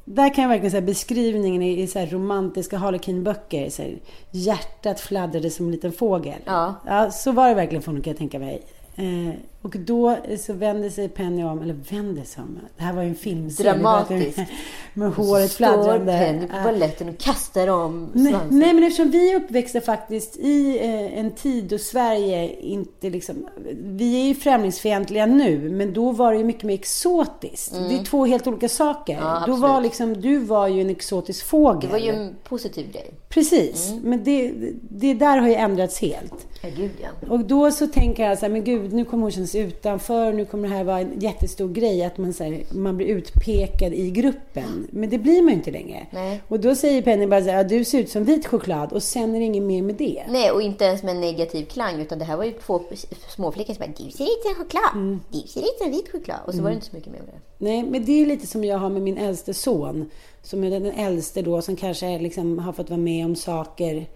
där 0.04 0.34
kan 0.34 0.42
jag 0.42 0.48
verkligen 0.48 0.70
säga 0.70 0.80
beskrivningen 0.82 1.62
i, 1.62 1.82
i 1.82 1.86
så 1.86 1.98
romantiska 2.00 2.76
Harlequin-böcker. 2.76 3.70
Så 3.70 3.82
här, 3.82 3.98
hjärtat 4.30 5.00
fladdrade 5.00 5.50
som 5.50 5.66
en 5.66 5.72
liten 5.72 5.92
fågel. 5.92 6.40
Ja. 6.44 6.74
ja 6.86 7.10
så 7.10 7.32
var 7.32 7.48
det 7.48 7.54
verkligen 7.54 7.82
för 7.82 7.86
honom 7.90 8.02
kan 8.02 8.10
jag 8.10 8.18
tänka 8.18 8.38
mig. 8.38 8.62
Eh, 8.96 9.34
och 9.62 9.76
då 9.78 10.16
så 10.38 10.52
vänder 10.52 10.90
sig 10.90 11.08
Penny 11.08 11.44
om, 11.44 11.62
eller 11.62 11.76
vänder 11.90 12.22
sig 12.24 12.42
om. 12.42 12.58
Det 12.76 12.82
här 12.82 12.92
var 12.92 13.02
ju 13.02 13.08
en 13.08 13.14
filmserie. 13.14 13.72
Dramatiskt. 13.72 14.38
Med 14.94 15.12
håret 15.12 15.50
Står 15.50 15.56
fladdrande. 15.56 16.12
Penny 16.12 16.46
på 16.46 16.56
Ja. 16.56 16.64
baletten 16.64 17.08
och 17.08 17.18
kastar 17.18 17.68
om 17.68 18.10
Nej, 18.12 18.34
nej, 18.50 18.74
men 18.74 18.84
eftersom 18.84 19.10
vi 19.10 19.32
är 19.32 19.36
uppväxta 19.36 19.80
faktiskt 19.80 20.36
i 20.36 20.78
eh, 20.78 21.18
en 21.18 21.30
tid 21.30 21.64
då 21.64 21.78
Sverige 21.78 22.60
inte 22.60 23.10
liksom... 23.10 23.46
Vi 23.74 24.22
är 24.22 24.28
ju 24.28 24.34
främlingsfientliga 24.34 25.26
nu, 25.26 25.70
men 25.70 25.92
då 25.92 26.10
var 26.12 26.32
det 26.32 26.38
ju 26.38 26.44
mycket 26.44 26.62
mer 26.62 26.74
exotiskt. 26.74 27.72
Det 27.72 27.94
är 27.94 28.04
två 28.04 28.26
helt 28.26 28.46
olika 28.46 28.68
saker. 28.68 29.12
Mm. 29.12 29.24
Ja, 29.24 29.44
då 29.46 29.56
var 29.56 29.80
liksom, 29.80 30.20
du 30.20 30.38
var 30.38 30.68
ju 30.68 30.80
en 30.80 30.90
exotisk 30.90 31.44
fågel. 31.46 31.80
Det 31.80 31.86
var 31.88 31.98
ju 31.98 32.10
en 32.10 32.36
positiv 32.44 32.92
grej. 32.92 33.10
Precis, 33.34 33.90
Mm. 33.90 34.02
men 34.10 34.24
det, 34.24 34.52
det 34.90 35.14
där 35.14 35.38
har 35.38 35.48
ju 35.48 35.54
ändrats 35.54 36.00
helt. 36.00 36.46
Ja, 36.62 36.68
gud 36.76 36.90
ja. 37.02 37.08
Och 37.30 37.40
då 37.44 37.70
så 37.70 37.86
tänker 37.86 38.22
jag 38.28 38.38
så 38.38 38.44
här, 38.46 38.52
men 38.52 38.64
gud, 38.64 38.92
nu 38.92 39.04
kommer 39.04 39.22
hon 39.22 39.30
känna 39.30 39.46
sig 39.46 39.60
utanför, 39.60 40.32
nu 40.32 40.44
kommer 40.44 40.68
det 40.68 40.74
här 40.74 40.84
vara 40.84 41.00
en 41.00 41.20
jättestor 41.20 41.68
grej, 41.68 42.04
att 42.04 42.18
man, 42.18 42.32
så 42.32 42.44
här, 42.44 42.62
man 42.74 42.96
blir 42.96 43.06
utpekad 43.06 43.92
i 43.94 44.10
gruppen. 44.10 44.88
Men 44.90 45.10
det 45.10 45.18
blir 45.18 45.42
man 45.42 45.48
ju 45.50 45.54
inte 45.56 45.70
längre. 45.70 46.06
Nej. 46.10 46.40
Och 46.48 46.60
då 46.60 46.74
säger 46.74 47.02
Penny 47.02 47.26
bara 47.26 47.40
så 47.42 47.50
här, 47.50 47.56
ja, 47.56 47.64
du 47.64 47.84
ser 47.84 47.98
ut 47.98 48.10
som 48.10 48.24
vit 48.24 48.46
choklad 48.46 48.92
och 48.92 49.02
sen 49.02 49.34
är 49.34 49.38
det 49.38 49.44
inget 49.44 49.62
mer 49.62 49.82
med 49.82 49.94
det. 49.94 50.22
Nej, 50.28 50.50
och 50.50 50.62
inte 50.62 50.84
ens 50.84 51.02
med 51.02 51.14
en 51.14 51.20
negativ 51.20 51.64
klang. 51.64 52.00
Utan 52.00 52.18
det 52.18 52.24
här 52.24 52.36
var 52.36 52.44
ju 52.44 52.50
två 52.52 52.80
småflickor 53.28 53.74
som 53.74 53.80
bara, 53.86 54.04
du 54.04 54.10
ser 54.10 54.24
ut 54.24 54.42
som 54.46 54.54
choklad. 54.64 54.90
Mm. 54.94 55.20
Du 55.32 55.38
ser 55.38 55.60
ut 55.60 55.78
som 55.82 55.90
vit 55.90 56.12
choklad. 56.12 56.38
Och 56.46 56.54
så 56.54 56.62
var 56.62 56.68
det 56.70 56.74
inte 56.74 56.86
så 56.86 56.96
mycket 56.96 57.12
mer 57.12 57.18
med 57.20 57.28
det. 57.34 57.40
Nej, 57.64 57.82
men 57.82 58.04
det 58.04 58.22
är 58.22 58.26
lite 58.26 58.46
som 58.46 58.64
jag 58.64 58.78
har 58.78 58.88
med 58.90 59.02
min 59.02 59.18
äldste 59.18 59.54
son. 59.54 60.10
Som 60.42 60.64
är 60.64 60.70
den 60.70 60.86
äldste 60.86 61.42
då 61.42 61.62
som 61.62 61.76
kanske 61.76 62.18
liksom 62.18 62.58
har 62.58 62.72
fått 62.72 62.90
vara 62.90 63.00
med 63.00 63.24
om 63.24 63.36
saker 63.36 64.06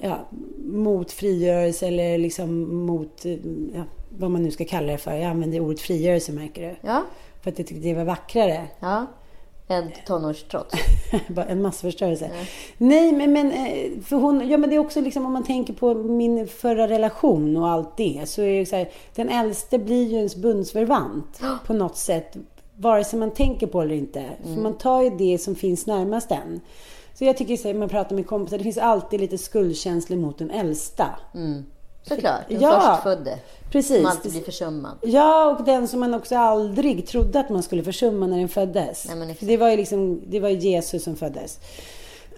ja, 0.00 0.18
mot 0.64 1.12
frigörelse 1.12 1.86
eller 1.86 2.18
liksom 2.18 2.76
mot 2.76 3.24
ja, 3.74 3.82
vad 4.18 4.30
man 4.30 4.42
nu 4.42 4.50
ska 4.50 4.64
kalla 4.64 4.92
det 4.92 4.98
för. 4.98 5.12
Jag 5.12 5.24
använder 5.24 5.60
ordet 5.60 5.80
frigörelse 5.80 6.32
märker 6.32 6.62
du. 6.62 6.88
Ja, 6.88 7.02
För 7.40 7.50
att 7.50 7.58
jag 7.58 7.66
tyckte 7.66 7.88
det 7.88 7.94
var 7.94 8.04
vackrare. 8.04 8.66
ja. 8.80 9.06
En 9.68 9.90
tonårstrots. 10.06 10.74
En 11.48 11.62
massförstörelse. 11.62 12.30
Nej, 12.78 13.12
men, 13.12 13.32
men 13.32 13.50
eh, 13.52 14.00
för 14.04 14.16
hon, 14.16 14.48
ja 14.48 14.58
men 14.58 14.70
det 14.70 14.76
är 14.76 14.80
också 14.80 15.00
liksom 15.00 15.26
om 15.26 15.32
man 15.32 15.44
tänker 15.44 15.72
på 15.72 15.94
min 15.94 16.48
förra 16.48 16.88
relation 16.88 17.56
och 17.56 17.68
allt 17.68 17.96
det. 17.96 18.22
Så 18.24 18.42
är 18.42 18.58
det 18.58 18.66
så 18.66 18.76
här, 18.76 18.90
den 19.14 19.28
äldste 19.28 19.78
blir 19.78 20.08
ju 20.08 20.16
ens 20.16 20.36
bundsförvant 20.36 21.40
på 21.66 21.72
något 21.72 21.96
sätt. 21.96 22.36
Vare 22.76 23.04
sig 23.04 23.18
man 23.18 23.30
tänker 23.30 23.66
på 23.66 23.80
det 23.80 23.84
eller 23.84 23.94
inte. 23.94 24.24
För 24.42 24.60
man 24.60 24.78
tar 24.78 25.02
ju 25.02 25.10
det 25.10 25.38
som 25.38 25.54
finns 25.54 25.86
närmast 25.86 26.30
en. 26.30 26.60
Så 27.14 27.24
jag 27.24 27.36
tycker 27.36 27.74
man 27.74 27.88
pratar 27.88 28.16
med 28.16 28.26
kompisar, 28.26 28.58
det 28.58 28.64
finns 28.64 28.78
alltid 28.78 29.20
lite 29.20 29.38
skuldkänslor 29.38 30.18
mot 30.18 30.38
den 30.38 30.50
äldsta. 30.50 31.06
Såklart. 32.02 32.40
Den 32.48 32.60
Ja, 32.60 32.92
förstfödde. 32.94 33.38
Precis. 33.70 33.96
Som 33.96 34.06
alltid 34.06 34.32
blir 34.32 34.42
försummad. 34.42 34.92
Ja, 35.02 35.56
och 35.56 35.64
den 35.64 35.88
som 35.88 36.00
man 36.00 36.14
också 36.14 36.36
aldrig 36.36 37.06
trodde 37.06 37.40
att 37.40 37.50
man 37.50 37.62
skulle 37.62 37.82
försumma 37.82 38.26
när 38.26 38.38
den 38.38 38.48
föddes. 38.48 39.06
Nej, 39.16 39.36
det 39.40 39.56
var 39.56 39.70
ju 39.70 39.76
liksom, 39.76 40.22
det 40.26 40.40
var 40.40 40.48
Jesus 40.48 41.04
som 41.04 41.16
föddes. 41.16 41.58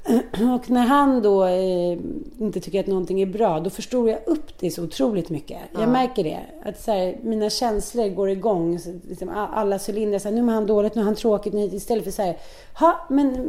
Och 0.54 0.70
när 0.70 0.86
han 0.86 1.22
då 1.22 1.44
eh, 1.44 1.98
inte 2.38 2.60
tycker 2.60 2.80
att 2.80 2.86
någonting 2.86 3.22
är 3.22 3.26
bra, 3.26 3.60
då 3.60 3.70
förstår 3.70 4.10
jag 4.10 4.18
upp 4.26 4.58
det 4.58 4.70
så 4.70 4.82
otroligt 4.84 5.30
mycket. 5.30 5.58
Jag 5.78 5.88
märker 5.88 6.24
det. 6.24 6.38
Att 6.64 6.80
så 6.80 6.92
här, 6.92 7.18
mina 7.22 7.50
känslor 7.50 8.08
går 8.08 8.30
igång. 8.30 8.78
Så, 8.78 9.00
liksom, 9.08 9.28
alla 9.54 9.78
cylindrar. 9.88 10.18
Så 10.18 10.28
här, 10.28 10.34
nu 10.34 10.42
mår 10.42 10.52
han 10.52 10.66
dåligt, 10.66 10.94
nu 10.94 11.00
har 11.00 11.06
han 11.06 11.14
tråkigt. 11.14 11.52
Nu, 11.52 11.64
istället 11.64 12.04
för 12.04 12.10
så 12.10 12.22
här, 12.22 12.36
ha, 12.78 13.06
men 13.08 13.34
eh, 13.34 13.42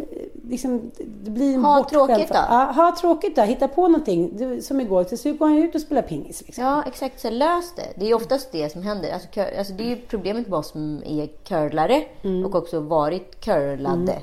liksom, 0.49 0.91
det 1.23 1.31
blir 1.31 1.55
en 1.55 1.65
Ha 1.65 1.89
tråkigt 1.89 2.27
då. 2.29 2.35
Ja, 2.35 2.71
ha 2.75 2.95
tråkigt 3.01 3.35
då. 3.35 3.41
Hitta 3.41 3.67
på 3.67 3.87
någonting. 3.87 4.37
Det, 4.37 4.61
som 4.61 4.81
igår, 4.81 5.03
till 5.03 5.17
slut 5.17 5.39
går 5.39 5.47
han 5.47 5.57
ut 5.57 5.75
och 5.75 5.81
spelar 5.81 6.01
pingis. 6.01 6.43
Liksom. 6.45 6.63
Ja, 6.63 6.83
exakt. 6.87 7.19
Så 7.19 7.29
lös 7.29 7.73
det. 7.75 7.93
Det 7.95 8.09
är 8.09 8.13
oftast 8.13 8.51
det 8.51 8.71
som 8.71 8.81
händer. 8.81 9.11
Alltså, 9.13 9.27
alltså, 9.57 9.73
det 9.73 9.83
är 9.83 9.89
ju 9.89 9.95
problemet 9.95 10.47
med 10.47 10.59
oss 10.59 10.69
som 10.71 11.03
är 11.05 11.27
curlare 11.27 12.03
Mm. 12.21 12.45
och 12.45 12.55
också 12.55 12.79
varit 12.79 13.39
curlade. 13.39 14.15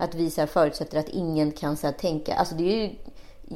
Att 0.00 0.14
vi 0.14 0.30
så 0.30 0.40
här, 0.40 0.48
förutsätter 0.48 0.98
att 0.98 1.08
ingen 1.08 1.52
kan 1.52 1.76
så 1.76 1.86
här, 1.86 1.94
tänka. 1.94 2.34
Alltså, 2.34 2.54
det 2.54 2.64
är 2.64 2.82
ju 2.82 2.90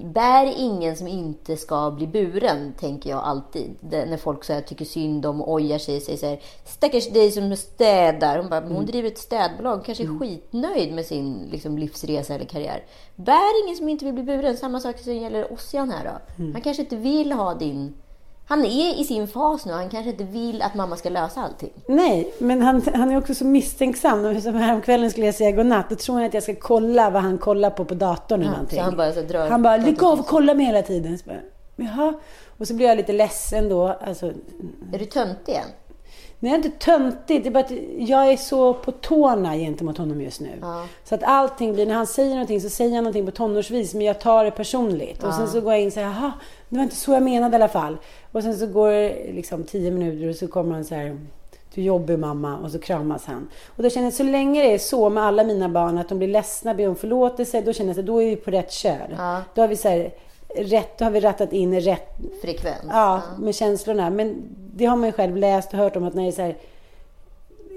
bär 0.02 0.54
ingen 0.57 0.96
som 0.96 1.07
inte 1.07 1.57
ska 1.57 1.90
bli 1.90 2.07
buren, 2.07 2.74
tänker 2.80 3.11
jag 3.11 3.18
alltid. 3.24 3.76
Det, 3.80 4.07
när 4.07 4.16
folk 4.16 4.44
så 4.44 4.52
här, 4.52 4.61
tycker 4.61 4.85
synd 4.85 5.26
om 5.26 5.40
och 5.40 5.52
ojar 5.52 5.78
sig 5.78 5.96
och 5.96 6.02
säger 6.02 6.18
så 6.18 6.26
här, 6.26 6.40
stackars 6.64 7.09
dig 7.09 7.30
som 7.30 7.57
städar. 7.57 8.38
Hon, 8.38 8.48
bara, 8.48 8.61
men 8.61 8.72
hon 8.72 8.87
driver 8.87 9.09
ett 9.09 9.18
städbolag, 9.18 9.74
hon 9.74 9.85
kanske 9.85 10.04
är 10.04 10.18
skitnöjd 10.18 10.94
med 10.94 11.07
sin 11.07 11.48
liksom, 11.52 11.78
livsresa 11.78 12.35
eller 12.35 12.44
karriär. 12.44 12.85
Bär 13.16 13.64
ingen 13.64 13.76
som 13.76 13.88
inte 13.88 14.04
vill 14.04 14.14
bli 14.14 14.22
buren. 14.22 14.57
Samma 14.57 14.80
sak 14.80 14.98
som 14.98 15.16
gäller 15.16 15.52
Ossian 15.52 15.90
här 15.90 16.04
då. 16.04 16.44
Han 16.52 16.62
kanske 16.62 16.83
inte 16.83 16.96
vill 16.96 17.33
ha 17.33 17.54
din... 17.54 17.94
Han 18.46 18.64
är 18.64 19.00
i 19.00 19.04
sin 19.04 19.28
fas 19.28 19.66
nu, 19.66 19.72
han 19.72 19.90
kanske 19.90 20.11
inte 20.11 20.24
vill 20.24 20.62
att 20.62 20.74
mamma 20.74 20.96
ska 20.96 21.09
lösa 21.09 21.40
allting. 21.40 21.72
Nej, 21.87 22.33
men 22.38 22.62
han, 22.62 22.83
han 22.94 23.11
är 23.11 23.18
också 23.18 23.35
så 23.35 23.44
misstänksam. 23.44 24.40
Som 24.40 24.54
häromkvällen 24.54 25.11
skulle 25.11 25.26
jag 25.26 25.35
säga 25.35 25.50
godnatt. 25.50 25.90
Då 25.90 25.96
tror 25.96 26.16
han 26.16 26.24
att 26.24 26.35
jag 26.35 26.42
ska 26.42 26.54
kolla 26.54 27.11
vad 27.11 27.22
han 27.22 27.38
kollar 27.38 27.70
på 27.70 27.85
på 27.85 27.94
datorn 27.94 28.40
eller 28.40 28.50
någonting. 28.50 28.78
så 28.78 28.85
han 28.85 28.96
bara 28.96 29.12
så 29.12 29.22
drar 29.22 29.48
Han 29.48 29.62
bara, 29.62 29.76
lägg 29.76 30.02
av 30.02 30.20
och 30.20 30.26
kolla 30.26 30.54
mig 30.54 30.66
hela 30.66 30.83
tiden. 30.83 31.18
Så 31.18 31.24
bara, 31.26 31.40
Jaha. 31.76 32.14
Och 32.59 32.68
så 32.68 32.74
blir 32.74 32.87
jag 32.87 32.96
lite 32.96 33.12
ledsen 33.12 33.68
då. 33.68 33.88
Alltså, 33.88 34.26
Är 34.92 34.98
du 34.98 35.04
töntig 35.04 35.52
än? 35.54 35.62
Nej, 36.38 36.52
jag 36.52 36.61
är 36.61 36.64
inte 36.66 36.85
töntigt. 36.85 37.42
Det 37.44 37.48
är 37.48 37.50
bara 37.50 37.64
att 37.64 37.72
jag 37.98 38.33
är 38.33 38.37
så 38.37 38.74
på 38.74 38.92
tårna 38.92 39.57
gentemot 39.57 39.98
honom 39.98 40.20
just 40.20 40.40
nu. 40.40 40.62
Så 41.04 41.14
att 41.14 41.22
allting 41.22 41.74
blir, 41.74 41.87
när 41.87 41.94
han 41.94 42.07
säger 42.07 42.30
någonting 42.30 42.61
så 42.61 42.68
säger 42.70 42.94
han 42.94 43.04
någonting 43.04 43.26
på 43.26 43.33
tonårsvis, 43.33 43.94
men 43.94 44.02
jag 44.07 44.20
tar 44.20 44.44
det 44.44 44.50
personligt. 44.50 45.22
Och 45.22 45.35
sen 45.35 45.48
så 45.48 45.61
går 45.61 45.72
jag 45.72 45.80
in 45.83 45.87
och 45.87 45.92
säger, 45.92 46.07
jaha, 46.07 46.33
det 46.68 46.76
var 46.76 46.83
inte 46.83 46.96
så 46.96 47.12
jag 47.12 47.22
menade 47.22 47.52
i 47.52 47.57
alla 47.57 47.68
fall. 47.68 47.96
Och 48.35 48.42
sen 48.42 48.59
så 48.59 48.66
går 48.66 48.90
det 48.90 49.33
liksom 49.33 49.64
tio 49.64 49.90
minuter 49.90 50.29
och 50.29 50.37
så 50.37 50.49
kommer 50.49 50.75
han 50.75 50.85
så 50.85 50.94
här, 50.94 51.18
du 51.75 51.81
är 51.81 51.85
jobbig 51.85 52.18
mamma, 52.18 52.59
och 52.59 52.70
så 52.70 52.79
kramas 52.79 53.25
han. 53.25 53.49
Och 53.77 53.83
då 53.83 53.90
känner 53.90 54.07
jag, 54.07 54.14
så 54.14 54.23
länge 54.23 54.62
det 54.62 54.75
är 54.75 54.79
så 54.79 55.11
med 55.11 55.25
alla 55.25 55.44
mina 55.44 55.68
barn, 55.68 55.99
att 55.99 56.09
de 56.09 56.18
blir 56.18 56.29
ledsna, 56.29 56.75
ber 56.75 56.88
om 56.88 56.97
förlåtelse, 56.97 57.61
då 57.61 57.73
känner 57.73 57.90
jag 57.90 58.01
att 58.01 58.07
då 58.07 58.23
är 58.23 58.27
vi 58.27 58.37
på 58.37 58.51
rätt 58.51 58.73
köl. 58.73 59.16
Då 59.55 59.61
har 59.61 59.68
vi 59.68 59.77
så 59.77 59.88
här, 59.88 60.11
rätt, 60.57 60.99
då 60.99 61.05
har 61.05 61.11
vi 61.11 61.20
rattat 61.20 61.53
in 61.53 61.81
rätt 61.81 62.09
Frekvens? 62.42 62.85
Ja, 62.88 63.23
med 63.38 63.55
känslorna. 63.55 64.11
Men 64.11 64.42
det 64.75 64.85
har 64.85 64.97
man 64.97 65.09
ju 65.09 65.12
själv 65.12 65.37
läst 65.37 65.73
och 65.73 65.79
hört 65.79 65.97
om 65.97 66.05
att 66.05 66.14
när 66.14 66.23
det 66.23 66.29
är 66.29 66.33
så 66.33 66.42
här, 66.42 66.57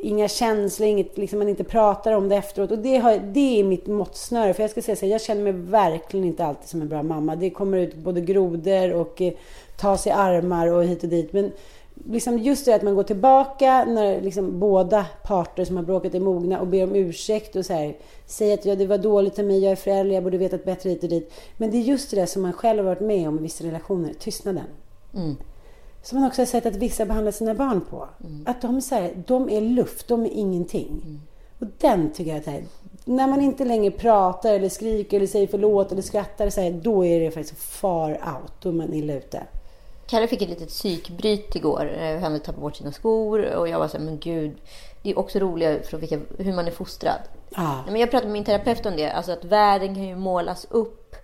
inga 0.02 0.28
känslor, 0.28 0.88
inget, 0.90 1.18
liksom 1.18 1.40
man 1.40 1.50
inte 1.50 1.64
pratar 1.64 2.12
om 2.12 2.30
det 2.30 2.36
efteråt. 2.36 2.72
Och 2.72 2.80
det, 2.80 2.98
har, 2.98 3.18
det 3.18 3.60
är 3.60 3.64
mitt 3.64 3.88
måttsnöre. 3.88 4.54
För 4.54 4.64
jag 4.64 4.72
ska 4.72 4.82
säga 4.82 4.96
så 4.96 5.06
här, 5.06 5.12
jag 5.12 5.22
känner 5.22 5.42
mig 5.44 5.54
verkligen 5.54 6.26
inte 6.26 6.46
alltid 6.46 6.70
som 6.70 6.82
en 6.82 6.90
bra 6.90 7.04
mamma. 7.04 7.36
Det 7.36 7.50
kommer 7.50 7.78
ut 7.78 7.96
både 7.96 8.22
grodor 8.22 8.94
och 8.94 9.22
eh, 9.22 9.34
tas 9.78 10.08
i 10.08 10.10
armar 10.10 10.68
och 10.68 10.84
hit 10.84 11.04
och 11.04 11.10
dit. 11.10 11.34
Men 11.34 11.52
liksom 12.06 12.38
just 12.38 12.66
det 12.66 12.76
att 12.76 12.82
man 12.82 12.96
går 12.96 13.04
tillbaka 13.04 13.86
när 13.86 14.22
liksom 14.22 14.60
båda 14.60 15.06
parter 15.24 15.66
som 15.66 15.76
har 15.76 15.84
bråkat 15.84 16.16
är 16.16 16.20
mogna 16.20 16.60
och 16.60 16.68
ber 16.68 16.84
om 16.84 16.96
ursäkt 16.96 17.56
och 17.56 17.66
så 17.66 17.74
här, 17.74 17.98
säger 18.26 18.54
att 18.54 18.66
ja, 18.66 18.76
det 18.76 18.88
var 18.88 18.98
dåligt 18.98 19.40
av 19.40 19.46
mig, 19.46 19.64
jag 19.64 19.72
är 19.72 19.76
förälder, 19.76 20.16
jag 20.16 20.24
borde 20.24 20.38
vetat 20.38 20.66
bättre 20.66 20.90
hit 20.90 21.04
och 21.04 21.10
dit. 21.10 21.34
Men 21.58 21.72
det 21.72 21.78
är 21.78 21.82
just 21.82 22.12
det 22.12 22.28
som 22.28 22.42
man 22.42 22.54
själv 22.54 22.80
har 22.80 22.86
varit 22.86 23.08
med 23.08 23.28
om 23.28 23.40
i 23.40 23.42
vissa 23.42 23.64
relationer, 23.64 24.14
tystnaden. 24.14 24.64
Som 26.02 26.20
man 26.20 26.28
också 26.28 26.42
har 26.42 26.46
sett 26.46 26.66
att 26.66 26.76
vissa 26.76 27.06
behandlar 27.06 27.32
sina 27.32 27.54
barn 27.54 27.82
på. 27.90 28.08
Att 28.46 28.62
de, 28.62 28.82
så 28.82 28.96
här, 28.96 29.24
de 29.28 29.50
är 29.50 29.62
luft, 29.62 30.08
de 30.08 30.26
är 30.26 30.30
ingenting. 30.30 31.20
Och 31.60 31.68
den 31.78 32.12
tycker 32.14 32.32
jag 32.32 32.40
att 32.40 32.46
här, 32.46 32.64
när 33.06 33.28
man 33.28 33.42
inte 33.42 33.66
längre 33.66 33.92
pratar 33.92 34.54
eller 34.54 34.70
skriker 34.70 35.18
eller 35.18 35.28
säger 35.28 35.48
förlåt 35.48 35.92
eller 35.92 36.02
skrattar, 36.02 36.50
så 36.50 36.62
här, 36.62 36.72
då 36.72 37.06
är 37.06 37.20
det 37.20 37.32
faktiskt 37.32 37.60
far 37.60 38.12
out. 38.12 38.52
Då 38.62 38.70
är 38.70 38.74
man 38.74 38.94
illa 38.94 39.14
ute. 39.14 39.44
Kalle 40.08 40.28
fick 40.28 40.42
ett 40.42 40.50
litet 40.50 40.70
psykbryt 40.70 41.56
igår. 41.56 41.92
Eh, 41.98 42.14
Han 42.14 42.24
hade 42.24 42.40
tappat 42.40 42.62
bort 42.62 42.76
sina 42.76 42.92
skor 42.92 43.46
och 43.46 43.70
jag 43.70 43.80
var 43.80 43.88
så 43.88 43.98
här, 43.98 44.06
men 44.06 44.20
gud. 44.20 44.58
Det 45.02 45.10
är 45.10 45.20
också 45.20 45.40
roligt 45.40 45.88
för 45.88 45.98
vilka, 45.98 46.20
hur 46.38 46.54
man 46.54 46.68
är 46.68 46.72
fostrad. 46.72 47.20
Nej, 47.58 47.92
Men 47.92 48.02
jag 48.02 48.12
pratade 48.12 48.28
med 48.28 48.34
min 48.34 48.44
terapeut 48.46 48.86
om 48.86 48.96
det. 48.96 49.12
Alltså 49.12 49.32
att 49.32 49.46
världen 49.46 49.96
kan 49.96 50.04
ju 50.04 50.16
målas 50.16 50.68
upp 50.70 51.16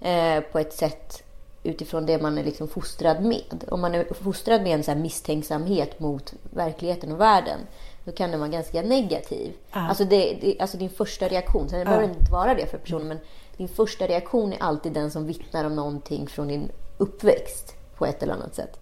eh, 0.00 0.40
på 0.40 0.58
ett 0.58 0.72
sätt 0.72 1.22
utifrån 1.62 2.06
det 2.06 2.22
man 2.22 2.38
är 2.38 2.44
liksom 2.44 2.68
fostrad 2.68 3.24
med. 3.24 3.64
Om 3.68 3.80
man 3.80 3.94
är 3.94 4.14
fostrad 4.14 4.62
med 4.62 4.74
en 4.74 4.84
så 4.84 4.90
här 4.90 4.98
misstänksamhet 4.98 6.00
mot 6.00 6.34
verkligheten 6.50 7.12
och 7.12 7.20
världen, 7.20 7.58
då 8.04 8.12
kan 8.12 8.30
den 8.30 8.40
vara 8.40 8.50
ganska 8.50 8.82
negativ. 8.82 9.52
Alltså, 9.88 10.04
det, 10.04 10.38
det, 10.40 10.60
alltså 10.60 10.76
din 10.76 10.90
första 10.90 11.28
reaktion, 11.28 11.68
sen 11.68 11.84
behöver 11.84 12.06
det 12.06 12.14
inte 12.14 12.32
vara 12.32 12.54
det 12.54 12.66
för 12.66 12.78
personen, 12.78 13.08
men 13.08 13.18
din 13.56 13.68
första 13.68 14.06
reaktion 14.06 14.52
är 14.52 14.62
alltid 14.62 14.92
den 14.92 15.10
som 15.10 15.26
vittnar 15.26 15.64
om 15.64 15.76
någonting 15.76 16.26
från 16.26 16.48
din 16.48 16.70
uppväxt 16.98 17.76
på 17.96 18.06
ett 18.06 18.22
eller 18.22 18.32
annat 18.32 18.54
sätt. 18.54 18.78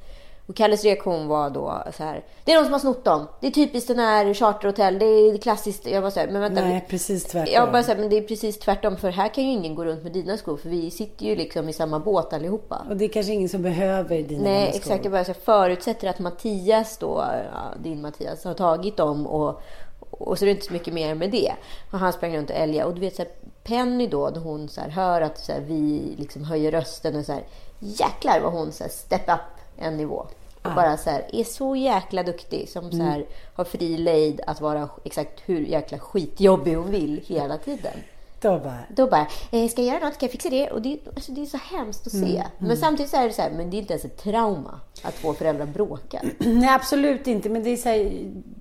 Och 0.50 0.56
Kalles 0.56 0.84
reaktion 0.84 1.28
var 1.28 1.50
då 1.50 1.82
så 1.96 2.04
här. 2.04 2.24
Det 2.44 2.52
är 2.52 2.56
någon 2.56 2.64
som 2.64 2.72
har 2.72 2.80
snott 2.80 3.04
dem. 3.04 3.26
Det 3.40 3.46
är 3.46 3.50
typiskt 3.50 3.88
den 3.88 3.98
här 3.98 4.34
charterhotell. 4.34 4.98
Det 4.98 5.04
är 5.06 5.38
klassiskt. 5.38 5.86
Jag 5.86 6.02
var 6.02 6.10
så 6.10 6.20
här, 6.20 6.28
men 6.28 6.40
vänta. 6.40 6.60
Nej, 6.60 6.86
precis 6.88 7.24
tvärtom. 7.24 7.54
Jag 7.54 7.72
bara 7.72 7.82
så 7.82 7.92
här, 7.92 7.98
men 7.98 8.08
det 8.10 8.16
är 8.16 8.22
precis 8.22 8.58
tvärtom. 8.58 8.96
För 8.96 9.10
här 9.10 9.28
kan 9.34 9.44
ju 9.44 9.50
ingen 9.50 9.74
gå 9.74 9.84
runt 9.84 10.02
med 10.02 10.12
dina 10.12 10.36
skor. 10.36 10.56
För 10.56 10.68
vi 10.68 10.90
sitter 10.90 11.26
ju 11.26 11.36
liksom 11.36 11.68
i 11.68 11.72
samma 11.72 11.98
båt 11.98 12.32
allihopa. 12.32 12.86
Och 12.88 12.96
det 12.96 13.04
är 13.04 13.08
kanske 13.08 13.32
ingen 13.32 13.48
som 13.48 13.62
behöver 13.62 14.22
dina 14.22 14.42
Nej, 14.42 14.68
skor. 14.68 14.76
exakt. 14.76 15.04
Jag 15.04 15.12
bara 15.12 15.24
så 15.24 15.32
här, 15.32 15.40
förutsätter 15.40 16.08
att 16.08 16.18
Mattias 16.18 16.98
då, 16.98 17.24
ja, 17.52 17.74
din 17.82 18.00
Mattias, 18.00 18.44
har 18.44 18.54
tagit 18.54 18.96
dem 18.96 19.26
och, 19.26 19.62
och 20.10 20.38
så 20.38 20.44
är 20.44 20.46
det 20.46 20.52
inte 20.52 20.66
så 20.66 20.72
mycket 20.72 20.94
mer 20.94 21.14
med 21.14 21.30
det. 21.30 21.52
Och 21.90 21.98
han 21.98 22.12
sprang 22.12 22.36
runt 22.36 22.50
och 22.50 22.56
älgade. 22.56 22.84
Och 22.88 22.94
du 22.94 23.00
vet 23.00 23.16
så 23.16 23.22
här, 23.22 23.32
Penny 23.64 24.06
då, 24.06 24.30
när 24.34 24.40
hon 24.40 24.68
så 24.68 24.80
här, 24.80 24.88
hör 24.88 25.20
att 25.20 25.38
så 25.38 25.52
här, 25.52 25.60
vi 25.60 26.14
liksom 26.18 26.44
höjer 26.44 26.70
rösten 26.70 27.16
och 27.16 27.24
så 27.24 27.32
här, 27.32 27.42
jäklar 27.80 28.40
vad 28.40 28.52
hon 28.52 28.72
så 28.72 28.84
här, 28.84 28.90
step 28.90 29.28
up 29.28 29.40
en 29.76 29.96
nivå. 29.96 30.26
Och 30.62 30.74
bara 30.74 30.96
så 30.96 31.10
här, 31.10 31.26
är 31.32 31.44
så 31.44 31.76
jäkla 31.76 32.22
duktig 32.22 32.68
som 32.68 32.90
så 32.90 33.02
här, 33.02 33.26
har 33.54 33.64
fri 33.64 33.96
lejd 33.96 34.40
att 34.46 34.60
vara 34.60 34.88
exakt 35.04 35.40
hur 35.44 35.60
jäkla 35.60 35.98
skitjobbig 35.98 36.74
hon 36.74 36.90
vill 36.90 37.24
hela 37.26 37.58
tiden. 37.58 37.92
Då 38.40 38.58
bara, 38.58 38.78
Då 38.96 39.06
bara, 39.06 39.26
eh, 39.50 39.68
ska 39.68 39.82
jag 39.82 39.94
göra 39.94 40.04
något? 40.04 40.14
Ska 40.14 40.24
jag 40.24 40.32
fixa 40.32 40.50
det? 40.50 40.70
Och 40.70 40.82
det, 40.82 40.98
alltså, 41.14 41.32
det 41.32 41.42
är 41.42 41.46
så 41.46 41.58
hemskt 41.76 42.06
att 42.06 42.12
se. 42.12 42.44
Men 42.58 42.76
samtidigt 42.76 43.10
så 43.10 43.16
är 43.16 43.26
det 43.26 43.32
så 43.32 43.42
här, 43.42 43.50
men 43.50 43.70
det 43.70 43.76
är 43.76 43.78
inte 43.78 43.92
ens 43.92 44.04
ett 44.04 44.22
trauma 44.22 44.80
att 45.02 45.14
två 45.14 45.34
föräldrar 45.34 45.66
bråkar. 45.66 46.20
Nej, 46.38 46.74
absolut 46.74 47.26
inte. 47.26 47.48
Men 47.48 47.62
det 47.62 47.70
är 47.70 47.76
så 47.76 47.88
här, 47.88 48.12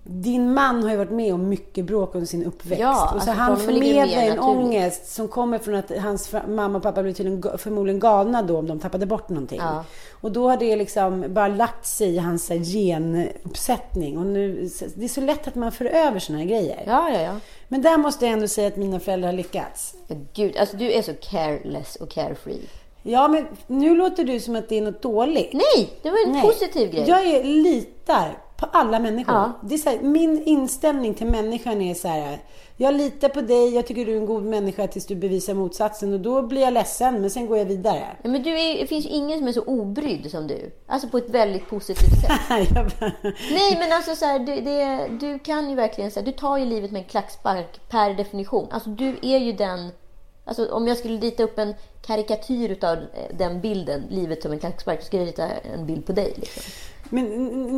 din 0.03 0.53
man 0.53 0.83
har 0.83 0.91
ju 0.91 0.97
varit 0.97 1.11
med 1.11 1.33
om 1.33 1.49
mycket 1.49 1.85
bråk 1.85 2.15
under 2.15 2.27
sin 2.27 2.45
uppväxt. 2.45 2.81
Ja, 2.81 3.03
och 3.03 3.09
så 3.09 3.15
alltså, 3.15 3.31
han 3.31 3.57
förmedlar 3.57 4.21
en 4.23 4.39
ångest 4.39 5.13
som 5.15 5.27
kommer 5.27 5.59
från 5.59 5.75
att 5.75 5.91
hans 5.97 6.33
mamma 6.47 6.77
och 6.77 6.83
pappa 6.83 7.03
blev 7.03 7.13
tydligen 7.13 7.57
förmodligen 7.57 7.99
galna 7.99 8.41
då 8.41 8.57
om 8.57 8.67
de 8.67 8.79
tappade 8.79 9.05
bort 9.05 9.29
någonting. 9.29 9.59
Ja. 9.59 9.83
Och 10.21 10.32
då 10.32 10.49
har 10.49 10.58
det 10.58 10.75
liksom 10.75 11.25
bara 11.34 11.47
lagt 11.47 11.86
sig 11.86 12.10
i 12.10 12.17
hans 12.17 12.47
genuppsättning. 12.47 14.17
Och 14.17 14.25
nu, 14.25 14.69
det 14.95 15.03
är 15.03 15.08
så 15.08 15.21
lätt 15.21 15.47
att 15.47 15.55
man 15.55 15.71
för 15.71 15.86
över 15.86 16.19
såna 16.19 16.39
här 16.39 16.45
grejer. 16.45 16.84
Ja, 16.86 17.10
ja, 17.10 17.21
ja. 17.21 17.36
Men 17.67 17.82
där 17.82 17.97
måste 17.97 18.25
jag 18.25 18.34
ändå 18.34 18.47
säga 18.47 18.67
att 18.67 18.75
mina 18.75 18.99
föräldrar 18.99 19.29
har 19.29 19.38
lyckats. 19.38 19.95
Gud, 20.34 20.58
alltså 20.58 20.77
du 20.77 20.91
är 20.91 21.01
så 21.01 21.13
careless 21.13 21.95
och 21.95 22.10
carefree. 22.10 22.62
Ja, 23.01 23.27
men 23.27 23.47
nu 23.67 23.95
låter 23.95 24.23
du 24.23 24.39
som 24.39 24.55
att 24.55 24.69
det 24.69 24.77
är 24.77 24.82
något 24.82 25.01
dåligt. 25.01 25.53
Nej, 25.53 25.89
det 26.01 26.10
var 26.10 26.17
en 26.25 26.32
Nej. 26.32 26.41
positiv 26.41 26.91
grej. 26.91 27.05
Jag 27.08 27.27
är, 27.27 27.43
litar 27.43 28.38
på 28.59 28.65
alla 28.71 28.99
människor. 28.99 29.35
Ja. 29.35 29.51
Det 29.61 29.73
är 29.73 29.77
så 29.77 29.89
här, 29.89 29.99
min 29.99 30.43
inställning 30.43 31.13
till 31.13 31.27
människan 31.27 31.81
är 31.81 31.93
så 31.93 32.07
här. 32.07 32.39
Jag 32.81 32.93
litar 32.93 33.29
på 33.29 33.41
dig, 33.41 33.75
jag 33.75 33.87
tycker 33.87 34.05
du 34.05 34.13
är 34.13 34.17
en 34.17 34.25
god 34.25 34.43
människa 34.43 34.87
tills 34.87 35.05
du 35.05 35.15
bevisar 35.15 35.53
motsatsen. 35.53 36.13
Och 36.13 36.19
då 36.19 36.41
blir 36.41 36.61
jag 36.61 36.73
ledsen, 36.73 37.21
men 37.21 37.29
sen 37.29 37.47
går 37.47 37.57
jag 37.57 37.65
vidare. 37.65 38.03
Ja, 38.23 38.29
Men 38.29 38.43
du 38.43 38.49
är, 38.49 38.79
det 38.79 38.87
finns 38.87 39.05
ingen 39.05 39.39
som 39.39 39.47
är 39.47 39.51
så 39.51 39.61
obrydd 39.61 40.31
som 40.31 40.47
du. 40.47 40.71
Alltså 40.87 41.09
på 41.09 41.17
ett 41.17 41.29
väldigt 41.29 41.69
positivt 41.69 42.21
sätt. 42.21 42.31
Nej, 43.51 43.77
men 43.79 43.91
alltså 43.91 44.15
så 44.15 44.25
här, 44.25 44.39
du, 44.39 44.61
det, 44.61 45.07
du 45.19 45.39
kan 45.39 45.69
ju 45.69 45.75
verkligen 45.75 46.11
här, 46.15 46.23
du 46.23 46.31
tar 46.31 46.57
ju 46.57 46.65
livet 46.65 46.91
med 46.91 46.99
en 46.99 47.07
klackspark 47.07 47.89
per 47.89 48.13
definition. 48.13 48.67
Alltså 48.71 48.89
du 48.89 49.17
är 49.21 49.37
ju 49.37 49.51
den, 49.51 49.91
alltså 50.45 50.71
om 50.71 50.87
jag 50.87 50.97
skulle 50.97 51.17
rita 51.17 51.43
upp 51.43 51.59
en 51.59 51.75
karikatyr 52.01 52.69
utav 52.69 52.97
eh, 52.97 53.37
den 53.37 53.61
bilden, 53.61 54.03
livet 54.09 54.41
som 54.41 54.51
en 54.51 54.59
klackspark, 54.59 54.99
så 54.99 55.05
skulle 55.05 55.21
jag 55.21 55.27
rita 55.27 55.47
en 55.47 55.85
bild 55.85 56.05
på 56.05 56.11
dig. 56.11 56.33
Liksom. 56.35 56.63
Men 57.09 57.25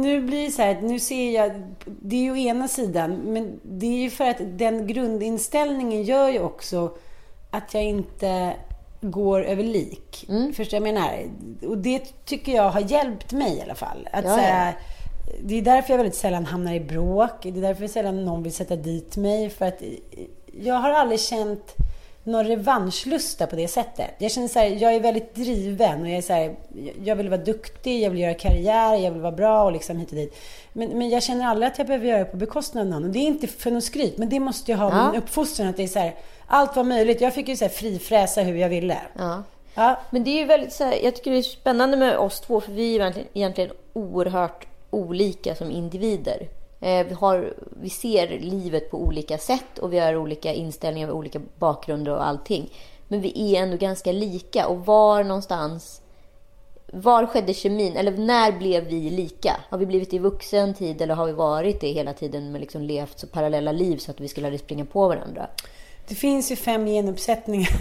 nu 0.01 0.21
blir 0.21 0.45
det 0.45 0.51
så 0.51 0.61
här, 0.61 0.81
nu 0.81 0.99
ser 0.99 1.31
jag, 1.31 1.51
det 1.85 2.15
är 2.15 2.35
ju 2.35 2.43
ena 2.43 2.67
sidan, 2.67 3.11
men 3.15 3.59
det 3.63 3.85
är 3.85 4.01
ju 4.01 4.09
för 4.09 4.29
att 4.29 4.37
den 4.39 4.87
grundinställningen 4.87 6.03
gör 6.03 6.29
ju 6.29 6.39
också 6.39 6.91
att 7.51 7.73
jag 7.73 7.83
inte 7.83 8.53
går 9.01 9.43
över 9.43 9.63
lik. 9.63 10.29
Förstår 10.55 10.77
jag 10.77 10.83
menar? 10.83 11.23
Och 11.67 11.77
det 11.77 12.25
tycker 12.25 12.51
jag 12.51 12.69
har 12.69 12.81
hjälpt 12.91 13.31
mig 13.31 13.57
i 13.57 13.61
alla 13.61 13.75
fall. 13.75 14.09
Att 14.11 14.25
Ja, 14.25 14.29
ja. 14.31 14.37
säga, 14.37 14.73
det 15.43 15.57
är 15.57 15.61
därför 15.61 15.93
jag 15.93 15.97
väldigt 15.97 16.15
sällan 16.15 16.45
hamnar 16.45 16.73
i 16.73 16.79
bråk. 16.79 17.31
Det 17.43 17.49
är 17.49 17.53
därför 17.53 17.87
sällan 17.87 18.25
någon 18.25 18.43
vill 18.43 18.53
sätta 18.53 18.75
dit 18.75 19.17
mig. 19.17 19.49
För 19.49 19.65
att 19.65 19.81
jag 20.61 20.75
har 20.75 20.89
aldrig 20.89 21.19
känt 21.19 21.75
någon 22.23 22.45
revanschlusta 22.47 23.47
på 23.47 23.55
det 23.55 23.67
sättet. 23.67 24.10
Jag 24.17 24.31
känner 24.31 24.47
så 24.47 24.60
här, 24.60 24.67
jag 24.67 24.93
är 24.95 24.99
väldigt 24.99 25.36
driven 25.36 26.01
och 26.01 26.10
jag 26.10 26.17
är 26.17 26.21
så 26.21 26.34
här, 26.34 26.55
jag 27.03 27.15
vill 27.15 27.29
vara 27.29 27.41
duktig, 27.41 28.03
jag 28.03 28.10
vill 28.10 28.19
göra 28.19 28.34
karriär, 28.34 28.95
jag 28.95 29.12
vill 29.12 29.21
vara 29.21 29.31
bra 29.31 29.63
och 29.63 29.71
liksom 29.71 29.97
hit 29.97 30.10
och 30.10 30.15
dit. 30.15 30.36
Men, 30.73 30.89
men 30.97 31.10
jag 31.10 31.23
känner 31.23 31.45
aldrig 31.45 31.71
att 31.71 31.77
jag 31.77 31.88
behöver 31.88 32.07
göra 32.07 32.19
det 32.19 32.25
på 32.25 32.38
bekostnad 32.38 32.81
av 32.81 32.88
någon. 32.91 33.03
Och 33.03 33.10
det 33.10 33.19
är 33.19 33.27
inte 33.27 33.47
för 33.47 33.71
något 33.71 33.84
skryt, 33.84 34.17
men 34.17 34.29
det 34.29 34.39
måste 34.39 34.71
jag 34.71 34.77
ha 34.77 34.89
Ja. 34.97 35.12
min 35.12 35.21
uppfostran. 35.21 35.67
Att 35.67 35.77
det 35.77 35.84
är 35.84 35.88
så 35.88 35.99
här, 35.99 36.15
allt 36.47 36.75
var 36.75 36.84
möjligt. 36.84 37.21
Jag 37.21 37.34
fick 37.34 37.47
ju 37.47 37.55
så 37.57 37.65
här 37.65 37.69
frifräsa 37.71 38.41
hur 38.41 38.55
jag 38.55 38.69
ville. 38.69 38.97
Ja. 39.17 39.43
Ja. 39.75 39.99
Men 40.10 40.23
det 40.23 40.41
är 40.41 40.45
väldigt 40.45 40.73
så 40.73 40.84
här, 40.84 40.95
jag 41.03 41.15
tycker 41.15 41.31
det 41.31 41.38
är 41.38 41.41
spännande 41.43 41.97
med 41.97 42.17
oss 42.17 42.39
två, 42.39 42.62
för 42.62 42.71
vi 42.71 42.95
är 42.99 43.13
egentligen 43.34 43.71
oerhört 43.93 44.67
olika 44.89 45.55
som 45.55 45.71
individer. 45.71 46.47
Eh, 46.81 47.07
vi, 47.07 47.13
har, 47.13 47.53
vi 47.81 47.89
ser 47.89 48.39
livet 48.39 48.91
på 48.91 48.97
olika 48.97 49.37
sätt 49.37 49.77
och 49.79 49.93
vi 49.93 49.99
har 49.99 50.15
olika 50.15 50.53
inställningar, 50.53 51.07
vi 51.07 51.13
olika 51.13 51.41
bakgrunder 51.59 52.11
och 52.11 52.27
allting. 52.27 52.69
Men 53.07 53.21
vi 53.21 53.55
är 53.55 53.63
ändå 53.63 53.77
ganska 53.77 54.11
lika. 54.11 54.67
Och 54.67 54.85
var 54.85 55.23
någonstans... 55.23 56.01
Var 56.93 57.25
skedde 57.25 57.53
kemin? 57.53 57.97
Eller 57.97 58.11
när 58.11 58.51
blev 58.51 58.83
vi 58.83 59.09
lika? 59.09 59.57
Har 59.69 59.77
vi 59.77 59.85
blivit 59.85 60.13
i 60.13 60.19
vuxen 60.19 60.73
tid 60.73 61.01
eller 61.01 61.15
har 61.15 61.25
vi 61.25 61.31
varit 61.31 61.81
det 61.81 61.91
hela 61.91 62.13
tiden 62.13 62.51
men 62.51 62.61
liksom 62.61 62.81
levt 62.81 63.19
så 63.19 63.27
parallella 63.27 63.71
liv 63.71 63.97
så 63.97 64.11
att 64.11 64.19
vi 64.19 64.27
skulle 64.27 64.47
aldrig 64.47 64.59
springa 64.59 64.85
på 64.85 65.07
varandra? 65.07 65.47
Det 66.07 66.15
finns 66.15 66.51
ju 66.51 66.55
fem 66.55 66.85
genuppsättningar 66.85 67.71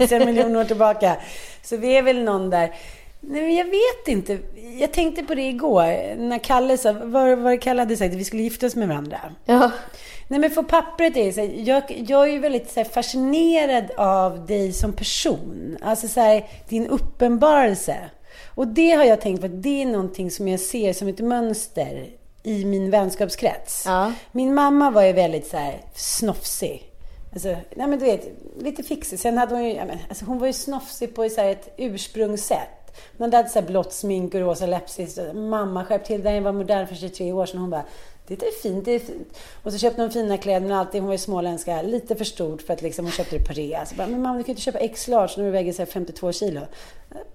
sedan 0.06 0.26
miljoner 0.26 0.60
år 0.60 0.64
tillbaka. 0.64 1.16
Så 1.62 1.76
vi 1.76 1.96
är 1.96 2.02
väl 2.02 2.24
någon 2.24 2.50
där. 2.50 2.74
Nej, 3.20 3.42
men 3.42 3.54
jag 3.54 3.64
vet 3.64 4.08
inte. 4.08 4.38
Jag 4.78 4.92
tänkte 4.92 5.22
på 5.22 5.34
det 5.34 5.48
igår. 5.48 6.16
När 6.16 6.38
Kalle 6.38 6.78
sa, 6.78 6.92
vad 6.92 7.38
var 7.38 7.56
Kalle 7.60 7.82
hade 7.82 7.96
sagt? 7.96 8.12
Att 8.12 8.20
vi 8.20 8.24
skulle 8.24 8.42
gifta 8.42 8.66
oss 8.66 8.76
med 8.76 8.88
varandra. 8.88 9.20
Ja. 9.44 9.70
Nej 10.28 10.40
men 10.40 10.50
för 10.50 10.62
pappret 10.62 11.16
är 11.16 11.32
så 11.32 11.40
här, 11.40 11.50
jag, 11.56 12.04
jag 12.08 12.28
är 12.28 12.32
ju 12.32 12.38
väldigt 12.38 12.70
så 12.70 12.80
här, 12.80 12.84
fascinerad 12.84 13.90
av 13.96 14.46
dig 14.46 14.72
som 14.72 14.92
person. 14.92 15.78
Alltså 15.82 16.08
så 16.08 16.20
här, 16.20 16.48
din 16.68 16.86
uppenbarelse. 16.86 17.96
Och 18.54 18.68
det 18.68 18.90
har 18.90 19.04
jag 19.04 19.20
tänkt 19.20 19.40
på 19.40 19.46
att 19.46 19.62
det 19.62 19.82
är 19.82 19.86
någonting 19.86 20.30
som 20.30 20.48
jag 20.48 20.60
ser 20.60 20.92
som 20.92 21.08
ett 21.08 21.20
mönster 21.20 22.06
i 22.42 22.64
min 22.64 22.90
vänskapskrets. 22.90 23.84
Ja. 23.86 24.12
Min 24.32 24.54
mamma 24.54 24.90
var 24.90 25.02
ju 25.02 25.12
väldigt 25.12 25.46
så 25.46 25.56
här 25.56 25.80
snofsig. 25.94 26.92
Alltså, 27.32 27.48
nej 27.48 27.86
men 27.86 27.98
du 27.98 28.04
vet, 28.04 28.28
lite 28.60 28.82
fixig. 28.82 29.18
Sen 29.18 29.38
hade 29.38 29.54
hon 29.54 29.64
ju, 29.64 29.74
men, 29.74 29.98
alltså 30.08 30.24
hon 30.24 30.38
var 30.38 30.46
ju 30.46 30.52
snofsig 30.52 31.14
på 31.14 31.28
så 31.28 31.40
ett 31.40 31.74
ursprungssätt. 31.76 32.68
Men 33.16 33.30
det 33.30 33.36
hade 33.36 33.48
så 33.48 33.62
blått 33.62 33.92
smink 33.92 34.34
och 34.34 34.40
rosa 34.40 34.66
läppstift. 34.66 35.18
Mamma 35.34 35.84
skärp 35.84 36.04
till 36.04 36.22
dig, 36.22 36.40
var 36.40 36.52
modern 36.52 36.86
för 36.86 36.94
23 36.94 37.32
år 37.32 37.46
sedan. 37.46 37.60
Hon 37.60 37.70
bara, 37.70 37.84
det 38.26 38.34
är 38.34 38.62
fint, 38.62 38.84
det 38.84 38.92
är 38.92 38.98
fint. 38.98 39.38
Och 39.62 39.72
så 39.72 39.78
köpte 39.78 40.02
hon 40.02 40.10
fina 40.10 40.38
kläder, 40.38 40.60
men 40.60 40.72
alltid, 40.78 41.00
hon 41.00 41.06
var 41.06 41.14
ju 41.14 41.18
småländska, 41.18 41.82
lite 41.82 42.16
för 42.16 42.24
stort 42.24 42.62
för 42.62 42.72
att 42.72 42.82
liksom, 42.82 43.04
hon 43.04 43.12
köpte 43.12 43.38
det 43.38 43.44
på 43.44 43.52
rea. 43.52 43.86
Så 43.86 43.94
bara, 43.94 44.06
men 44.06 44.22
mamma 44.22 44.36
du 44.36 44.42
kan 44.42 44.46
ju 44.46 44.52
inte 44.52 44.62
köpa 44.62 44.78
X-large 44.78 45.32
när 45.36 45.44
du 45.44 45.50
väger 45.50 45.72
så 45.72 45.78
här, 45.82 45.86
52 45.86 46.32
kilo. 46.32 46.60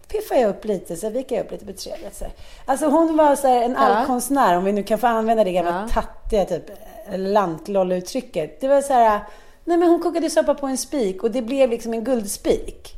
Piffade 0.07 0.41
jag 0.41 0.49
upp 0.49 0.65
lite, 0.65 0.95
så 0.95 1.09
vikade 1.09 1.35
jag 1.35 1.45
upp 1.45 1.51
lite 1.51 1.65
på 1.65 1.73
trevligt. 1.73 2.15
Så 2.15 2.23
här. 2.23 2.33
Alltså 2.65 2.85
hon 2.85 3.17
var 3.17 3.35
så 3.35 3.47
här, 3.47 3.61
en 3.61 3.75
allkonstnär, 3.75 4.57
om 4.57 4.63
vi 4.63 4.71
nu 4.71 4.83
kan 4.83 4.97
få 4.99 5.07
använda 5.07 5.43
det 5.43 5.51
gamla 5.51 5.87
Ja. 5.95 6.01
tattiga 6.01 6.45
typ 6.45 6.71
lantlolluttrycket. 7.15 8.61
Det 8.61 8.67
var 8.67 8.81
så 8.81 8.93
här, 8.93 9.19
nej 9.65 9.77
men 9.77 9.89
hon 9.89 10.01
kokade 10.01 10.29
soppa 10.29 10.53
på 10.53 10.67
en 10.67 10.77
spik 10.77 11.23
och 11.23 11.31
det 11.31 11.41
blev 11.41 11.69
liksom 11.69 11.93
en 11.93 12.03
guldspik. 12.03 12.95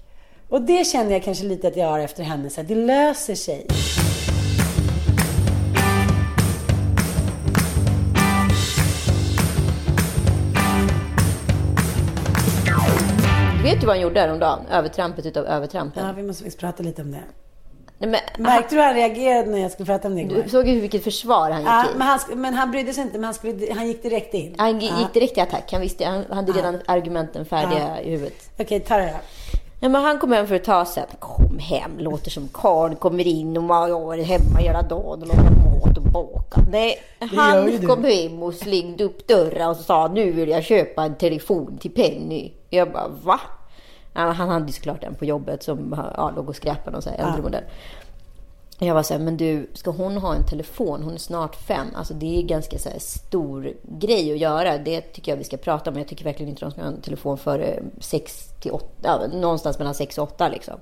Och 0.49 0.61
det 0.61 0.87
känner 0.87 1.11
jag 1.11 1.23
kanske 1.23 1.45
lite 1.45 1.67
att 1.67 1.77
jag 1.77 1.87
har 1.87 1.99
efter 1.99 2.23
henne, 2.23 2.49
så 2.49 2.61
här, 2.61 2.67
det 2.67 2.75
löser 2.75 3.35
sig. 3.35 3.67
Vet 13.63 13.79
du 13.81 13.87
vad 13.87 13.95
han 13.95 14.01
gjorde 14.01 14.19
häromdagen? 14.19 14.59
Övertrampet 14.71 15.25
utav 15.25 15.45
övertrampen. 15.45 16.05
Ja, 16.05 16.11
vi 16.13 16.23
måste 16.23 16.43
faktiskt 16.43 16.59
prata 16.59 16.83
lite 16.83 17.01
om 17.01 17.11
det. 17.11 17.23
Nej, 17.97 18.09
men, 18.09 18.43
Märkte 18.43 18.75
du 18.75 18.81
hur 18.81 18.87
han 18.87 18.95
reagerade 18.95 19.49
när 19.51 19.57
jag 19.59 19.71
skulle 19.71 19.85
prata 19.85 20.07
om 20.07 20.15
det 20.15 20.21
igår? 20.21 20.41
du 20.43 20.49
såg 20.49 20.67
ju 20.67 20.79
vilket 20.79 21.03
försvar 21.03 21.51
han 21.51 21.59
gick 21.61 21.69
Ja, 21.69 21.85
i. 21.85 21.97
men, 21.97 22.07
han, 22.07 22.19
men 22.35 22.53
han 22.53 22.71
brydde 22.71 22.93
sig 22.93 23.03
inte, 23.03 23.17
men 23.17 23.23
han, 23.23 23.33
skulle, 23.33 23.73
han 23.73 23.87
gick 23.87 24.03
direkt 24.03 24.33
in. 24.33 24.55
Han 24.57 24.79
gick 24.79 24.91
Ja. 24.91 25.07
direkt 25.13 25.37
i 25.37 25.41
attack. 25.41 25.71
Han, 25.71 25.81
visste, 25.81 26.05
han 26.05 26.25
hade 26.29 26.51
redan 26.51 26.79
argumenten 26.85 27.45
färdiga 27.45 28.01
i 28.01 28.09
huvudet. 28.11 28.33
Okej, 28.59 28.79
ta 28.79 28.97
det 28.97 29.05
då. 29.05 29.19
Ja, 29.83 29.89
men 29.89 30.03
han 30.03 30.19
kom 30.19 30.31
hem 30.31 30.47
för 30.47 30.55
ett 30.55 30.63
tag 30.63 30.87
sedan. 30.87 31.05
Kom 31.19 31.59
hem, 31.59 31.99
låter 31.99 32.31
som 32.31 32.47
karl, 32.47 32.95
kommer 32.95 33.27
in 33.27 33.57
och 33.57 33.63
man 33.63 33.91
varit 33.91 34.27
hemma 34.27 34.59
hela 34.59 34.81
dagen 34.81 35.21
och 35.21 35.27
lagat 35.27 35.57
mat 35.57 35.97
och 35.97 36.03
bakat. 36.03 36.63
Nej, 36.71 36.97
han 37.19 37.87
kom 37.87 38.03
hem 38.03 38.43
och 38.43 38.53
slängde 38.53 39.03
upp 39.03 39.27
dörren 39.27 39.69
och 39.69 39.75
sa 39.75 40.07
nu 40.07 40.31
vill 40.31 40.49
jag 40.49 40.63
köpa 40.63 41.03
en 41.03 41.15
telefon 41.15 41.77
till 41.77 41.91
Penny. 41.91 42.51
Jag 42.69 42.91
bara 42.91 43.07
va? 43.07 43.39
Ja, 44.13 44.21
han 44.21 44.49
hade 44.49 44.65
ju 44.65 44.71
såklart 44.71 45.01
den 45.01 45.15
på 45.15 45.25
jobbet 45.25 45.63
som 45.63 45.95
ja, 46.17 46.31
låg 46.35 46.49
och 46.49 46.55
skräpade 46.55 46.97
och 46.97 47.03
så 47.03 47.09
här 47.09 47.17
äldre 47.17 47.41
modell. 47.41 47.63
Jag 48.79 48.93
var 48.93 49.03
så 49.03 49.13
här, 49.13 49.21
men 49.21 49.37
du, 49.37 49.69
ska 49.73 49.91
hon 49.91 50.17
ha 50.17 50.35
en 50.35 50.45
telefon? 50.45 51.03
Hon 51.03 51.13
är 51.13 51.17
snart 51.17 51.55
fem. 51.55 51.87
Alltså 51.95 52.13
det 52.13 52.37
är 52.37 52.41
ganska 52.41 52.79
så 52.79 52.89
här 52.89 52.99
stor 52.99 53.73
grej 53.83 54.31
att 54.31 54.37
göra. 54.37 54.77
Det 54.77 55.01
tycker 55.01 55.31
jag 55.31 55.37
vi 55.37 55.43
ska 55.43 55.57
prata 55.57 55.89
om. 55.89 55.97
Jag 55.97 56.07
tycker 56.07 56.23
verkligen 56.23 56.49
inte 56.49 56.65
de 56.65 56.71
ska 56.71 56.81
ha 56.81 56.87
en 56.87 57.01
telefon 57.01 57.37
för 57.37 57.83
sex 57.99 58.49
till 58.61 58.71
åtta. 58.71 58.87
Ja, 59.03 59.37
någonstans 59.37 59.79
mellan 59.79 59.95
sex 59.95 60.17
och 60.17 60.23
åtta 60.23 60.49
liksom. 60.49 60.79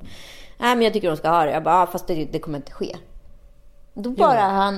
Nej, 0.58 0.76
men 0.76 0.82
jag 0.82 0.94
tycker 0.94 1.08
de 1.08 1.18
ska 1.18 1.30
ha 1.30 1.46
det. 1.46 1.52
Jag 1.52 1.64
bara, 1.64 1.80
ja, 1.80 1.88
fast 1.88 2.08
det, 2.08 2.26
det 2.26 2.40
kommer 2.40 2.58
inte 2.58 2.72
ske. 2.72 2.98
Då 3.94 4.10
bara 4.10 4.42
han 4.42 4.78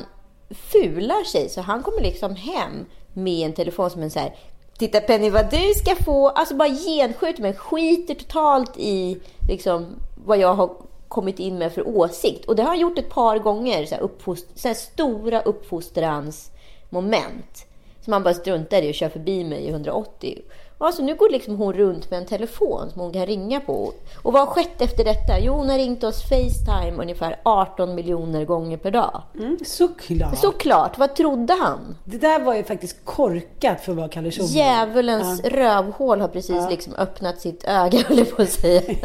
fular 0.49 1.23
sig. 1.23 1.49
Så 1.49 1.61
han 1.61 1.83
kommer 1.83 2.01
liksom 2.01 2.35
hem 2.35 2.85
med 3.13 3.45
en 3.45 3.53
telefon 3.53 3.89
som 3.89 4.01
en 4.01 4.11
så 4.11 4.19
här 4.19 4.35
Titta 4.77 5.01
Penny 5.01 5.29
vad 5.29 5.51
du 5.51 5.73
ska 5.75 5.95
få. 6.03 6.29
Alltså 6.29 6.55
bara 6.55 6.69
genskjuter 6.69 7.41
mig. 7.41 7.53
Skiter 7.53 8.15
totalt 8.15 8.77
i 8.77 9.19
liksom 9.47 9.95
vad 10.25 10.37
jag 10.37 10.53
har 10.53 10.69
kommit 11.13 11.39
in 11.39 11.57
med 11.57 11.73
för 11.73 11.87
åsikt. 11.87 12.45
Och 12.45 12.55
det 12.55 12.61
har 12.61 12.69
han 12.69 12.79
gjort 12.79 12.99
ett 12.99 13.09
par 13.09 13.37
gånger. 13.39 13.85
Så 13.85 13.95
här, 13.95 14.01
uppfost- 14.01 14.47
så 14.55 14.67
här 14.67 14.75
stora 14.75 15.41
uppfostransmoment. 15.41 17.65
Som 18.03 18.13
han 18.13 18.23
bara 18.23 18.33
struntar 18.33 18.81
i 18.81 18.91
och 18.91 18.95
kör 18.95 19.09
förbi 19.09 19.43
mig 19.43 19.59
i 19.59 19.69
180. 19.69 20.41
Och 20.77 20.85
alltså, 20.87 21.01
nu 21.03 21.15
går 21.15 21.29
liksom 21.29 21.55
hon 21.57 21.73
runt 21.73 22.11
med 22.11 22.19
en 22.19 22.25
telefon 22.25 22.89
som 22.91 23.01
hon 23.01 23.13
kan 23.13 23.25
ringa 23.25 23.59
på. 23.59 23.93
Och 24.23 24.33
vad 24.33 24.41
har 24.41 24.45
skett 24.45 24.81
efter 24.81 25.03
detta? 25.03 25.39
Jo, 25.39 25.53
hon 25.53 25.69
har 25.69 25.77
ringt 25.77 26.03
oss 26.03 26.21
Facetime 26.21 27.01
ungefär 27.01 27.39
18 27.43 27.95
miljoner 27.95 28.45
gånger 28.45 28.77
per 28.77 28.91
dag. 28.91 29.21
Mm, 29.39 29.57
såklart. 29.65 30.37
Såklart, 30.37 30.97
vad 30.97 31.15
trodde 31.15 31.53
han? 31.53 31.97
Det 32.05 32.17
där 32.17 32.39
var 32.39 32.55
ju 32.55 32.63
faktiskt 32.63 33.05
korkat 33.05 33.81
för 33.81 33.91
att 33.91 33.97
vara 33.97 34.07
Kalle 34.09 34.31
Schulman. 34.31 34.51
Djävulens 34.51 35.43
rövhål 35.43 36.21
har 36.21 36.27
precis 36.27 36.69
liksom 36.69 36.93
öppnat 36.95 37.41
sitt 37.41 37.63
öga, 37.67 37.99
höll 38.07 38.17
jag 38.17 38.35
på 38.35 38.41
att 38.41 38.49
säga. 38.49 38.81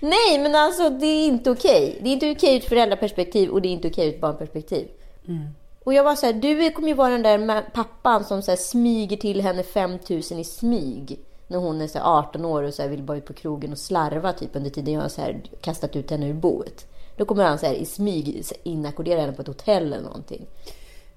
Nej, 0.00 0.38
men 0.38 0.54
alltså 0.54 0.90
det 0.90 1.06
är 1.06 1.26
inte 1.26 1.50
okej. 1.50 1.98
Det 2.02 2.08
är 2.08 2.12
inte 2.12 2.30
okej 2.30 2.54
ur 2.54 2.58
ett 2.58 2.68
föräldraperspektiv 2.68 3.50
och 3.50 3.62
det 3.62 3.68
är 3.68 3.72
inte 3.72 3.88
okej 3.88 4.08
ur 4.08 4.14
ett 4.14 4.20
barnperspektiv. 4.20 4.88
Och 5.84 5.94
jag 5.94 6.04
var 6.04 6.14
så 6.14 6.26
här, 6.26 6.32
du 6.32 6.70
kommer 6.70 6.88
ju 6.88 6.94
vara 6.94 7.10
den 7.10 7.22
där 7.22 7.64
pappan 7.72 8.24
som 8.24 8.42
så 8.42 8.50
här 8.50 8.56
smyger 8.56 9.16
till 9.16 9.40
henne 9.40 9.62
5000 9.62 10.38
i 10.38 10.44
smyg. 10.44 11.20
När 11.48 11.58
hon 11.58 11.80
är 11.80 11.86
så 11.86 11.98
här 11.98 12.18
18 12.18 12.44
år 12.44 12.62
och 12.62 12.74
så 12.74 12.88
vill 12.88 13.02
bara 13.02 13.18
ut 13.18 13.24
på 13.24 13.32
krogen 13.32 13.72
och 13.72 13.78
slarva 13.78 14.32
typ 14.32 14.56
under 14.56 14.70
tiden 14.70 14.94
jag 14.94 15.00
har 15.00 15.08
så 15.08 15.20
här 15.20 15.42
kastat 15.60 15.96
ut 15.96 16.10
henne 16.10 16.28
ur 16.28 16.34
boet. 16.34 16.86
Då 17.16 17.24
kommer 17.24 17.44
han 17.44 17.58
så 17.58 17.66
här 17.66 17.74
i 17.74 17.84
smyg 17.84 18.44
inackordera 18.62 19.20
henne 19.20 19.32
på 19.32 19.42
ett 19.42 19.48
hotell 19.48 19.86
eller 19.86 20.02
någonting. 20.02 20.46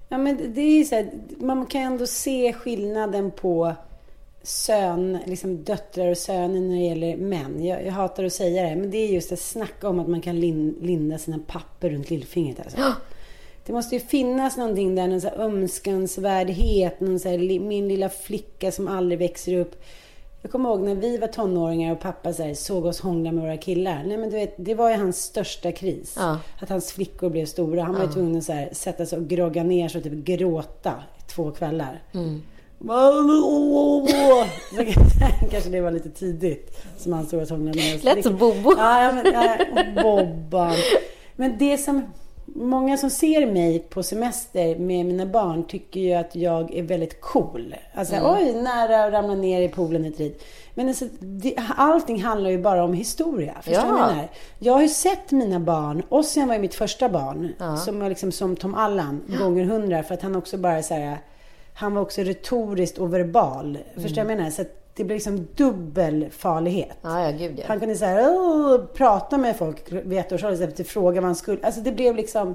Ja, 0.08 0.18
men 0.18 0.54
det 0.54 0.60
är 0.60 0.84
så 0.84 0.94
här, 0.94 1.10
man 1.38 1.66
kan 1.66 1.80
ju 1.80 1.86
ändå 1.86 2.06
se 2.06 2.52
skillnaden 2.52 3.30
på 3.30 3.74
sön, 4.44 5.18
liksom 5.26 5.64
döttrar 5.64 6.10
och 6.10 6.18
söner 6.18 6.60
när 6.60 6.74
det 6.74 6.82
gäller 6.82 7.16
män. 7.16 7.64
Jag, 7.64 7.86
jag 7.86 7.92
hatar 7.92 8.24
att 8.24 8.32
säga 8.32 8.62
det, 8.62 8.76
men 8.76 8.90
det 8.90 8.98
är 8.98 9.08
just 9.08 9.32
att 9.32 9.38
snacka 9.38 9.88
om 9.88 10.00
att 10.00 10.08
man 10.08 10.20
kan 10.20 10.40
lin, 10.40 10.78
linda 10.80 11.18
sina 11.18 11.38
papper 11.46 11.90
runt 11.90 12.10
lillfingret. 12.10 12.60
Alltså. 12.60 12.78
Det 13.66 13.72
måste 13.72 13.94
ju 13.94 14.00
finnas 14.00 14.56
någonting 14.56 14.94
där, 14.94 15.08
någon 15.08 15.20
så 15.20 15.28
här 15.28 15.40
ömskansvärdhet, 15.40 17.00
någon 17.00 17.20
så 17.20 17.28
här, 17.28 17.60
min 17.60 17.88
lilla 17.88 18.08
flicka 18.08 18.72
som 18.72 18.88
aldrig 18.88 19.18
växer 19.18 19.56
upp. 19.56 19.82
Jag 20.42 20.50
kommer 20.50 20.70
ihåg 20.70 20.80
när 20.80 20.94
vi 20.94 21.18
var 21.18 21.28
tonåringar 21.28 21.92
och 21.92 22.00
pappa 22.00 22.32
så 22.32 22.42
här, 22.42 22.54
såg 22.54 22.84
oss 22.84 23.00
hångla 23.00 23.32
med 23.32 23.42
våra 23.42 23.56
killar. 23.56 24.04
Nej, 24.06 24.16
men 24.16 24.30
du 24.30 24.36
vet, 24.36 24.54
det 24.56 24.74
var 24.74 24.90
ju 24.90 24.96
hans 24.96 25.22
största 25.22 25.72
kris. 25.72 26.14
Ja. 26.18 26.38
Att 26.60 26.68
hans 26.68 26.92
flickor 26.92 27.30
blev 27.30 27.46
stora. 27.46 27.82
Han 27.82 27.94
var 27.94 28.02
ju 28.02 28.12
tvungen 28.12 28.36
att 28.36 28.44
så 28.44 28.52
här, 28.52 28.68
sätta 28.72 29.06
sig 29.06 29.18
och 29.18 29.28
grogga 29.28 29.62
ner 29.62 29.88
sig 29.88 29.98
och 29.98 30.04
typ 30.04 30.24
gråta 30.24 30.94
två 31.26 31.50
kvällar. 31.50 32.02
Så 32.12 32.18
kanske 35.50 35.70
det 35.70 35.80
var 35.80 35.90
lite 35.90 36.10
tidigt 36.10 36.84
som 36.96 37.12
han 37.12 37.26
med 37.58 37.96
oss. 37.96 38.04
Lät 38.04 38.22
som 38.22 38.36
Bobo. 38.36 38.72
Ja, 38.76 39.02
ja, 39.02 39.12
men, 39.12 39.32
ja, 39.32 39.56
Bobban. 40.02 40.76
Men 41.36 41.58
det 41.58 41.78
som 41.78 42.02
många 42.46 42.96
som 42.96 43.10
ser 43.10 43.46
mig 43.46 43.78
på 43.78 44.02
semester 44.02 44.78
med 44.78 45.06
mina 45.06 45.26
barn 45.26 45.66
tycker 45.66 46.00
ju 46.00 46.12
att 46.14 46.36
jag 46.36 46.74
är 46.74 46.82
väldigt 46.82 47.20
cool. 47.20 47.74
Alltså, 47.94 48.14
oj, 48.22 48.52
nära 48.62 49.04
att 49.04 49.12
ramla 49.12 49.34
ner 49.34 49.62
i 49.62 49.68
poolen 49.68 50.04
ett 50.04 50.20
rid. 50.20 50.34
Men 50.74 50.88
alltså, 50.88 51.04
det, 51.20 51.54
allting 51.76 52.22
handlar 52.22 52.50
ju 52.50 52.58
bara 52.62 52.84
om 52.84 52.92
historia. 52.92 53.54
Förstår 53.62 53.82
du 53.82 53.88
vad 53.88 53.98
Ja. 54.00 54.06
jag 54.06 54.14
menar? 54.14 54.28
Jag 54.58 54.72
har 54.72 54.82
ju 54.82 54.88
sett 54.88 55.30
mina 55.30 55.60
barn, 55.60 56.02
Ossian 56.08 56.48
var 56.48 56.54
ju 56.54 56.60
mitt 56.60 56.74
första 56.74 57.08
barn, 57.08 57.52
som 57.76 58.00
var 58.00 58.08
liksom 58.08 58.32
som 58.32 58.56
Tom 58.56 58.74
Allan, 58.74 59.20
gånger 59.38 59.64
hundra, 59.64 60.02
för 60.02 60.14
att 60.14 60.22
han 60.22 60.36
också 60.36 60.58
bara 60.58 60.82
så 60.82 60.94
här, 60.94 61.18
han 61.74 61.94
var 61.94 62.02
också 62.02 62.20
retoriskt 62.20 62.98
och 62.98 63.14
verbal. 63.14 63.78
Förstår 63.94 64.08
du 64.08 64.14
vad 64.14 64.30
jag 64.30 64.36
menar? 64.38 64.50
Så 64.50 64.64
det 64.94 65.04
blev 65.04 65.16
liksom 65.16 65.48
dubbel 65.56 66.26
farlighet. 66.30 66.96
Ja, 67.02 67.24
ja, 67.24 67.30
gud 67.38 67.58
ja. 67.58 67.64
Han 67.68 67.80
kunde 67.80 67.96
så 67.96 68.04
här, 68.04 68.86
prata 68.86 69.38
med 69.38 69.56
folk 69.56 69.92
vid 69.92 70.18
ettårsåldern 70.18 70.52
istället 70.52 70.76
för 70.76 70.82
att 70.82 70.88
fråga 70.88 71.20
vad 71.20 71.28
han 71.28 71.36
skulle. 71.36 71.58
Alltså 71.62 71.80
det 71.80 71.92
blev 71.92 72.16
liksom 72.16 72.54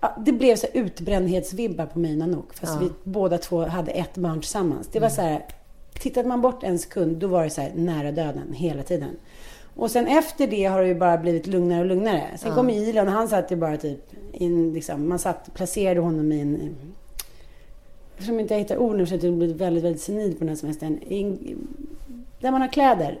ja, 0.00 0.16
det 0.18 0.32
blev 0.32 0.56
så 0.56 0.66
utbrändhetsvibbar 0.72 1.86
på 1.86 1.98
mig 1.98 2.12
och 2.12 2.18
Nanook. 2.18 2.54
Fast 2.54 2.80
vi 2.80 2.90
båda 3.04 3.38
två 3.38 3.64
hade 3.64 3.90
ett 3.90 4.16
barn 4.16 4.40
tillsammans. 4.40 4.88
Det 4.92 5.00
var 5.00 5.08
så 5.08 5.22
här, 5.22 5.44
tittade 6.00 6.28
man 6.28 6.40
bort 6.40 6.62
en 6.62 6.78
sekund, 6.78 7.16
då 7.16 7.26
var 7.26 7.44
det 7.44 7.50
så 7.50 7.60
här 7.60 7.72
nära 7.74 8.12
döden 8.12 8.52
hela 8.52 8.82
tiden. 8.82 9.16
Och 9.74 9.90
sen 9.90 10.06
efter 10.06 10.46
det 10.46 10.64
har 10.64 10.80
det 10.80 10.88
ju 10.88 10.94
bara 10.94 11.18
blivit 11.18 11.46
lugnare 11.46 11.80
och 11.80 11.86
lugnare. 11.86 12.22
Sen 12.38 12.54
kom 12.54 12.70
Ilon 12.70 13.06
och 13.06 13.12
han 13.12 13.28
satt 13.28 13.52
ju 13.52 13.56
bara 13.56 13.76
typ 13.76 14.00
in, 14.32 14.72
liksom, 14.72 15.08
man 15.08 15.18
satt, 15.18 15.54
placerade 15.54 16.00
honom 16.00 16.32
i 16.32 16.40
en 16.40 16.76
Eftersom 18.20 18.34
jag 18.34 18.44
inte 18.44 18.54
hittar 18.54 18.76
ord 18.76 18.96
nu 18.96 19.06
så 19.06 19.14
att 19.14 19.22
jag 19.22 19.32
blivit 19.34 19.56
väldigt, 19.56 19.84
väldigt 19.84 20.02
senil 20.02 20.32
på 20.32 20.38
den 20.38 20.48
här 20.48 20.56
semestern. 20.56 20.98
I 21.06 21.22
en 21.22 21.68
Där 22.40 22.50
man 22.50 22.60
har 22.60 22.68
kläder. 22.68 23.20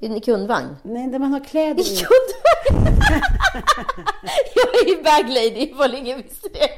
I 0.00 0.20
kundvagn? 0.20 0.76
Nej, 0.82 1.06
där 1.08 1.18
man 1.18 1.32
har 1.32 1.40
kläder 1.44 1.82
I 1.82 1.96
kundvagn? 1.96 2.96
jag 4.54 4.84
är 4.84 4.88
ju 4.88 5.02
baglady 5.02 5.60
ifall 5.60 5.94
ingen 5.94 6.22
visste 6.22 6.48
det. 6.48 6.68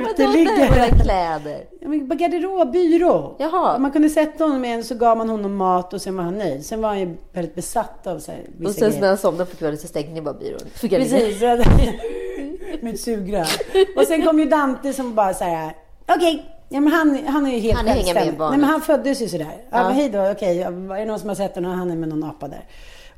Vadå, 0.00 0.10
Uteliggare. 0.10 0.68
våra 0.70 1.02
kläder? 1.02 1.64
Ja, 1.80 1.88
men 1.88 2.08
bara 2.08 2.14
garderob, 2.14 2.72
byrå. 2.72 3.36
Jaha. 3.38 3.78
Man 3.78 3.92
kunde 3.92 4.08
sätta 4.10 4.44
honom 4.44 4.64
i 4.64 4.72
en 4.72 4.84
så 4.84 4.94
gav 4.94 5.16
man 5.16 5.28
honom 5.28 5.56
mat 5.56 5.94
och 5.94 6.02
sen 6.02 6.16
var 6.16 6.24
han 6.24 6.38
nöjd. 6.38 6.66
Sen 6.66 6.80
var 6.82 6.88
han 6.88 7.00
ju 7.00 7.16
väldigt 7.32 7.54
besatt 7.54 8.06
av 8.06 8.18
så 8.18 8.30
här, 8.32 8.40
vissa 8.56 8.68
Och 8.68 8.74
sen 8.74 8.88
grejer. 8.88 9.00
när 9.00 9.08
han 9.08 9.18
somnade 9.18 9.50
på 9.50 9.56
kvällen 9.56 9.78
så 9.78 9.88
stängde 9.88 10.12
ni 10.12 10.20
bara 10.20 10.34
byrån. 10.34 10.60
Precis. 10.80 11.42
Med 12.80 12.94
ett 12.94 13.00
sugrör. 13.00 13.46
Och 13.96 14.02
sen 14.06 14.26
kom 14.26 14.38
ju 14.38 14.44
Dante 14.44 14.92
som 14.92 15.14
bara 15.14 15.34
så 15.34 15.44
här. 15.44 15.72
Okej. 16.16 16.44
Ja, 16.68 16.80
men 16.80 16.92
han, 16.92 17.26
han 17.26 17.46
är 17.46 17.50
ju 17.50 17.58
helt 17.58 17.76
Han 17.76 17.86
självständig. 17.86 18.34
Nej, 18.38 18.50
men 18.50 18.64
han 18.64 18.80
föddes 18.80 19.22
ju 19.22 19.28
sådär. 19.28 19.46
Ja, 19.70 19.78
Ja. 19.78 19.88
hej 19.88 20.08
då, 20.10 20.30
okej. 20.30 20.62
Är 20.62 20.70
det 20.98 21.04
någon 21.04 21.18
som 21.20 21.28
har 21.28 21.36
sett 21.36 21.54
honom? 21.54 21.72
Han 21.78 21.90
är 21.90 21.96
med 21.96 22.08
någon 22.08 22.24
apa 22.24 22.48
där. 22.48 22.64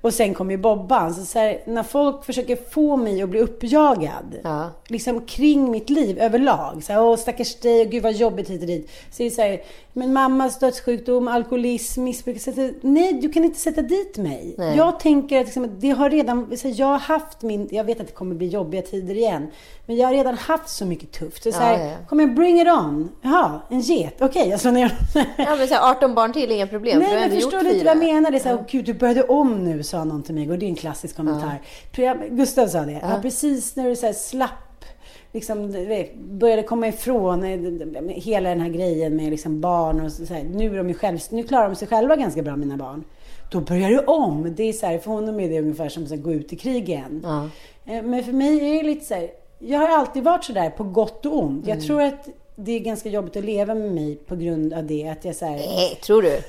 Och 0.04 0.14
sen 0.14 0.34
kom 0.34 0.50
ju 0.50 0.56
Bobban. 0.56 1.14
Så, 1.14 1.24
så 1.24 1.38
här, 1.38 1.60
när 1.66 1.82
folk 1.82 2.24
försöker 2.24 2.56
få 2.70 2.96
mig 2.96 3.22
att 3.22 3.28
bli 3.28 3.40
uppjagad. 3.40 4.38
Ja. 4.42 4.70
Liksom 4.86 5.20
kring 5.20 5.70
mitt 5.70 5.90
liv 5.90 6.18
överlag. 6.18 6.84
Så 6.84 6.92
här, 6.92 7.02
Åh 7.02 7.16
stackars 7.16 7.54
dig, 7.54 7.80
och 7.80 7.90
gud 7.90 8.02
vad 8.02 8.12
jobbigt 8.12 8.50
hit 8.50 8.60
och 8.60 8.66
dit. 8.66 8.90
Så 9.10 9.22
är 9.22 9.24
det 9.24 9.30
så 9.30 9.42
här, 9.42 9.62
men 9.92 10.12
mammas 10.12 10.58
dödssjukdom, 10.58 11.28
alkoholism, 11.28 12.04
missbruk. 12.04 12.40
Så 12.40 12.50
att, 12.50 12.56
nej, 12.80 13.12
du 13.12 13.32
kan 13.32 13.44
inte 13.44 13.60
sätta 13.60 13.82
dit 13.82 14.16
mig. 14.16 14.54
Nej. 14.58 14.76
Jag 14.76 15.00
tänker 15.00 15.40
att 15.40 15.46
liksom, 15.46 15.70
det 15.78 15.90
har 15.90 16.10
redan, 16.10 16.56
så 16.56 16.68
här, 16.68 16.74
jag 16.80 16.86
har 16.86 16.98
haft 16.98 17.42
min, 17.42 17.68
jag 17.70 17.84
vet 17.84 18.00
att 18.00 18.06
det 18.06 18.12
kommer 18.12 18.34
bli 18.34 18.48
jobbiga 18.48 18.82
tider 18.82 19.14
igen. 19.14 19.46
Men 19.86 19.96
jag 19.96 20.06
har 20.08 20.14
redan 20.14 20.38
haft 20.38 20.68
så 20.68 20.86
mycket 20.86 21.12
tufft. 21.12 21.42
Så, 21.42 21.52
så 21.52 21.58
här, 21.58 21.78
Ja, 21.78 21.84
ja, 21.84 21.90
ja. 21.90 21.96
kom 22.08 22.20
igen, 22.20 22.34
bring 22.34 22.60
it 22.60 22.68
on. 22.68 23.08
Jaha, 23.22 23.60
en 23.70 23.80
get. 23.80 24.14
Okej, 24.22 24.48
jag 24.48 24.60
slår 24.60 24.72
ner 24.72 24.98
Ja, 25.36 25.56
men 25.58 25.68
så 25.68 25.74
här, 25.74 25.90
18 25.90 26.14
barn 26.14 26.32
till, 26.32 26.50
inga 26.50 26.66
problem. 26.66 26.98
Nej, 26.98 27.20
men 27.20 27.30
förstår 27.30 27.58
du 27.58 27.70
fyra. 27.70 27.84
vad 27.94 28.04
jag 28.04 28.14
menar? 28.14 28.30
Det 28.30 28.36
är 28.36 28.40
så 28.40 28.48
här, 28.48 28.56
"Åh, 28.56 28.64
gud, 28.70 28.84
du 28.84 28.94
började 28.94 29.22
om 29.22 29.64
nu, 29.64 29.82
sa 29.82 30.04
någon 30.04 30.22
till 30.22 30.34
mig. 30.34 30.50
Och 30.50 30.58
det 30.58 30.66
är 30.66 30.68
en 30.68 30.74
klassisk 30.74 31.16
kommentar. 31.16 31.60
Ja. 31.96 32.14
Gustav 32.30 32.66
sa 32.66 32.80
det. 32.80 33.00
Ja. 33.02 33.18
precis 33.22 33.76
när 33.76 33.88
du 33.88 33.96
så 33.96 34.06
här 34.06 34.12
slapp, 34.12 34.84
liksom, 35.32 35.72
började 36.16 36.62
komma 36.62 36.88
ifrån 36.88 37.44
eh, 37.44 38.08
hela 38.08 38.48
den 38.48 38.60
här 38.60 38.68
grejen 38.68 39.16
med 39.16 39.30
liksom 39.30 39.60
barn 39.60 40.00
och 40.00 40.12
så, 40.12 40.26
så 40.26 40.34
här, 40.34 40.42
nu 40.44 40.72
är 40.72 40.76
de 40.76 40.88
ju 40.88 40.94
själv, 40.94 41.18
nu 41.30 41.42
klarar 41.42 41.68
de 41.68 41.74
sig 41.74 41.88
själva 41.88 42.16
ganska 42.16 42.42
bra, 42.42 42.56
mina 42.56 42.76
barn. 42.76 43.04
Då 43.52 43.60
börjar 43.60 43.88
du 43.90 43.98
om. 43.98 44.54
Det 44.56 44.62
är 44.62 44.72
så 44.72 44.86
här, 44.86 44.98
för 44.98 45.10
honom 45.10 45.40
är 45.40 45.48
det 45.48 45.58
ungefär 45.60 45.88
som 45.88 46.02
att 46.04 46.22
gå 46.22 46.32
ut 46.32 46.52
i 46.52 46.56
krig 46.56 46.88
igen. 46.88 47.20
Ja. 47.24 47.48
Eh, 47.92 48.02
Men 48.02 48.24
för 48.24 48.32
mig 48.32 48.58
är 48.78 48.82
det 48.82 48.88
lite 48.88 49.04
så 49.04 49.14
här, 49.14 49.28
jag 49.66 49.79
har 49.79 49.88
alltid 49.88 50.24
varit 50.24 50.44
så 50.44 50.53
där 50.53 50.70
på 50.70 50.85
gott 50.85 51.27
och 51.27 51.38
ont. 51.38 51.66
Mm. 51.66 51.79
Jag 51.79 51.87
tror 51.87 52.03
att 52.03 52.29
det 52.57 52.72
är 52.72 52.79
ganska 52.81 53.09
jobbigt 53.09 53.37
att 53.37 53.44
leva 53.44 53.74
med 53.74 53.92
mig 53.92 54.16
på 54.16 54.37
grund 54.37 54.72
av 54.72 54.87
det. 54.87 55.09
Att 55.09 55.24
jag 55.24 55.37
så 55.37 55.46
här, 55.46 55.57
Nej, 55.57 55.98
tror 56.05 56.22
du? 56.22 56.40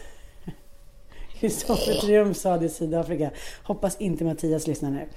Kristoffer 1.40 1.94
Triumf 1.94 2.38
sa 2.38 2.58
det 2.58 2.66
i 2.66 2.70
Sydafrika. 2.70 3.32
Hoppas 3.64 3.98
inte 3.98 4.24
Mattias 4.24 4.68
lyssnar 4.68 4.90
nu. 4.92 5.08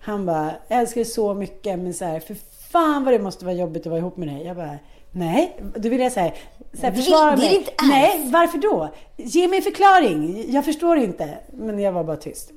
Han 0.00 0.26
bara, 0.26 0.54
jag 0.68 0.78
älskar 0.78 0.94
dig 0.94 1.04
så 1.04 1.34
mycket 1.34 1.78
men 1.78 1.94
så 1.94 2.04
här, 2.04 2.20
för 2.20 2.36
fan 2.72 3.04
vad 3.04 3.14
det 3.14 3.18
måste 3.18 3.44
vara 3.44 3.54
jobbigt 3.54 3.82
att 3.82 3.90
vara 3.90 3.98
ihop 3.98 4.16
med 4.16 4.28
dig. 4.28 4.46
Jag 4.46 4.56
bara, 4.56 4.78
nej. 5.10 5.56
Då 5.76 5.88
vill 5.88 6.00
jag 6.00 6.10
här, 6.10 6.34
så 6.72 6.80
här 6.80 6.92
försvara 6.92 7.36
mig. 7.36 7.54
inte 7.54 7.70
alls. 7.76 7.90
Nej, 7.90 8.30
varför 8.30 8.58
då? 8.58 8.88
Ge 9.16 9.48
mig 9.48 9.56
en 9.56 9.62
förklaring. 9.62 10.44
Jag 10.52 10.64
förstår 10.64 10.96
inte. 10.96 11.38
Men 11.52 11.78
jag 11.78 11.92
var 11.92 12.04
bara 12.04 12.16
tyst. 12.16 12.50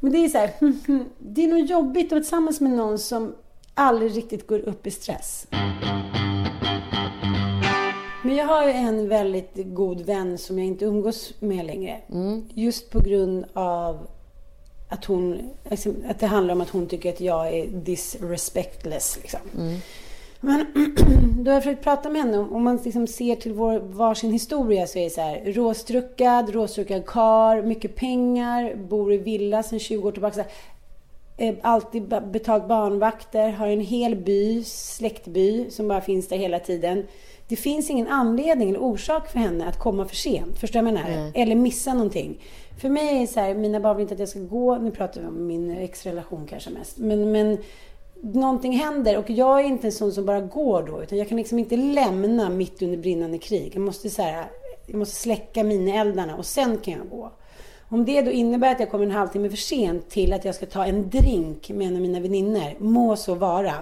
Men 0.00 0.12
det 0.12 0.18
är 0.18 0.28
så 0.28 0.38
här, 0.38 0.50
det 1.18 1.44
är 1.44 1.48
nog 1.48 1.60
jobbigt 1.60 2.06
att 2.06 2.12
vara 2.12 2.20
tillsammans 2.20 2.60
med 2.60 2.70
någon 2.70 2.98
som 2.98 3.34
aldrig 3.76 4.16
riktigt 4.16 4.46
går 4.46 4.58
upp 4.58 4.86
i 4.86 4.90
stress. 4.90 5.46
Men 8.24 8.36
jag 8.36 8.46
har 8.46 8.66
ju 8.66 8.72
en 8.72 9.08
väldigt 9.08 9.52
god 9.54 10.00
vän 10.00 10.38
som 10.38 10.58
jag 10.58 10.66
inte 10.66 10.84
umgås 10.84 11.32
med 11.40 11.66
längre. 11.66 12.00
Just 12.54 12.90
på 12.90 13.00
grund 13.00 13.44
av 13.52 14.06
att 14.88 15.04
hon, 15.04 15.50
liksom, 15.70 15.94
att 16.08 16.18
det 16.18 16.26
handlar 16.26 16.54
om 16.54 16.60
att 16.60 16.70
hon 16.70 16.86
tycker 16.86 17.12
att 17.12 17.20
jag 17.20 17.54
är 17.54 17.66
disrespectless. 17.66 19.18
Liksom. 19.22 19.40
Men 20.40 20.66
då 21.44 21.50
har 21.50 21.54
jag 21.54 21.62
försökt 21.62 21.84
prata 21.84 22.08
med 22.08 22.22
henne. 22.22 22.38
Om 22.38 22.64
man 22.64 22.76
liksom 22.84 23.06
ser 23.06 23.36
till 23.36 23.52
vår, 23.52 23.78
varsin 23.78 24.32
historia 24.32 24.86
så 24.86 24.98
är 24.98 25.04
det 25.04 25.10
så 25.10 25.20
här. 25.20 25.42
Råstruckad, 25.44 26.50
råstruckad 26.50 27.06
kar, 27.06 27.62
mycket 27.62 27.96
pengar, 27.96 28.74
bor 28.74 29.12
i 29.12 29.18
villa 29.18 29.62
sedan 29.62 29.78
20 29.78 30.08
år 30.08 30.12
tillbaka. 30.12 30.44
Eh, 31.36 31.54
alltid 31.62 32.02
betalt 32.08 32.68
barnvakter, 32.68 33.50
har 33.50 33.68
en 33.68 33.80
hel 33.80 34.16
by, 34.16 34.64
släktby 34.64 35.70
som 35.70 35.88
bara 35.88 36.00
finns 36.00 36.28
där 36.28 36.36
hela 36.36 36.58
tiden. 36.58 37.06
Det 37.48 37.56
finns 37.56 37.90
ingen 37.90 38.08
anledning 38.08 38.68
eller 38.68 38.82
orsak 38.82 39.28
för 39.28 39.38
henne 39.38 39.68
att 39.68 39.78
komma 39.78 40.04
för 40.04 40.16
sent. 40.16 40.58
Förstår 40.58 40.80
du 40.80 40.84
vad 40.84 40.94
jag 40.94 41.04
menar? 41.04 41.32
Eller 41.34 41.54
missa 41.54 41.94
någonting. 41.94 42.40
För 42.80 42.88
mig 42.88 43.16
är 43.16 43.20
det 43.20 43.26
så 43.26 43.40
här, 43.40 43.54
mina 43.54 43.80
barn 43.80 43.96
vill 43.96 44.02
inte 44.02 44.14
att 44.14 44.20
jag 44.20 44.28
ska 44.28 44.38
gå. 44.38 44.78
Nu 44.78 44.90
pratar 44.90 45.20
vi 45.20 45.26
om 45.26 45.46
min 45.46 45.70
ex-relation 45.70 46.46
kanske 46.50 46.70
mest. 46.70 46.98
Men, 46.98 47.32
men 47.32 47.58
någonting 48.22 48.72
händer 48.72 49.18
och 49.18 49.30
jag 49.30 49.60
är 49.60 49.64
inte 49.64 49.86
en 49.86 49.92
sån 49.92 50.12
som 50.12 50.26
bara 50.26 50.40
går 50.40 50.82
då. 50.82 51.02
Utan 51.02 51.18
jag 51.18 51.28
kan 51.28 51.38
liksom 51.38 51.58
inte 51.58 51.76
lämna 51.76 52.48
mitt 52.48 52.82
under 52.82 52.98
brinnande 52.98 53.38
krig. 53.38 53.70
Jag 53.74 53.82
måste, 53.82 54.10
så 54.10 54.22
här, 54.22 54.46
jag 54.86 54.98
måste 54.98 55.14
släcka 55.14 55.64
minieldarna 55.64 56.36
och 56.36 56.46
sen 56.46 56.78
kan 56.78 56.94
jag 56.94 57.08
gå. 57.10 57.32
Om 57.88 58.04
det 58.04 58.22
då 58.22 58.30
innebär 58.30 58.72
att 58.72 58.80
jag 58.80 58.90
kommer 58.90 59.04
en 59.04 59.10
halvtimme 59.10 59.50
för 59.50 59.56
sent 59.56 60.10
till 60.10 60.32
att 60.32 60.44
jag 60.44 60.54
ska 60.54 60.66
ta 60.66 60.84
en 60.84 61.10
drink 61.10 61.68
med 61.68 61.86
en 61.86 61.94
av 61.94 62.02
mina 62.02 62.20
väninnor, 62.20 62.74
må 62.78 63.16
så 63.16 63.34
vara. 63.34 63.74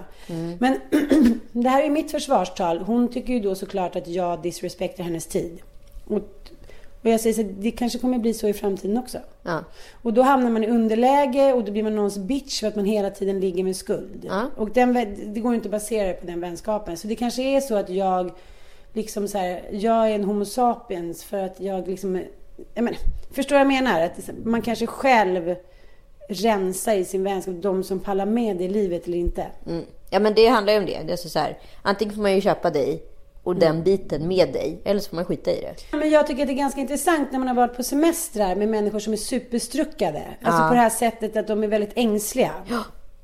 Men 0.59 0.79
det 1.51 1.69
här 1.69 1.83
är 1.83 1.89
mitt 1.89 2.11
försvarstal. 2.11 2.77
Hon 2.77 3.07
tycker 3.07 3.33
ju 3.33 3.39
då 3.39 3.55
såklart 3.55 3.95
att 3.95 4.07
jag 4.07 4.41
disrespektar 4.41 5.03
hennes 5.03 5.27
tid. 5.27 5.59
Och, 6.07 6.15
och 7.01 7.09
jag 7.09 7.19
säger 7.19 7.33
så 7.33 7.51
det 7.59 7.71
kanske 7.71 7.99
kommer 7.99 8.17
bli 8.17 8.33
så 8.33 8.47
i 8.47 8.53
framtiden 8.53 8.97
också. 8.97 9.17
Ja. 9.43 9.63
Och 10.01 10.13
då 10.13 10.21
hamnar 10.21 10.49
man 10.49 10.63
i 10.63 10.67
underläge 10.67 11.53
och 11.53 11.63
då 11.63 11.71
blir 11.71 11.83
man 11.83 11.95
någons 11.95 12.17
bitch 12.17 12.59
för 12.59 12.67
att 12.67 12.75
man 12.75 12.85
hela 12.85 13.09
tiden 13.09 13.39
ligger 13.39 13.63
med 13.63 13.75
skuld. 13.75 14.25
Ja. 14.27 14.43
Och 14.55 14.69
den, 14.69 14.93
det 15.33 15.39
går 15.39 15.55
inte 15.55 15.67
att 15.67 15.71
basera 15.71 16.07
det 16.07 16.13
på 16.13 16.25
den 16.25 16.39
vänskapen. 16.39 16.97
Så 16.97 17.07
det 17.07 17.15
kanske 17.15 17.43
är 17.43 17.61
så 17.61 17.75
att 17.75 17.89
jag 17.89 18.31
liksom 18.93 19.27
så 19.27 19.37
här, 19.37 19.61
jag 19.71 20.11
är 20.11 20.15
en 20.15 20.23
homo 20.23 20.45
sapiens 20.45 21.23
för 21.23 21.37
att 21.37 21.59
jag 21.59 21.87
liksom, 21.87 22.21
jag 22.73 22.83
menar, 22.83 22.99
förstår 23.31 23.55
vad 23.55 23.61
jag 23.61 23.67
menar? 23.67 24.01
Att 24.01 24.19
man 24.43 24.61
kanske 24.61 24.87
själv 24.87 25.55
rensar 26.29 26.95
i 26.95 27.05
sin 27.05 27.23
vänskap, 27.23 27.55
de 27.61 27.83
som 27.83 27.99
pallar 27.99 28.25
med 28.25 28.61
i 28.61 28.67
livet 28.67 29.07
eller 29.07 29.17
inte. 29.17 29.45
Mm. 29.67 29.85
Ja, 30.09 30.19
men 30.19 30.33
det 30.33 30.47
handlar 30.47 30.73
ju 30.73 30.79
om 30.79 30.85
det. 30.85 30.99
det 31.07 31.13
är 31.13 31.17
så 31.17 31.29
så 31.29 31.39
här, 31.39 31.57
antingen 31.81 32.13
får 32.15 32.21
man 32.21 32.35
ju 32.35 32.41
köpa 32.41 32.69
dig 32.69 33.03
och 33.43 33.51
Mm. 33.51 33.59
den 33.59 33.83
biten 33.83 34.27
med 34.27 34.53
dig, 34.53 34.81
eller 34.85 34.99
så 34.99 35.09
får 35.09 35.15
man 35.15 35.25
skita 35.25 35.51
i 35.51 35.61
det. 35.61 35.97
Men 35.97 36.09
jag 36.09 36.27
tycker 36.27 36.41
att 36.41 36.47
det 36.47 36.53
är 36.53 36.57
ganska 36.57 36.81
intressant 36.81 37.31
när 37.31 37.39
man 37.39 37.47
har 37.47 37.55
varit 37.55 37.75
på 37.77 37.83
semestrar 37.83 38.55
med 38.55 38.67
människor 38.69 38.99
som 38.99 39.13
är 39.13 39.17
superstruckade. 39.17 40.23
Alltså 40.41 40.61
Ja. 40.63 40.67
på 40.67 40.73
det 40.73 40.79
här 40.81 40.89
sättet 40.89 41.35
att 41.37 41.47
de 41.47 41.63
är 41.63 41.67
väldigt 41.67 41.91
ängsliga. 41.95 42.51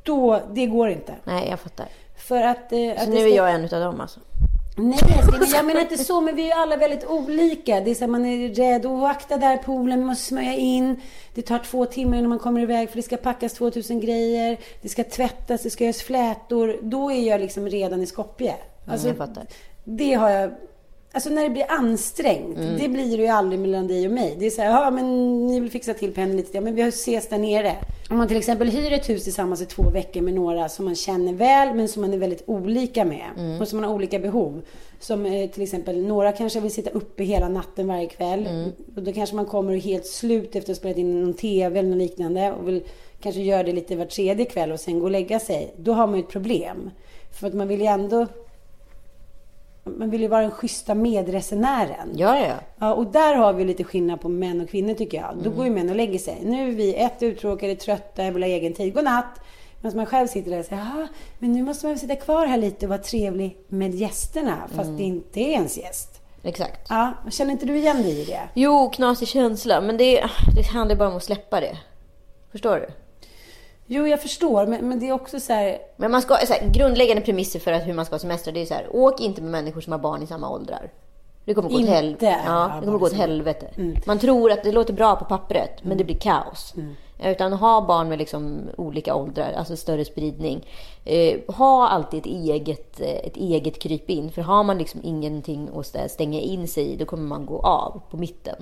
Då, 0.03 0.41
det 0.53 0.65
går 0.65 0.89
inte. 0.89 1.13
Nej, 1.23 1.49
jag 1.49 1.59
fattar. 1.59 1.85
För 2.17 2.41
att... 2.41 2.71
Eh, 2.73 2.91
att 2.91 2.99
Så 2.99 3.05
det 3.05 3.11
nu 3.11 3.17
är 3.17 3.27
ska- 3.27 3.35
jag 3.35 3.51
en 3.51 3.65
utav 3.65 3.81
dem 3.81 4.01
alltså. 4.01 4.19
Nej, 4.75 4.99
jag 5.53 5.65
menar 5.65 5.81
inte 5.81 5.97
så, 5.97 6.21
men 6.21 6.35
vi 6.35 6.41
är 6.41 6.45
ju 6.45 6.51
alla 6.51 6.77
väldigt 6.77 7.05
olika. 7.05 7.81
Det 7.81 7.91
är 7.91 7.95
så 7.95 8.03
att 8.03 8.09
man 8.09 8.25
är 8.25 8.49
rädd. 8.49 8.85
Och 8.85 9.09
akta 9.09 9.37
där 9.37 9.57
poolen, 9.57 9.99
vi 9.99 10.05
måste 10.05 10.25
smörja 10.25 10.53
in. 10.53 11.01
Det 11.33 11.41
tar 11.41 11.59
två 11.59 11.85
timmar 11.85 12.17
innan 12.17 12.29
man 12.29 12.39
kommer 12.39 12.61
iväg 12.61 12.89
för 12.89 12.95
det 12.95 13.03
ska 13.03 13.17
packas 13.17 13.53
2000 13.53 13.99
grejer. 13.99 14.57
Det 14.81 14.89
ska 14.89 15.03
tvättas, 15.03 15.63
det 15.63 15.69
ska 15.69 15.83
göras 15.83 16.01
flätor. 16.01 16.79
Då 16.81 17.11
är 17.11 17.27
jag 17.27 17.41
liksom 17.41 17.69
redan 17.69 18.01
i 18.01 18.05
Skopje. 18.05 18.55
Alltså. 18.87 19.07
Det 19.83 20.13
har 20.13 20.29
jag... 20.29 20.51
Alltså 21.13 21.29
när 21.29 21.43
det 21.43 21.49
blir 21.49 21.65
ansträngt, 21.71 22.57
Mm. 22.57 22.77
det 22.79 22.89
blir 22.89 23.17
det 23.17 23.23
ju 23.23 23.29
aldrig 23.29 23.59
mellan 23.59 23.87
dig 23.87 24.07
och 24.07 24.13
mig. 24.13 24.35
Det 24.39 24.45
är 24.45 24.49
så 24.49 24.61
här, 24.61 24.69
ja 24.69 24.91
men 24.91 25.37
ni 25.47 25.59
vill 25.59 25.71
fixa 25.71 25.93
till 25.93 26.13
pendeln 26.13 26.37
lite, 26.37 26.57
ja 26.57 26.61
men 26.61 26.75
vi 26.75 26.81
ses 26.81 27.29
där 27.29 27.37
nere. 27.37 27.75
Om 28.09 28.17
man 28.17 28.27
till 28.27 28.37
exempel 28.37 28.69
hyr 28.69 28.93
ett 28.93 29.09
hus 29.09 29.23
tillsammans 29.23 29.61
i 29.61 29.65
två 29.65 29.83
veckor 29.89 30.21
med 30.21 30.33
några 30.33 30.69
som 30.69 30.85
man 30.85 30.95
känner 30.95 31.33
väl, 31.33 31.75
men 31.75 31.87
som 31.87 32.01
man 32.01 32.13
är 32.13 32.17
väldigt 32.17 32.43
olika 32.45 33.05
med. 33.05 33.25
Mm. 33.37 33.61
Och 33.61 33.67
som 33.67 33.79
man 33.81 33.89
har 33.89 33.95
olika 33.95 34.19
behov. 34.19 34.61
Som 34.99 35.25
eh, 35.25 35.49
till 35.49 35.63
exempel, 35.63 36.01
några 36.03 36.31
kanske 36.31 36.59
vill 36.59 36.71
sitta 36.71 36.89
uppe 36.89 37.23
hela 37.23 37.49
natten 37.49 37.87
varje 37.87 38.07
kväll. 38.07 38.47
Mm. 38.47 38.71
Och 38.95 39.03
då 39.03 39.13
kanske 39.13 39.35
man 39.35 39.45
kommer 39.45 39.77
helt 39.77 40.05
slut 40.05 40.45
efter 40.47 40.59
att 40.59 40.67
ha 40.67 40.75
spelat 40.75 40.97
in 40.97 41.21
någon 41.21 41.33
TV 41.33 41.79
eller 41.79 41.89
något 41.89 41.97
liknande. 41.97 42.51
Och 42.51 42.67
vill 42.67 42.83
kanske 43.21 43.41
göra 43.41 43.63
det 43.63 43.71
lite 43.71 43.95
var 43.95 44.05
tredje 44.05 44.45
kväll 44.45 44.71
och 44.71 44.79
sen 44.79 44.99
gå 44.99 45.05
och 45.05 45.11
lägga 45.11 45.39
sig. 45.39 45.73
Då 45.77 45.93
har 45.93 46.07
man 46.07 46.15
ju 46.15 46.23
ett 46.23 46.29
problem. 46.29 46.89
För 47.39 47.47
att 47.47 47.53
man 47.53 47.67
vill 47.67 47.79
ju 47.81 47.87
ändå 47.87 48.27
man 49.83 50.09
vill 50.09 50.21
ju 50.21 50.27
vara 50.27 50.41
den 50.41 50.51
schyssta 50.51 50.95
medresenären. 50.95 52.09
Ja, 52.15 52.39
ja. 52.39 52.53
Ja, 52.77 52.93
och 52.93 53.05
där 53.05 53.35
har 53.35 53.53
vi 53.53 53.65
lite 53.65 53.83
skillnad 53.83 54.21
på 54.21 54.29
män 54.29 54.61
och 54.61 54.69
kvinnor 54.69 54.93
tycker 54.93 55.17
jag. 55.17 55.37
Då 55.43 55.49
går 55.49 55.65
ju 55.65 55.71
män 55.71 55.89
och 55.89 55.95
lägger 55.95 56.19
sig. 56.19 56.37
Nu 56.43 56.67
är 56.71 56.75
vi 56.75 56.95
ett 56.95 57.23
uttråkade, 57.23 57.75
trötta, 57.75 58.23
jag 58.23 58.31
vill 58.31 58.43
ha 58.43 58.49
egen 58.49 58.73
tid. 58.73 58.93
Godnatt! 58.93 59.39
Medan 59.81 59.97
man 59.97 60.05
själv 60.05 60.27
sitter 60.27 60.51
där 60.51 60.59
och 60.59 60.65
säger, 60.65 60.81
ja, 60.81 61.07
men 61.39 61.51
nu 61.51 61.63
måste 61.63 61.87
man 61.87 61.97
sitta 61.97 62.15
kvar 62.15 62.45
här 62.45 62.57
lite 62.57 62.85
och 62.85 62.89
vara 62.89 62.99
trevlig 62.99 63.57
med 63.67 63.95
gästerna. 63.95 64.57
Fast 64.75 64.97
det 64.97 65.03
inte 65.03 65.39
är 65.39 65.51
ens 65.51 65.77
gäst. 65.77 66.21
Exakt. 66.43 66.87
Ja, 66.89 67.13
känner 67.29 67.51
inte 67.51 67.65
du 67.65 67.77
igen 67.77 68.01
dig 68.01 68.21
i 68.21 68.25
det? 68.25 68.41
Jo, 68.53 68.89
knasig 68.89 69.27
känsla. 69.27 69.81
Men 69.81 69.97
det, 69.97 70.23
det 70.55 70.67
handlar 70.67 70.95
bara 70.95 71.09
om 71.09 71.17
att 71.17 71.23
släppa 71.23 71.59
det. 71.59 71.77
Förstår 72.51 72.75
du? 72.75 72.87
Jo, 73.93 74.07
jag 74.07 74.21
förstår, 74.21 74.65
men, 74.67 74.89
men 74.89 74.99
det 74.99 75.09
är 75.09 75.13
också 75.13 75.39
så 75.39 75.53
här... 75.53 75.77
Men 75.97 76.11
man 76.11 76.21
ska, 76.21 76.37
så 76.47 76.53
här, 76.53 76.69
grundläggande 76.69 77.21
premisser 77.21 77.59
för 77.59 77.71
att 77.71 77.87
hur 77.87 77.93
man 77.93 78.05
ska 78.05 78.13
ha 78.15 78.19
semester, 78.19 78.51
det 78.51 78.61
är 78.61 78.65
så 78.65 78.73
här, 78.73 78.87
åk 78.95 79.21
inte 79.21 79.41
med 79.41 79.51
människor 79.51 79.81
som 79.81 79.91
har 79.91 79.99
barn 79.99 80.23
i 80.23 80.27
samma 80.27 80.49
åldrar. 80.49 80.91
Det 81.45 81.53
kommer 81.53 81.69
gå 81.69 81.75
åt 81.75 81.85
helvete. 81.85 82.35
ja, 82.45 82.71
det 82.79 82.85
kommer 82.85 82.97
gå 82.99 83.05
åt 83.05 83.13
helvete. 83.13 83.67
Man 84.05 84.19
tror 84.19 84.51
att 84.51 84.63
det 84.63 84.71
låter 84.71 84.93
bra 84.93 85.15
på 85.15 85.25
pappret, 85.25 85.71
men 85.83 85.97
det 85.97 86.03
blir 86.03 86.15
kaos. 86.19 86.73
Utan 87.23 87.53
ha 87.53 87.81
barn 87.87 88.09
med 88.09 88.19
liksom 88.19 88.59
olika 88.77 89.15
åldrar, 89.15 89.53
alltså 89.57 89.75
större 89.75 90.05
spridning. 90.05 90.65
Eh, 91.05 91.39
ha 91.47 91.87
alltid 91.87 92.19
ett 92.19 92.25
eget, 92.25 92.99
eh, 93.01 93.07
ett 93.09 93.37
eget 93.37 93.79
krypin. 93.79 94.31
För 94.31 94.41
har 94.41 94.63
man 94.63 94.77
liksom 94.77 95.01
ingenting 95.03 95.67
att 95.69 95.75
stä- 95.85 96.07
stänga 96.07 96.39
in 96.39 96.67
sig 96.67 96.83
i, 96.93 96.95
då 96.95 97.05
kommer 97.05 97.23
man 97.23 97.45
gå 97.45 97.59
av 97.59 98.01
på 98.11 98.17
mitten. 98.17 98.55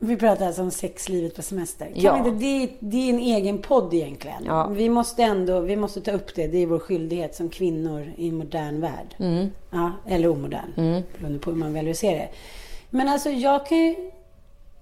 Vi 0.00 0.16
pratar 0.16 0.46
alltså 0.46 0.62
om 0.62 0.70
sexlivet 0.70 1.36
på 1.36 1.42
semester. 1.42 1.86
Kan 1.86 1.94
Ja. 2.02 2.18
inte, 2.18 2.30
det, 2.30 2.70
det 2.80 2.96
är 2.96 3.10
en 3.10 3.18
egen 3.18 3.58
podd 3.58 3.94
egentligen. 3.94 4.44
Ja. 4.44 4.66
Vi 4.68 4.88
måste 4.88 5.22
ändå 5.22 5.60
vi 5.60 5.76
måste 5.76 6.00
ta 6.00 6.10
upp 6.10 6.34
det. 6.34 6.46
Det 6.46 6.58
är 6.58 6.66
vår 6.66 6.78
skyldighet 6.78 7.34
som 7.34 7.48
kvinnor 7.48 8.12
i 8.16 8.28
en 8.28 8.34
modern 8.36 8.80
värld. 8.80 9.14
Mm. 9.18 9.50
Ja, 9.70 9.92
eller 10.08 10.28
omodern. 10.28 11.02
Beroende 11.18 11.38
på 11.38 11.50
hur 11.50 11.58
man 11.58 11.72
väljer 11.72 11.90
att 11.90 11.98
se 11.98 12.10
det. 12.10 12.28
Men 12.90 13.08
alltså 13.08 13.30
jag 13.30 13.66
kan 13.66 13.78
ju... 13.78 13.94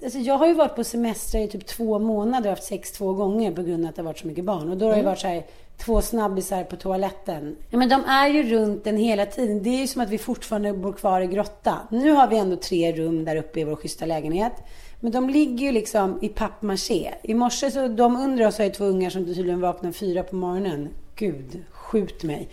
Alltså 0.04 0.18
jag 0.18 0.38
har 0.38 0.46
ju 0.46 0.54
varit 0.54 0.76
på 0.76 0.84
semester 0.84 1.38
i 1.38 1.48
typ 1.48 1.66
två 1.66 1.98
månader 1.98 2.50
och 2.50 2.56
haft 2.56 2.68
sex 2.68 2.92
två 2.92 3.12
gånger 3.12 3.52
på 3.52 3.62
grund 3.62 3.84
av 3.84 3.88
att 3.88 3.96
det 3.96 4.02
har 4.02 4.06
varit 4.06 4.18
så 4.18 4.26
mycket 4.26 4.44
barn. 4.44 4.70
Och 4.70 4.76
då 4.76 4.84
har 4.86 4.92
det 4.92 4.98
ju 4.98 5.04
varit 5.04 5.18
så 5.18 5.26
här, 5.28 5.44
två 5.78 6.02
snabbisar 6.02 6.64
på 6.64 6.76
toaletten. 6.76 7.56
Ja, 7.70 7.78
men 7.78 7.88
de 7.88 8.04
är 8.04 8.28
ju 8.28 8.42
runt 8.42 8.84
den 8.84 8.96
hela 8.96 9.26
tiden. 9.26 9.62
Det 9.62 9.70
är 9.70 9.80
ju 9.80 9.86
som 9.86 10.02
att 10.02 10.10
vi 10.10 10.18
fortfarande 10.18 10.72
bor 10.72 10.92
kvar 10.92 11.20
i 11.20 11.26
grotta. 11.26 11.74
Nu 11.90 12.10
har 12.10 12.28
vi 12.28 12.38
ändå 12.38 12.56
tre 12.56 12.92
rum 12.92 13.24
där 13.24 13.36
uppe 13.36 13.60
i 13.60 13.64
vår 13.64 13.76
schyssta 13.76 14.06
lägenhet. 14.06 14.52
Men 15.00 15.12
de 15.12 15.30
ligger 15.30 15.66
ju 15.66 15.72
liksom 15.72 16.18
i 16.22 16.28
pappmaché. 16.28 17.14
I 17.22 17.34
morse 17.34 17.70
så, 17.70 17.88
de 17.88 18.16
under 18.16 18.46
oss 18.46 18.58
har 18.58 18.64
ju 18.64 18.70
två 18.70 18.84
ungar 18.84 19.10
som 19.10 19.24
tydligen 19.24 19.60
vaknar 19.60 19.92
fyra 19.92 20.22
på 20.22 20.36
morgonen. 20.36 20.88
Gud, 21.16 21.64
skjut 21.70 22.22
mig. 22.22 22.48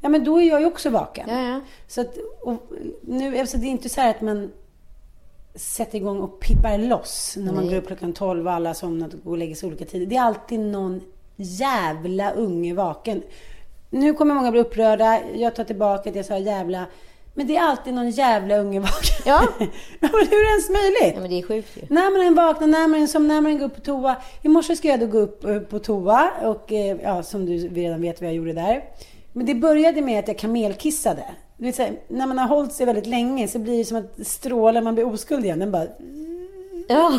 Ja 0.00 0.08
men 0.08 0.24
då 0.24 0.40
är 0.40 0.48
jag 0.48 0.60
ju 0.60 0.66
också 0.66 0.90
vaken. 0.90 1.28
Ja, 1.28 1.40
ja. 1.42 1.60
Så 1.86 2.00
att, 2.00 2.18
nu, 3.00 3.38
alltså 3.38 3.58
det 3.58 3.66
är 3.66 3.70
inte 3.70 3.88
så 3.88 4.00
här 4.00 4.10
att 4.10 4.20
man 4.20 4.50
sätter 5.54 5.96
igång 5.98 6.20
och 6.20 6.40
pippar 6.40 6.78
loss 6.78 7.34
när 7.36 7.52
man 7.52 7.64
Nej. 7.64 7.72
går 7.72 7.78
upp 7.78 7.86
klockan 7.86 8.12
12 8.12 8.46
och 8.46 8.52
alla 8.52 8.68
har 8.68 8.74
somnat 8.74 9.14
och 9.14 9.24
går 9.24 9.30
och 9.30 9.38
lägger 9.38 9.54
sig 9.54 9.66
olika 9.66 9.84
tider. 9.84 10.06
Det 10.06 10.16
är 10.16 10.22
alltid 10.22 10.60
någon 10.60 11.00
jävla 11.36 12.30
unge 12.30 12.74
vaken. 12.74 13.22
Nu 13.90 14.14
kommer 14.14 14.34
många 14.34 14.50
bli 14.50 14.60
upprörda. 14.60 15.20
Jag 15.34 15.56
tar 15.56 15.64
tillbaka 15.64 16.10
att 16.10 16.16
jag 16.16 16.24
sa 16.24 16.38
jävla. 16.38 16.86
Men 17.38 17.46
det 17.46 17.56
är 17.56 17.62
alltid 17.62 17.94
någon 17.94 18.10
jävla 18.10 18.58
unge 18.58 18.80
vaken. 18.80 19.14
Ja. 19.24 19.48
men 20.00 20.10
hur 20.10 20.22
är 20.22 20.44
det 20.44 20.50
ens 20.50 20.70
möjligt? 20.70 21.14
Ja, 21.14 21.20
men 21.20 21.30
det 21.30 21.38
är 21.38 21.42
sjukt 21.42 21.76
ju. 21.76 21.82
När 21.90 22.10
man 22.10 22.26
än 22.26 22.34
vaknar, 22.34 22.66
när 22.66 22.88
man 22.88 23.00
än 23.00 23.08
som 23.08 23.28
när 23.28 23.40
man 23.40 23.52
än 23.52 23.58
går 23.58 23.66
upp 23.66 23.74
på 23.74 23.80
toa. 23.80 24.16
I 24.42 24.48
morse 24.48 24.76
ska 24.76 24.88
jag 24.88 25.00
då 25.00 25.06
gå 25.06 25.18
upp 25.18 25.44
eh, 25.44 25.58
på 25.58 25.78
toa 25.78 26.30
och 26.42 26.72
eh, 26.72 26.96
ja, 27.02 27.22
som 27.22 27.46
du 27.46 27.68
redan 27.68 28.00
vet 28.00 28.20
vad 28.20 28.28
jag 28.28 28.36
gjorde 28.36 28.52
där. 28.52 28.84
Men 29.32 29.46
det 29.46 29.54
började 29.54 30.02
med 30.02 30.18
att 30.18 30.28
jag 30.28 30.38
kamelkissade. 30.38 31.24
Du 31.56 31.64
vet, 31.64 31.76
så 31.76 31.82
här, 31.82 31.92
när 32.08 32.26
man 32.26 32.38
har 32.38 32.48
hållit 32.48 32.72
sig 32.72 32.86
väldigt 32.86 33.06
länge 33.06 33.48
så 33.48 33.58
blir 33.58 33.78
det 33.78 33.84
som 33.84 33.96
att 33.96 34.26
strålen, 34.26 34.84
man 34.84 34.94
blir 34.94 35.06
oskuld 35.06 35.44
igen. 35.44 35.58
Den 35.58 35.70
bara... 35.70 35.86
Ja. 36.88 37.18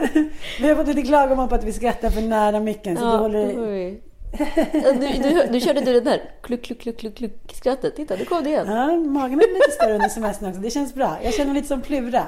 Vi 0.60 0.68
har 0.68 0.74
fått 0.76 0.86
lite 0.86 1.02
klagomål 1.02 1.48
på 1.48 1.54
att 1.54 1.64
vi 1.64 1.72
skrattar 1.72 2.10
för 2.10 2.20
nära 2.20 2.60
micken. 2.60 2.96
Så 2.96 3.02
Ja, 3.04 3.10
du 3.12 3.16
håller... 3.18 3.46
det. 3.46 3.96
Ja, 4.72 4.92
Nu, 4.98 5.18
nu, 5.18 5.46
nu 5.50 5.60
körde 5.60 5.80
du 5.80 5.92
den 5.92 6.04
där 6.04 6.22
kluck, 6.42 6.62
kluck, 6.64 6.80
kluck, 6.80 6.98
kluck, 6.98 7.14
kluck 7.16 7.32
skrattet. 7.54 7.96
Titta, 7.96 8.14
nu 8.16 8.24
kom 8.24 8.44
det 8.44 8.50
igen. 8.50 8.66
Ja, 8.68 8.86
magen 8.96 9.40
är 9.40 9.54
lite 9.54 9.70
större 9.70 9.94
under 9.94 10.08
semestern 10.08 10.48
också. 10.48 10.60
Det 10.60 10.70
känns 10.70 10.94
bra. 10.94 11.18
Jag 11.22 11.34
känner 11.34 11.46
mig 11.52 11.54
lite 11.54 11.68
som 11.68 11.82
Plura. 11.82 12.26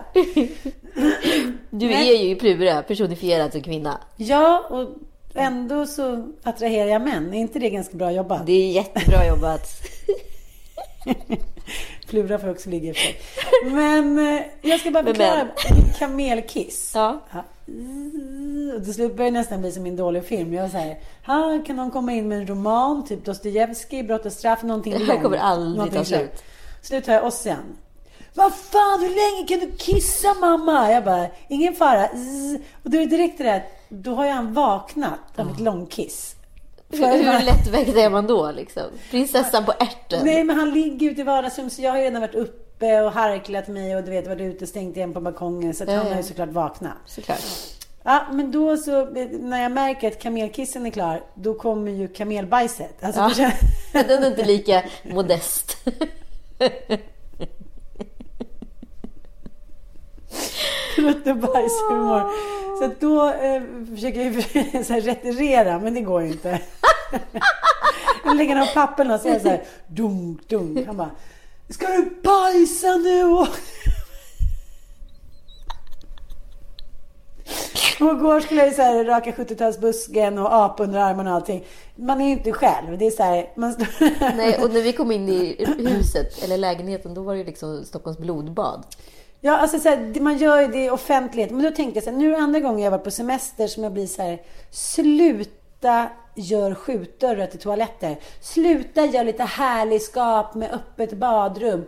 Du 1.71 1.87
Men- 1.87 1.91
är 1.93 2.25
ju 2.25 2.37
Plura, 2.37 2.83
personifierad 2.83 3.53
som 3.53 3.63
kvinna. 3.63 4.01
Ja, 4.17 4.65
och 4.71 4.89
ändå 5.35 5.87
så 5.87 6.29
attraherar 6.43 6.89
jag 6.91 7.03
män. 7.03 7.35
Är 7.35 7.39
inte 7.39 7.59
det 7.59 7.71
ganska 7.71 7.97
bra 7.97 8.13
jobbat? 8.13 8.47
Det 8.47 8.53
är 8.53 8.73
jättebra 8.73 9.27
jobbat. 9.29 9.69
Plura 12.09 12.39
får 12.39 12.51
också 12.51 12.71
ligga 12.71 12.91
i. 12.93 12.95
Men 13.65 14.19
eh, 14.37 14.43
jag 14.63 14.81
ska 14.81 14.91
bara 14.91 15.05
förklara. 15.05 15.49
Kamelkiss. 15.99 16.93
Ja. 16.95 17.21
Och 18.77 18.85
till 18.85 18.95
slut 18.95 19.17
börjar 19.17 19.31
det 19.31 19.39
nästan 19.39 19.61
bli 19.61 19.73
som 19.73 19.83
min 19.83 19.97
dåliga 19.97 20.23
film. 20.23 20.55
Jag 20.55 20.71
säger, 20.71 20.99
här 21.23 21.67
kan 21.67 21.77
någon 21.77 21.91
komma 21.91 22.13
in 22.13 22.29
med 22.29 22.39
en 22.39 22.47
roman, 22.47 23.05
typ 23.05 23.25
Dostojevskij, 23.25 24.03
Brott 24.03 24.27
och 24.27 24.33
straff, 24.33 24.63
någonting 24.63 24.93
Det 24.93 25.05
här 25.05 25.23
kommer 25.23 25.39
aldrig 25.39 25.77
någonting 25.77 25.99
ta 25.99 26.05
slut. 26.05 26.43
Slut 26.83 27.07
har 27.07 27.15
jag 27.15 27.25
Ossian. 27.25 27.77
Vad 28.35 28.55
fan, 28.55 29.01
hur 29.01 29.09
länge 29.09 29.49
kan 29.49 29.61
du 29.61 29.77
kissa 29.77 30.35
mamma? 30.35 30.93
Jag 30.93 31.05
bara, 31.05 31.27
ingen 31.49 31.75
fara. 31.75 32.09
Zzz. 32.09 32.57
Och 32.83 32.91
då 32.91 32.99
är 32.99 33.01
det 33.01 33.17
direkt 33.17 33.39
det 33.39 33.45
där, 33.45 33.65
då 33.89 34.15
har 34.15 34.29
han 34.29 34.55
vaknat 34.55 35.19
av 35.37 35.51
ett 35.51 35.61
långkiss. 35.61 36.37
Hur, 36.89 37.07
hur 37.07 37.45
lättväckt 37.45 37.97
är 37.97 38.11
man 38.11 38.27
då 38.27 38.51
liksom? 38.51 38.83
Prinsessan 39.11 39.65
på 39.65 39.73
ärten. 39.73 40.25
Nej, 40.25 40.45
men 40.45 40.57
han 40.57 40.71
ligger 40.71 41.11
ute 41.11 41.21
i 41.21 41.25
vardagsrummet 41.25 41.73
så 41.73 41.83
jag 41.83 41.91
har 41.91 41.99
redan 41.99 42.21
varit 42.21 42.35
uppe 42.35 42.72
och 42.83 43.13
harklat 43.13 43.69
mig 43.69 43.97
och 43.97 44.03
du 44.05 44.11
vet 44.11 44.27
varit 44.27 44.41
ute 44.41 44.65
och 44.65 44.69
stängt 44.69 44.97
igen 44.97 45.15
på 45.15 45.21
balkongen 45.21 45.75
så 45.75 45.85
att 45.85 45.91
Ja, 45.91 45.97
han 45.97 46.07
har 46.07 46.17
ju 46.17 46.23
såklart 46.23 46.49
vaknat. 46.49 46.93
Såklart. 47.07 47.41
Ja, 48.03 48.23
men 48.33 48.53
då 48.53 48.77
så 48.77 49.05
när 49.41 49.63
jag 49.63 49.73
märker 49.73 50.09
att 50.09 50.23
kamelkissen 50.23 50.87
är 50.87 50.91
klar, 50.91 51.21
då 51.35 51.55
kommer 51.55 51.91
ju 51.91 52.09
kamelbajset. 52.09 53.05
Alltså, 53.05 53.21
Ja. 53.21 53.51
du? 53.93 54.03
Den 54.09 54.23
är 54.23 54.27
inte 54.29 54.45
lika 54.45 54.83
modest. 55.05 55.77
Trutt 60.97 61.27
och 61.27 61.37
bajshumor. 61.37 62.31
Så 62.79 62.91
då 63.01 63.29
eh, 63.29 63.63
försöker 63.95 64.21
jag 64.23 64.35
så 64.87 64.93
här, 64.93 65.01
retirera, 65.01 65.79
men 65.79 65.95
det 65.95 66.01
går 66.01 66.23
ju 66.23 66.29
inte. 66.29 66.61
Jag 68.25 68.37
lägger 68.37 68.55
ner 68.55 68.75
pappen 68.75 69.11
och 69.11 69.21
säger 69.21 69.41
så 69.41 69.49
här, 69.49 69.63
dunk, 69.87 70.49
dunk. 70.49 70.87
Han 70.87 70.97
bara, 70.97 71.11
ska 71.73 71.87
du 71.87 72.21
bajsa 72.23 72.97
nu? 72.97 73.25
Och 73.25 73.49
Och 78.01 78.13
igår 78.13 78.41
skulle 78.41 78.65
jag 78.65 78.75
så 78.75 78.83
här 78.83 79.05
raka 79.05 79.31
70-talsbusken 79.31 80.39
och 80.39 80.55
apa 80.55 80.83
under 80.85 80.99
armarna 80.99 81.31
och 81.31 81.37
allting. 81.37 81.65
Man 81.97 82.21
är 82.21 82.25
ju 82.25 82.33
inte 82.33 82.53
själv. 82.53 82.99
Det 82.99 83.07
är 83.07 83.11
så 83.11 83.23
här, 83.23 83.53
man 83.57 83.73
står... 83.73 83.87
Nej, 84.37 84.59
och 84.63 84.71
när 84.71 84.83
vi 84.83 84.93
kom 84.93 85.13
in 85.13 85.29
i 85.29 85.67
huset, 85.79 86.45
eller 86.45 86.59
lägenheten, 86.59 87.15
då 87.15 87.23
var 87.23 87.33
det 87.33 87.39
ju 87.39 87.45
liksom 87.45 87.85
Stockholms 87.85 88.19
blodbad. 88.19 88.87
Ja, 89.41 89.57
alltså 89.57 89.79
så 89.79 89.89
här, 89.89 90.21
man 90.21 90.39
gör 90.39 90.61
ju 90.61 90.67
det 90.69 90.85
i 90.85 90.91
offentlighet. 90.91 91.51
Men 91.51 91.63
då 91.63 91.71
tänkte 91.71 91.97
jag 91.97 92.05
så 92.05 92.11
här, 92.11 92.17
nu 92.17 92.27
är 92.27 92.31
det 92.31 92.43
andra 92.43 92.61
gången 92.61 92.85
jag 92.85 92.91
var 92.91 92.99
på 92.99 93.11
semester 93.11 93.67
som 93.67 93.83
jag 93.83 93.93
blir 93.93 94.07
så 94.07 94.23
här, 94.23 94.43
sluta 95.83 96.09
gör 96.35 96.75
skjutdörrar 96.75 97.47
till 97.47 97.59
toaletter. 97.59 98.17
Sluta 98.41 99.05
gör 99.05 99.25
lite 99.25 99.43
härlig 99.43 100.03
skap 100.03 100.55
med 100.55 100.73
öppet 100.73 101.13
badrum. 101.13 101.85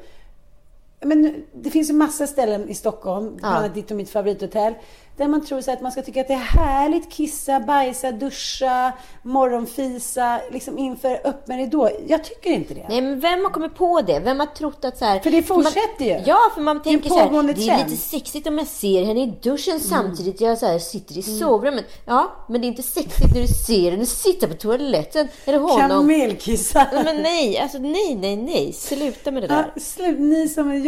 Men 1.00 1.44
det 1.52 1.70
finns 1.70 1.90
ju 1.90 1.94
massa 1.94 2.26
ställen 2.26 2.68
i 2.68 2.74
Stockholm, 2.74 3.36
bland 3.36 3.56
annat 3.56 3.74
ditt 3.74 3.90
och 3.90 3.96
mitt 3.96 4.10
favorithotell, 4.10 4.74
där 5.16 5.28
man 5.28 5.44
tror 5.44 5.60
så 5.60 5.72
att 5.72 5.80
man 5.80 5.92
ska 5.92 6.02
tycka 6.02 6.20
att 6.20 6.28
det 6.28 6.34
är 6.34 6.38
härligt 6.38 7.12
kissa, 7.12 7.60
bajsa, 7.60 8.12
duscha, 8.12 8.92
morgonfisa, 9.22 10.40
liksom 10.50 10.78
inför 10.78 11.20
öppen 11.24 11.58
ridå. 11.58 11.90
Jag 12.06 12.24
tycker 12.24 12.50
inte 12.50 12.74
det. 12.74 12.86
Nej, 12.88 13.00
men 13.00 13.20
vem 13.20 13.44
har 13.44 13.50
kommit 13.50 13.74
på 13.74 14.02
det? 14.02 14.20
Vem 14.20 14.40
har 14.40 14.46
trott 14.46 14.84
att 14.84 14.98
så 14.98 15.04
här... 15.04 15.18
För 15.20 15.30
det 15.30 15.48
man- 15.48 15.64
fortsätter 15.64 16.04
ju. 16.04 16.20
Ja, 16.26 16.38
för 16.54 16.60
man 16.60 16.82
tänker 16.82 17.08
så 17.08 17.18
här, 17.18 17.42
det 17.42 17.68
är. 17.68 17.74
Mm. 17.74 17.86
lite 17.90 18.02
sexigt 18.02 18.46
om 18.46 18.58
jag 18.58 18.66
ser 18.66 19.04
henne 19.04 19.22
i 19.22 19.26
duschen 19.42 19.80
samtidigt 19.80 20.40
jag 20.40 20.58
så 20.58 20.66
här 20.66 20.78
sitter 20.78 21.18
i 21.18 21.22
sovrummet. 21.22 21.84
Ja, 22.04 22.30
men 22.48 22.60
det 22.60 22.66
är 22.66 22.68
inte 22.68 22.82
sexigt 22.82 23.34
när 23.34 23.42
du 23.42 23.48
ser 23.48 23.90
henne 23.90 24.06
sitta 24.06 24.48
på 24.48 24.54
toaletten 24.54 25.28
eller 25.44 25.58
honom. 25.58 25.88
Kamelkissa. 25.88 26.86
Men 26.92 27.22
nej, 27.22 27.58
alltså 27.58 27.78
nej, 27.78 28.14
nej, 28.14 28.36
nej. 28.36 28.72
Sluta 28.72 29.30
med 29.30 29.42
det 29.42 29.46
där. 29.46 29.72
Ja, 29.74 29.80
slut. 29.80 30.18
Ni 30.18 30.48
som 30.48 30.82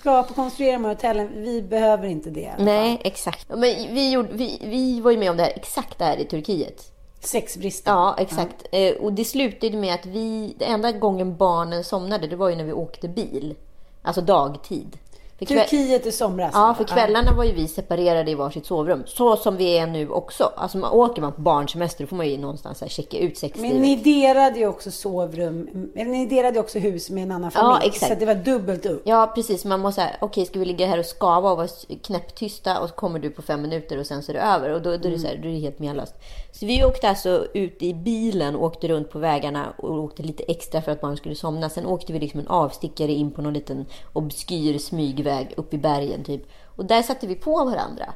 skapar 0.00 0.30
och 0.30 0.36
konstruerar 0.36 0.72
de 0.72 0.84
här 0.84 0.94
hotellen, 0.94 1.30
vi 1.34 1.62
behöver 1.62 2.08
inte 2.08 2.30
det. 2.30 2.54
Nej, 2.58 3.00
exakt. 3.04 3.55
Men 3.56 3.94
vi, 3.94 4.12
gjorde, 4.12 4.28
vi, 4.32 4.58
vi 4.60 5.00
var 5.00 5.10
ju 5.10 5.18
med 5.18 5.30
om 5.30 5.36
det 5.36 5.42
här, 5.42 5.52
exakt 5.56 5.98
det 5.98 6.04
här 6.04 6.16
i 6.16 6.24
Turkiet. 6.24 6.92
Sexbristen. 7.20 7.94
Ja, 7.94 8.16
exakt. 8.18 8.66
Eh, 8.72 8.94
Och 8.94 9.12
det 9.12 9.24
slutade 9.24 9.76
med 9.76 9.94
att 9.94 10.06
vi, 10.06 10.54
den 10.58 10.68
enda 10.74 10.92
gången 10.92 11.36
barnen 11.36 11.84
somnade, 11.84 12.26
det 12.26 12.36
var 12.36 12.48
ju 12.48 12.56
när 12.56 12.64
vi 12.64 12.72
åkte 12.72 13.08
bil. 13.08 13.54
Alltså 14.02 14.20
dagtid. 14.20 14.98
För 15.38 15.46
kväll- 15.46 15.58
Turkiet 15.68 16.06
i 16.06 16.12
somras. 16.12 16.50
Ja, 16.54 16.74
för 16.76 16.84
kvällarna 16.84 17.32
var 17.32 17.44
ju 17.44 17.52
vi 17.52 17.68
separerade 17.68 18.30
i 18.30 18.34
varsitt 18.34 18.66
sovrum. 18.66 19.02
Så 19.06 19.36
som 19.36 19.56
vi 19.56 19.78
är 19.78 19.86
nu 19.86 20.08
också. 20.08 20.52
Alltså 20.56 20.78
man, 20.78 20.92
åker 20.92 21.22
man 21.22 21.32
på 21.32 21.40
barnsemester 21.40 22.04
då 22.04 22.08
får 22.08 22.16
man 22.16 22.28
ju 22.28 22.38
någonstans 22.38 22.80
här 22.80 22.88
checka 22.88 23.18
ut 23.18 23.38
sexlivet. 23.38 23.72
Men 23.72 23.82
ni 23.82 23.96
delade 23.96 24.58
ju 24.58 24.66
också 24.68 24.90
sovrum, 24.90 25.68
eller 25.96 26.10
ni 26.10 26.26
delade 26.26 26.54
ju 26.54 26.60
också 26.60 26.78
hus 26.78 27.10
med 27.10 27.22
en 27.22 27.32
annan 27.32 27.50
familj. 27.50 27.78
Ja, 27.82 27.88
exakt. 27.88 28.12
Så 28.12 28.18
det 28.18 28.26
var 28.26 28.34
dubbelt 28.34 28.86
upp. 28.86 29.02
Ja, 29.04 29.32
precis. 29.34 29.64
Man 29.64 29.80
måste 29.80 30.00
säga, 30.00 30.16
okej, 30.20 30.46
ska 30.46 30.58
vi 30.58 30.64
ligga 30.64 30.86
här 30.86 30.98
och 30.98 31.06
skava 31.06 31.50
och 31.50 31.56
vara 31.56 31.68
knäpptysta 32.02 32.80
och 32.80 32.88
så 32.88 32.94
kommer 32.94 33.18
du 33.18 33.30
på 33.30 33.42
fem 33.42 33.62
minuter 33.62 33.98
och 33.98 34.06
sen 34.06 34.22
så 34.22 34.32
är 34.32 34.34
det 34.34 34.40
över. 34.42 34.70
Och 34.70 34.82
då, 34.82 34.96
då 34.96 35.08
är 35.08 35.12
det 35.12 35.18
så 35.18 35.26
här, 35.26 35.36
då 35.42 35.48
är 35.48 35.52
det 35.52 35.58
helt 35.58 35.78
menlöst. 35.78 36.14
Så 36.58 36.66
vi 36.66 36.84
åkte 36.84 37.08
alltså 37.08 37.46
ut 37.54 37.82
i 37.82 37.94
bilen 37.94 38.56
och 38.56 38.64
åkte 38.64 38.88
runt 38.88 39.10
på 39.10 39.18
vägarna 39.18 39.72
och 39.78 39.94
åkte 39.94 40.22
lite 40.22 40.42
extra 40.42 40.82
för 40.82 40.92
att 40.92 41.00
barnen 41.00 41.16
skulle 41.16 41.34
somna. 41.34 41.70
Sen 41.70 41.86
åkte 41.86 42.12
vi 42.12 42.18
liksom 42.18 42.40
en 42.40 42.48
avstickare 42.48 43.12
in 43.12 43.30
på 43.30 43.42
någon 43.42 43.52
liten 43.52 43.86
obskyr 44.12 44.78
smygväg 44.78 45.54
upp 45.56 45.74
i 45.74 45.78
bergen 45.78 46.24
typ. 46.24 46.42
Och 46.76 46.84
där 46.84 47.02
satte 47.02 47.26
vi 47.26 47.34
på 47.34 47.64
varandra. 47.64 48.12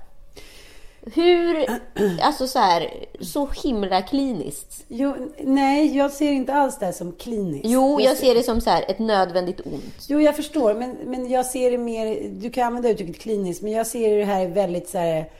Hur, 1.14 1.66
alltså 2.22 2.46
så 2.46 2.58
här, 2.58 3.06
så 3.20 3.48
himla 3.62 4.02
kliniskt. 4.02 4.84
Jo, 4.88 5.16
nej, 5.40 5.96
jag 5.96 6.10
ser 6.10 6.32
inte 6.32 6.54
alls 6.54 6.78
det 6.78 6.84
här 6.84 6.92
som 6.92 7.12
kliniskt. 7.12 7.66
Jo, 7.68 8.00
jag 8.00 8.16
ser 8.16 8.34
det 8.34 8.42
som 8.42 8.60
så 8.60 8.70
här, 8.70 8.84
ett 8.88 8.98
nödvändigt 8.98 9.60
ont. 9.60 10.06
Jo, 10.08 10.20
jag 10.20 10.36
förstår, 10.36 10.74
men, 10.74 10.96
men 11.04 11.30
jag 11.30 11.46
ser 11.46 11.70
det 11.70 11.78
mer... 11.78 12.28
Du 12.30 12.50
kan 12.50 12.66
använda 12.66 12.88
uttrycket 12.88 13.18
kliniskt, 13.18 13.62
men 13.62 13.72
jag 13.72 13.86
ser 13.86 14.16
det 14.16 14.24
här 14.24 14.46
väldigt 14.46 14.88
så 14.88 14.98
här 14.98 15.30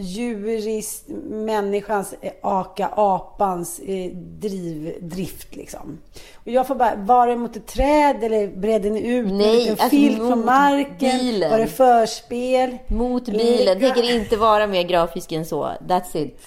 djuriskt, 0.00 1.08
människans, 1.30 2.14
eh, 2.20 2.32
aka 2.42 2.86
apans 2.96 3.78
eh, 3.80 4.10
driv, 4.16 4.94
drift 5.00 5.56
liksom. 5.56 5.98
Och 6.34 6.48
jag 6.48 6.66
får 6.66 6.74
bara, 6.74 6.94
var 6.96 7.26
det 7.26 7.36
mot 7.36 7.56
ett 7.56 7.66
träd 7.66 8.24
eller 8.24 8.48
bredde 8.48 8.88
den 8.88 8.96
ut 8.98 9.26
Nej, 9.32 9.46
en 9.50 9.56
liten 9.56 9.70
alltså 9.72 9.88
filt 9.88 10.18
mot 10.22 10.44
marken? 10.44 11.18
bilen. 11.18 11.50
Var 11.50 11.58
det 11.58 11.66
förspel? 11.66 12.78
Mot 12.86 13.24
bilen. 13.24 13.78
Ligga- 13.78 13.94
Tänker 13.94 14.14
inte 14.16 14.36
vara 14.36 14.66
mer 14.66 14.82
grafisk 14.82 15.32
än 15.32 15.44
så. 15.46 15.64
That's 15.88 16.16
it. 16.16 16.40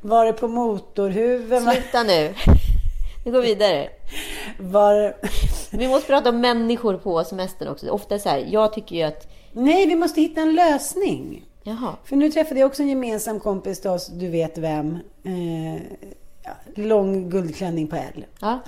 Var 0.00 0.24
det 0.26 0.32
på 0.32 0.48
motorhuven? 0.48 1.62
Sluta 1.62 2.02
nu. 2.02 2.34
Vi 3.24 3.30
går 3.30 3.42
vidare. 3.42 3.88
var 4.58 4.94
det... 4.94 5.14
Vi 5.70 5.88
måste 5.88 6.06
prata 6.06 6.28
om 6.28 6.40
människor 6.40 6.96
på 6.96 7.24
semestern 7.24 7.68
också. 7.68 7.88
Ofta 7.90 8.18
så 8.18 8.28
här, 8.28 8.46
jag 8.50 8.72
tycker 8.72 8.96
ju 8.96 9.02
att... 9.02 9.28
Nej, 9.52 9.86
vi 9.86 9.96
måste 9.96 10.20
hitta 10.20 10.40
en 10.40 10.54
lösning. 10.54 11.44
Jaha. 11.66 11.92
För 12.04 12.16
nu 12.16 12.30
träffade 12.30 12.60
jag 12.60 12.66
också 12.66 12.82
en 12.82 12.88
gemensam 12.88 13.40
kompis 13.40 13.80
till 13.80 13.90
oss, 13.90 14.06
du 14.06 14.28
vet 14.28 14.58
vem. 14.58 14.98
Eh, 15.24 15.74
ja, 16.44 16.50
lång 16.74 17.30
guldklänning 17.30 17.86
på 17.88 17.96
L. 17.96 18.24
Ja. 18.40 18.60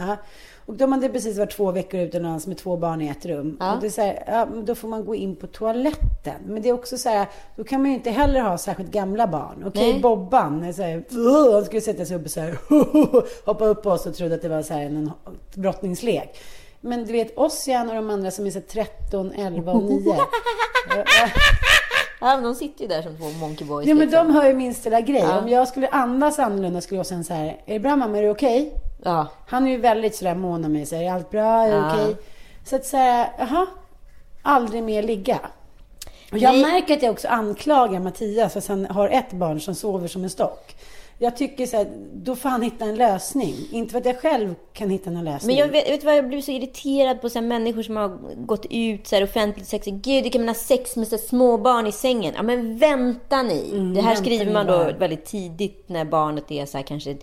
Och 0.66 0.74
de 0.74 0.92
hade 0.92 1.08
precis 1.08 1.38
varit 1.38 1.56
två 1.56 1.70
veckor 1.72 2.00
utomlands 2.00 2.46
med 2.46 2.58
två 2.58 2.76
barn 2.76 3.00
i 3.00 3.08
ett 3.08 3.26
rum. 3.26 3.56
Ja. 3.60 3.74
Och 3.74 3.80
det 3.80 3.86
är 3.86 3.90
så 3.90 4.00
här, 4.00 4.22
ja, 4.26 4.48
då 4.64 4.74
får 4.74 4.88
man 4.88 5.04
gå 5.04 5.14
in 5.14 5.36
på 5.36 5.46
toaletten. 5.46 6.34
Men 6.46 6.62
det 6.62 6.68
är 6.68 6.72
också 6.72 6.98
så 6.98 7.08
här, 7.08 7.26
då 7.56 7.64
kan 7.64 7.82
man 7.82 7.90
ju 7.90 7.96
inte 7.96 8.10
heller 8.10 8.40
ha 8.40 8.58
särskilt 8.58 8.90
gamla 8.90 9.26
barn. 9.26 9.64
Okej, 9.66 9.92
Nej. 9.92 10.00
Bobban, 10.00 10.64
är 10.64 10.72
så 10.72 10.82
här, 10.82 11.04
"Åh", 11.10 11.54
han 11.54 11.64
skulle 11.64 11.80
sätta 11.80 12.04
sig 12.04 12.16
upp 12.16 12.24
och 12.24 12.30
så 12.30 12.40
här, 12.40 12.58
hoppa 13.46 13.64
upp 13.64 13.82
på 13.82 13.90
oss 13.90 14.06
och 14.06 14.14
trodde 14.14 14.34
att 14.34 14.42
det 14.42 14.48
var 14.48 14.62
så 14.62 14.74
här 14.74 14.80
en 14.82 15.10
brottningslek. 15.54 16.38
Men 16.80 17.04
du 17.06 17.12
vet, 17.12 17.38
Ossian 17.38 17.88
och 17.88 17.94
de 17.94 18.10
andra 18.10 18.30
som 18.30 18.46
är 18.46 18.50
så 18.50 18.58
här 18.58 18.66
13, 18.66 19.32
11 19.32 19.72
och 19.72 19.82
9. 19.82 20.00
Ja, 22.20 22.26
men 22.34 22.42
de 22.44 22.54
sitter 22.54 22.82
ju 22.82 22.88
där 22.88 23.02
som 23.02 23.16
två 23.16 23.24
monkey 23.30 23.66
boys. 23.66 23.86
Ja, 23.88 23.94
men 23.94 24.06
liksom. 24.08 24.26
de 24.26 24.34
hör 24.34 24.46
ju 24.46 24.54
minst 24.54 24.84
lilla 24.84 25.00
grej. 25.00 25.20
Ja. 25.20 25.38
Om 25.38 25.48
jag 25.48 25.68
skulle 25.68 25.88
andas 25.88 26.38
annorlunda 26.38 26.80
skulle 26.80 26.98
jag 26.98 27.06
säga 27.06 27.22
så 27.22 27.34
här, 27.34 27.46
är 27.66 27.72
det 27.72 27.80
bra 27.80 27.96
mamma, 27.96 28.18
är 28.18 28.22
det 28.22 28.30
okej? 28.30 28.72
Ja. 29.02 29.26
Han 29.46 29.66
är 29.66 29.70
ju 29.70 29.76
väldigt 29.76 30.16
sådär 30.16 30.34
mån 30.34 30.64
om 30.64 30.72
mig, 30.72 30.86
så 30.86 30.96
här, 30.96 31.02
är 31.02 31.12
allt 31.12 31.30
bra, 31.30 31.62
är 31.62 31.70
det 31.70 31.76
Ja. 31.76 31.92
okej? 31.94 32.16
Så 32.64 32.76
att 32.76 32.84
säga, 32.84 33.30
jaha, 33.38 33.66
aldrig 34.42 34.82
mer 34.82 35.02
ligga. 35.02 35.38
Och 36.32 36.38
jag 36.38 36.52
Nej. 36.52 36.62
märker 36.62 36.94
att 36.96 37.02
jag 37.02 37.12
också 37.12 37.28
anklagar 37.28 38.00
Mattias 38.00 38.56
att 38.56 38.66
han 38.66 38.86
har 38.86 39.08
ett 39.08 39.32
barn 39.32 39.60
som 39.60 39.74
sover 39.74 40.08
som 40.08 40.24
en 40.24 40.30
stock. 40.30 40.76
Jag 41.20 41.36
tycker 41.36 41.66
så 41.66 41.76
här, 41.76 41.86
då 42.14 42.36
får 42.36 42.48
han 42.48 42.62
hitta 42.62 42.84
en 42.84 42.94
lösning. 42.94 43.54
Inte 43.72 43.92
för 43.92 43.98
att 43.98 44.06
jag 44.06 44.20
själv 44.20 44.54
kan 44.72 44.90
hitta 44.90 45.10
någon 45.10 45.24
lösning. 45.24 45.56
Men 45.56 45.66
jag 45.66 45.72
vet, 45.72 45.90
vet 45.90 46.04
vad, 46.04 46.16
jag 46.16 46.28
blir 46.28 46.40
så 46.40 46.50
irriterad 46.50 47.20
på 47.20 47.30
så 47.30 47.38
här 47.38 47.46
människor 47.46 47.82
som 47.82 47.96
har 47.96 48.08
gått 48.36 48.66
ut 48.70 49.06
så 49.06 49.16
här 49.16 49.22
offentligt 49.22 49.72
här, 49.72 49.90
Gud, 49.90 50.24
det 50.24 50.30
kan 50.30 50.40
man 50.40 50.48
ha 50.48 50.54
sex 50.54 50.96
med 50.96 51.08
så 51.08 51.16
här 51.16 51.22
små 51.22 51.58
barn 51.58 51.86
i 51.86 51.92
sängen. 51.92 52.34
Ja, 52.36 52.42
men 52.42 52.78
vänta 52.78 53.42
ni. 53.42 53.70
det 53.94 54.00
här 54.00 54.12
Mm, 54.12 54.24
skriver 54.24 54.52
man 54.52 54.66
då 54.66 54.92
väldigt 54.98 55.24
tidigt 55.24 55.88
när 55.88 56.04
barnet 56.04 56.50
är 56.50 56.66
så 56.66 56.76
här 56.76 56.84
kanske 56.84 57.16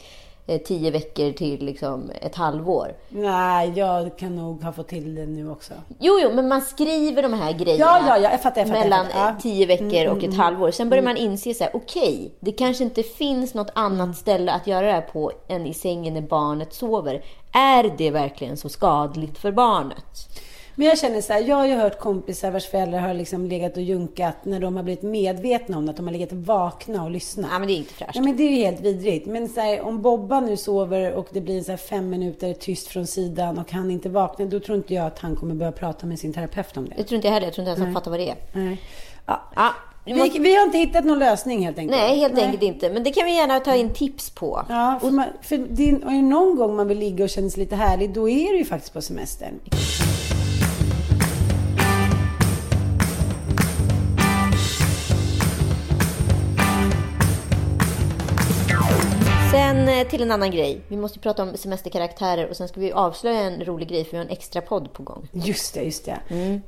tio 0.65 0.91
veckor 0.91 1.31
till 1.31 1.65
liksom 1.65 2.11
ett 2.21 2.35
halvår. 2.35 2.93
Nej, 3.09 3.73
jag 3.75 4.17
kan 4.17 4.35
nog 4.35 4.63
ha 4.63 4.71
fått 4.73 4.87
till 4.87 5.15
det 5.15 5.25
nu 5.25 5.49
också. 5.51 5.73
Jo, 5.99 6.19
jo, 6.23 6.29
men 6.33 6.47
man 6.47 6.61
skriver 6.61 7.23
de 7.23 7.33
här 7.33 7.53
grejerna 7.53 7.85
Ja, 7.85 7.99
ja, 8.07 8.17
ja, 8.17 8.31
jag 8.31 8.41
fattar, 8.41 8.61
jag 8.61 8.67
fattar, 8.67 8.79
jag 8.79 8.89
mellan 8.89 9.05
fattar. 9.05 9.19
Ja. 9.19 9.25
Mm, 9.25 9.35
eh, 9.37 9.41
tio 9.41 9.65
veckor 9.65 10.07
och 10.17 10.23
ett 10.23 10.37
halvår. 10.37 10.71
Sen 10.71 10.89
börjar 10.89 11.03
man 11.03 11.17
inse 11.17 11.53
så 11.53 11.63
här, 11.63 11.75
okej, 11.75 12.31
det 12.39 12.51
kanske 12.51 12.83
inte 12.83 13.03
finns 13.03 13.53
något 13.53 13.71
annat 13.73 14.05
Mm. 14.05 14.13
ställe 14.13 14.51
att 14.51 14.67
göra 14.67 14.85
det 14.85 14.91
här 14.91 15.01
på 15.01 15.31
än 15.47 15.65
i 15.65 15.73
sängen 15.73 16.13
när 16.13 16.21
barnet 16.21 16.73
sover. 16.73 17.23
Är 17.51 17.93
det 17.97 18.11
verkligen 18.11 18.57
så 18.57 18.69
skadligt 18.69 19.37
för 19.37 19.51
barnet? 19.51 20.29
Men 20.76 20.88
jag 20.88 20.97
känner 20.97 21.21
så 21.21 21.34
här, 21.34 21.41
jag 21.41 21.55
har 21.55 21.65
ju 21.65 21.73
hört 21.76 21.99
kompisar 21.99 22.51
vars 22.51 22.67
föräldrar 22.67 22.99
har 22.99 23.13
liksom 23.13 23.45
legat 23.45 23.78
och 23.78 23.84
junkat 23.84 24.36
när 24.43 24.59
de 24.59 24.76
har 24.76 24.84
blivit 24.84 25.03
medvetna 25.03 25.78
om 25.78 25.89
att 25.89 25.97
de 25.97 26.05
har 26.05 26.13
legat 26.13 26.32
vakna 26.32 27.03
och 27.03 27.11
lyssnat. 27.11 27.49
Ja, 27.51 27.59
men 27.59 27.67
det 27.67 27.73
är 27.73 27.78
inte 27.78 27.93
fräscht. 27.93 28.15
Ja, 28.15 28.21
men 28.21 28.38
det 28.38 28.43
är 28.43 28.49
ju 28.49 28.55
helt 28.55 28.82
vidrigt. 28.82 29.28
Men 29.28 29.49
så 29.49 29.61
här, 29.61 29.82
om 29.82 30.01
Bobba 30.01 30.39
nu 30.39 30.57
sover 30.57 31.13
och 31.13 31.28
det 31.32 31.41
blir 31.41 31.61
så 31.61 31.71
här 31.71 31.78
fem 31.78 32.09
minuter 32.09 32.53
tyst 32.53 32.88
från 32.88 33.07
sidan 33.07 33.59
och 33.59 33.71
han 33.71 33.91
inte 33.91 34.09
vaknar, 34.09 34.45
då 34.45 34.59
tror 34.59 34.78
inte 34.78 34.93
jag 34.93 35.05
att 35.05 35.19
han 35.19 35.36
kommer 35.36 35.55
börja 35.55 35.71
prata 35.71 36.05
med 36.05 36.19
sin 36.19 36.34
terapeut 36.34 36.78
om 36.78 36.86
det. 36.86 36.93
Jag 36.97 37.07
tror 37.07 37.15
inte 37.15 37.28
jag 37.28 37.34
heller. 37.34 37.47
Jag 37.47 37.53
tror 37.53 37.67
inte 37.67 37.69
ens 37.69 37.86
han 37.86 37.93
fattar 37.93 38.11
vad 38.11 38.19
det 38.19 38.30
är. 38.30 38.36
Nej. 38.53 38.82
Ja. 39.26 39.41
Ja, 39.55 39.73
Vi, 40.05 40.39
vi 40.39 40.55
har 40.55 40.63
inte 40.63 40.78
hittat 40.78 41.05
någon 41.05 41.19
lösning 41.19 41.65
helt 41.65 41.78
enkelt. 41.78 42.01
Nej, 42.01 42.19
helt 42.19 42.38
enkelt 42.38 42.63
inte. 42.63 42.89
Men 42.89 43.03
det 43.03 43.11
kan 43.11 43.26
vi 43.26 43.36
gärna 43.36 43.59
ta 43.59 43.76
in 43.76 43.93
tips 43.93 44.30
på. 44.30 44.65
Ja, 44.69 44.97
för, 45.01 45.11
man, 45.11 45.26
för 45.41 45.57
det 45.57 45.89
är, 45.89 45.93
är 45.93 46.15
det 46.15 46.21
någon 46.21 46.55
gång 46.55 46.76
man 46.76 46.88
vill 46.88 46.99
ligga 46.99 47.23
och 47.23 47.30
känna 47.30 47.49
sig 47.49 47.59
lite 47.59 47.76
härlig, 47.76 48.13
då 48.13 48.30
är 48.30 48.51
det 48.51 48.57
ju 48.57 48.65
faktiskt 48.65 48.93
på 48.93 49.01
semestern. 49.01 49.59
Sen 59.76 59.88
eh, 59.88 60.07
till 60.07 60.21
en 60.21 60.32
annan 60.32 60.51
grej. 60.51 60.82
Vi 60.88 60.97
måste 60.97 61.19
prata 61.19 61.43
om 61.43 61.57
semesterkaraktärer 61.57 62.49
och 62.49 62.57
sen 62.57 62.67
ska 62.67 62.80
vi 62.80 62.91
avslöja 62.91 63.39
en 63.39 63.65
rolig 63.65 63.88
grej 63.88 64.03
för 64.03 64.11
vi 64.11 64.17
har 64.17 64.26
en 64.26 64.32
extra 64.32 64.61
podd 64.61 64.93
på 64.93 65.03
gång. 65.03 65.28
Just 65.32 65.73
det, 65.73 65.84
just 65.84 66.05
det. 66.05 66.19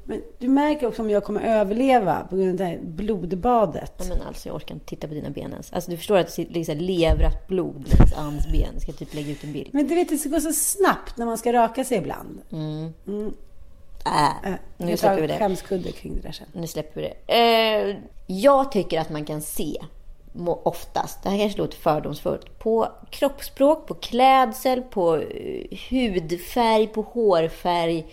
Men 0.04 0.22
du 0.40 0.48
märker 0.48 0.88
också 0.88 1.02
om 1.02 1.10
jag 1.10 1.24
kommer 1.24 1.42
överleva 1.42 2.28
på 2.30 2.36
grund 2.36 2.50
av 2.52 2.58
det 2.58 2.66
här 2.66 2.80
blodbadet. 2.82 3.94
Nej, 4.00 4.10
men 4.10 4.28
alltså 4.28 4.50
jag 4.50 4.56
orkar 4.56 4.76
inte 4.76 4.86
titta 4.86 5.08
på 5.08 5.14
dina 5.14 5.30
ben 5.30 5.52
ens. 5.52 5.74
Alltså 5.74 5.92
du 5.92 5.98
förstår 5.98 6.18
att 6.18 6.36
det 6.36 6.50
ligger 6.50 6.76
levrat 6.76 7.48
blod 7.48 7.94
längs 7.98 8.14
Anns 8.14 8.48
ben. 8.48 8.70
Jag 8.74 8.82
ska 8.82 8.92
typ 8.92 9.14
lägga 9.14 9.32
ut 9.32 9.44
en 9.44 9.54
bild. 9.54 9.70
Men 9.74 9.88
du 9.88 9.96
vet, 9.96 10.10
det 10.10 10.18
ska 10.18 10.30
gå 10.30 10.40
så 10.40 10.54
snabbt 10.54 11.18
när 11.18 11.26
man 11.26 11.38
ska 11.38 11.54
raka 11.54 11.84
sig 11.84 11.98
ibland. 11.98 12.42
Äh, 14.06 14.52
Äh, 14.52 14.54
nu 14.78 14.98
släpper 14.98 15.22
vi 15.22 15.28
det. 15.28 15.38
skämskudde 15.38 15.92
kring 15.92 16.16
det 16.16 16.22
där 16.22 16.32
sen. 16.32 16.48
Nu 16.54 16.68
släpper 16.68 17.02
vi 17.02 17.08
det. 17.08 17.36
Eh, 17.90 17.96
jag 18.28 18.72
tycker 18.72 19.00
att 19.00 19.10
man 19.10 19.26
kan 19.26 19.42
se 19.42 19.78
oftast, 20.46 21.24
det 21.24 21.30
här 21.30 21.38
kanske 21.38 21.58
låter 21.58 21.78
fördomsfullt, 21.78 22.60
på 22.60 22.88
kroppsspråk, 23.10 23.88
på 23.88 23.94
klädsel, 23.94 24.82
på 24.82 25.16
eh, 25.18 25.78
hudfärg, 25.90 26.88
på 26.88 27.02
hårfärg, 27.02 28.06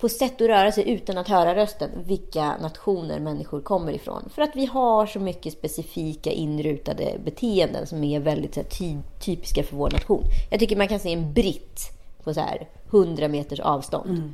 på 0.00 0.08
sätt 0.08 0.34
att 0.40 0.48
röra 0.48 0.72
sig 0.72 0.90
utan 0.90 1.18
att 1.18 1.28
höra 1.28 1.54
rösten, 1.56 1.90
vilka 2.06 2.56
nationer 2.56 3.20
människor 3.20 3.60
kommer 3.60 3.92
ifrån. 3.92 4.30
För 4.34 4.42
att 4.42 4.56
vi 4.56 4.66
har 4.66 5.06
så 5.06 5.20
mycket 5.20 5.52
specifika 5.52 6.30
inrutade 6.30 7.18
beteenden 7.24 7.86
som 7.86 8.04
är 8.04 8.20
väldigt 8.20 8.54
så 8.54 8.60
här, 8.60 8.68
ty- 8.68 8.96
typiska 9.24 9.62
för 9.62 9.76
vår 9.76 9.90
nation. 9.90 10.24
Jag 10.50 10.60
tycker 10.60 10.76
man 10.76 10.88
kan 10.88 10.98
se 11.00 11.12
en 11.12 11.32
britt 11.32 11.80
på 12.24 12.34
så 12.34 12.40
här 12.40 12.68
100 12.90 13.28
meters 13.28 13.60
avstånd. 13.60 14.32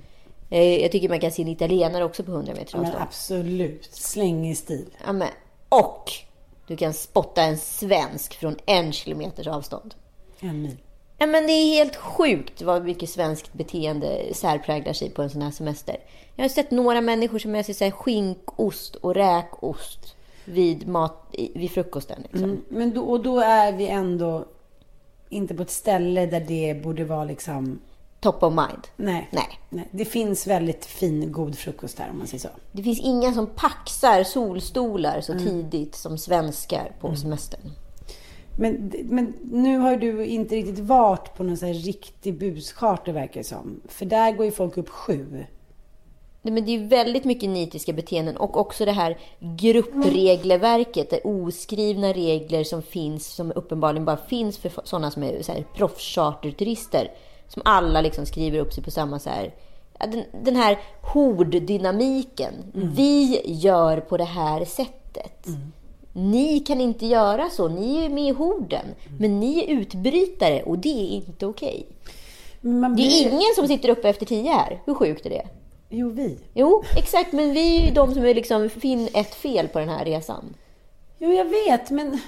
Eh, 0.50 0.82
Jag 0.82 0.92
tycker 0.92 1.08
man 1.08 1.20
kan 1.20 1.30
se 1.32 1.42
en 1.42 1.48
italienare 1.48 2.04
också 2.04 2.22
på 2.22 2.30
100 2.30 2.52
meters 2.52 2.74
Ja, 2.74 2.80
avstånd. 2.80 3.02
absolut. 3.02 3.88
Slängig 3.92 4.56
stil. 4.58 4.86
Ja, 5.06 5.12
men, 5.12 5.28
och 5.68 6.12
du 6.66 6.76
kan 6.76 6.92
spotta 6.94 7.42
en 7.42 7.58
svensk 7.58 8.34
från 8.34 8.56
en 8.66 8.92
kilometers 8.92 9.46
avstånd. 9.46 9.94
En 10.40 10.62
mil. 10.62 10.76
Ja, 11.18 11.26
men 11.26 11.46
det 11.46 11.52
är 11.52 11.74
helt 11.74 11.96
sjukt 11.96 12.62
vad 12.62 12.84
mycket 12.84 13.10
svenskt 13.10 13.52
beteende 13.52 14.34
särpräglar 14.34 14.92
sig 14.92 15.10
på 15.10 15.22
en 15.22 15.30
sån 15.30 15.42
här 15.42 15.50
semester. 15.50 15.96
Jag 16.36 16.44
har 16.44 16.48
sett 16.48 16.70
några 16.70 17.00
människor 17.00 17.38
som 17.38 17.64
sig 17.64 17.74
så 17.74 17.84
här 17.84 17.90
skinkost 17.90 18.94
och 18.94 19.14
räkost 19.14 20.16
vid, 20.44 20.88
mat, 20.88 21.34
vid 21.54 21.70
frukosten. 21.70 22.22
Liksom. 22.22 22.44
Mm. 22.44 22.64
Men 22.68 22.94
då, 22.94 23.02
och 23.02 23.22
då 23.22 23.40
är 23.40 23.72
vi 23.72 23.86
ändå 23.86 24.44
inte 25.28 25.54
på 25.54 25.62
ett 25.62 25.70
ställe 25.70 26.26
där 26.26 26.40
det 26.40 26.82
borde 26.82 27.04
vara 27.04 27.24
liksom... 27.24 27.80
Top 28.24 28.42
of 28.42 28.54
mind. 28.54 28.88
Nej. 28.96 29.28
Nej. 29.30 29.60
Nej. 29.70 29.88
Det 29.90 30.04
finns 30.04 30.46
väldigt 30.46 30.84
fin, 30.84 31.32
god 31.32 31.58
frukost 31.58 31.96
där 31.96 32.10
om 32.10 32.18
man 32.18 32.26
säger 32.26 32.40
så. 32.40 32.48
Det 32.72 32.82
finns 32.82 33.00
inga 33.00 33.34
som 33.34 33.46
paxar 33.46 34.24
solstolar 34.24 35.20
så 35.20 35.38
tidigt 35.38 35.94
som 35.94 36.18
svenskar 36.18 36.92
på 37.00 37.16
semestern. 37.16 37.60
Men, 38.58 38.92
men 39.04 39.34
nu 39.42 39.78
har 39.78 39.96
du 39.96 40.26
inte 40.26 40.54
riktigt 40.54 40.78
varit 40.78 41.36
på 41.36 41.42
någon 41.42 41.56
sån 41.56 41.68
här 41.68 41.74
riktig 41.74 42.38
buscharta 42.38 43.12
verkar 43.12 43.40
det 43.40 43.44
som. 43.44 43.80
För 43.88 44.06
där 44.06 44.32
går 44.32 44.46
ju 44.46 44.52
folk 44.52 44.76
upp 44.76 44.88
sju. 44.88 45.44
Nej, 46.42 46.54
men 46.54 46.64
det 46.64 46.74
är 46.74 46.88
väldigt 46.88 47.24
mycket 47.24 47.50
nitiska 47.50 47.92
beteenden 47.92 48.36
och 48.36 48.56
också 48.56 48.84
det 48.84 48.92
här 48.92 49.18
gruppregelverket, 49.40 51.10
det 51.10 51.20
oskrivna 51.24 52.12
regler 52.12 52.64
som 52.64 52.82
finns, 52.82 53.26
som 53.26 53.52
uppenbarligen 53.54 54.04
bara 54.04 54.16
finns 54.16 54.58
för 54.58 54.72
sådana 54.84 55.10
som 55.10 55.22
är 55.22 55.42
så 55.42 55.52
här 55.52 55.64
proffscharterturister. 55.74 57.10
Som 57.54 57.62
alla 57.64 58.00
liksom 58.00 58.26
skriver 58.26 58.58
upp 58.58 58.72
sig 58.72 58.84
på 58.84 58.90
samma 58.90 59.18
så 59.18 59.30
här, 59.30 59.54
den, 59.98 60.24
den 60.44 60.56
här 60.56 60.78
horddynamiken. 61.00 62.54
Vi 62.72 63.40
gör 63.44 64.00
på 64.00 64.16
det 64.16 64.24
här 64.24 64.64
sättet. 64.64 65.46
Ni 66.12 66.60
kan 66.60 66.80
inte 66.80 67.06
göra 67.06 67.50
så, 67.50 67.68
ni 67.68 68.04
är 68.04 68.08
med 68.08 68.24
i 68.28 68.30
horden. 68.30 68.86
Men 69.18 69.40
ni 69.40 69.58
är 69.58 69.66
utbrytare 69.68 70.62
och 70.62 70.78
det 70.78 70.88
är 70.88 71.16
inte 71.16 71.46
okej. 71.46 71.86
Man 72.60 72.96
Det 72.96 73.02
är 73.02 73.06
blir- 73.06 73.28
ingen 73.32 73.54
som 73.56 73.68
sitter 73.68 73.88
uppe 73.88 74.08
efter 74.08 74.26
tio 74.26 74.50
här. 74.52 74.82
Hur 74.84 74.94
sjukt 74.94 75.26
är 75.26 75.30
det? 75.30 75.46
Jo, 75.90 76.10
vi. 76.10 76.38
Jo, 76.54 76.82
exakt. 76.96 77.32
Men 77.32 77.52
vi 77.52 77.76
är 77.78 77.86
ju 77.86 77.94
de 77.94 78.14
som 78.14 78.24
är 78.24 78.34
liksom 78.34 78.70
finn 78.70 79.08
ett 79.14 79.34
fel 79.34 79.68
på 79.68 79.78
den 79.78 79.88
här 79.88 80.04
resan. 80.04 80.54
Jo, 81.18 81.32
jag 81.32 81.44
vet, 81.44 81.90
men 81.90 82.18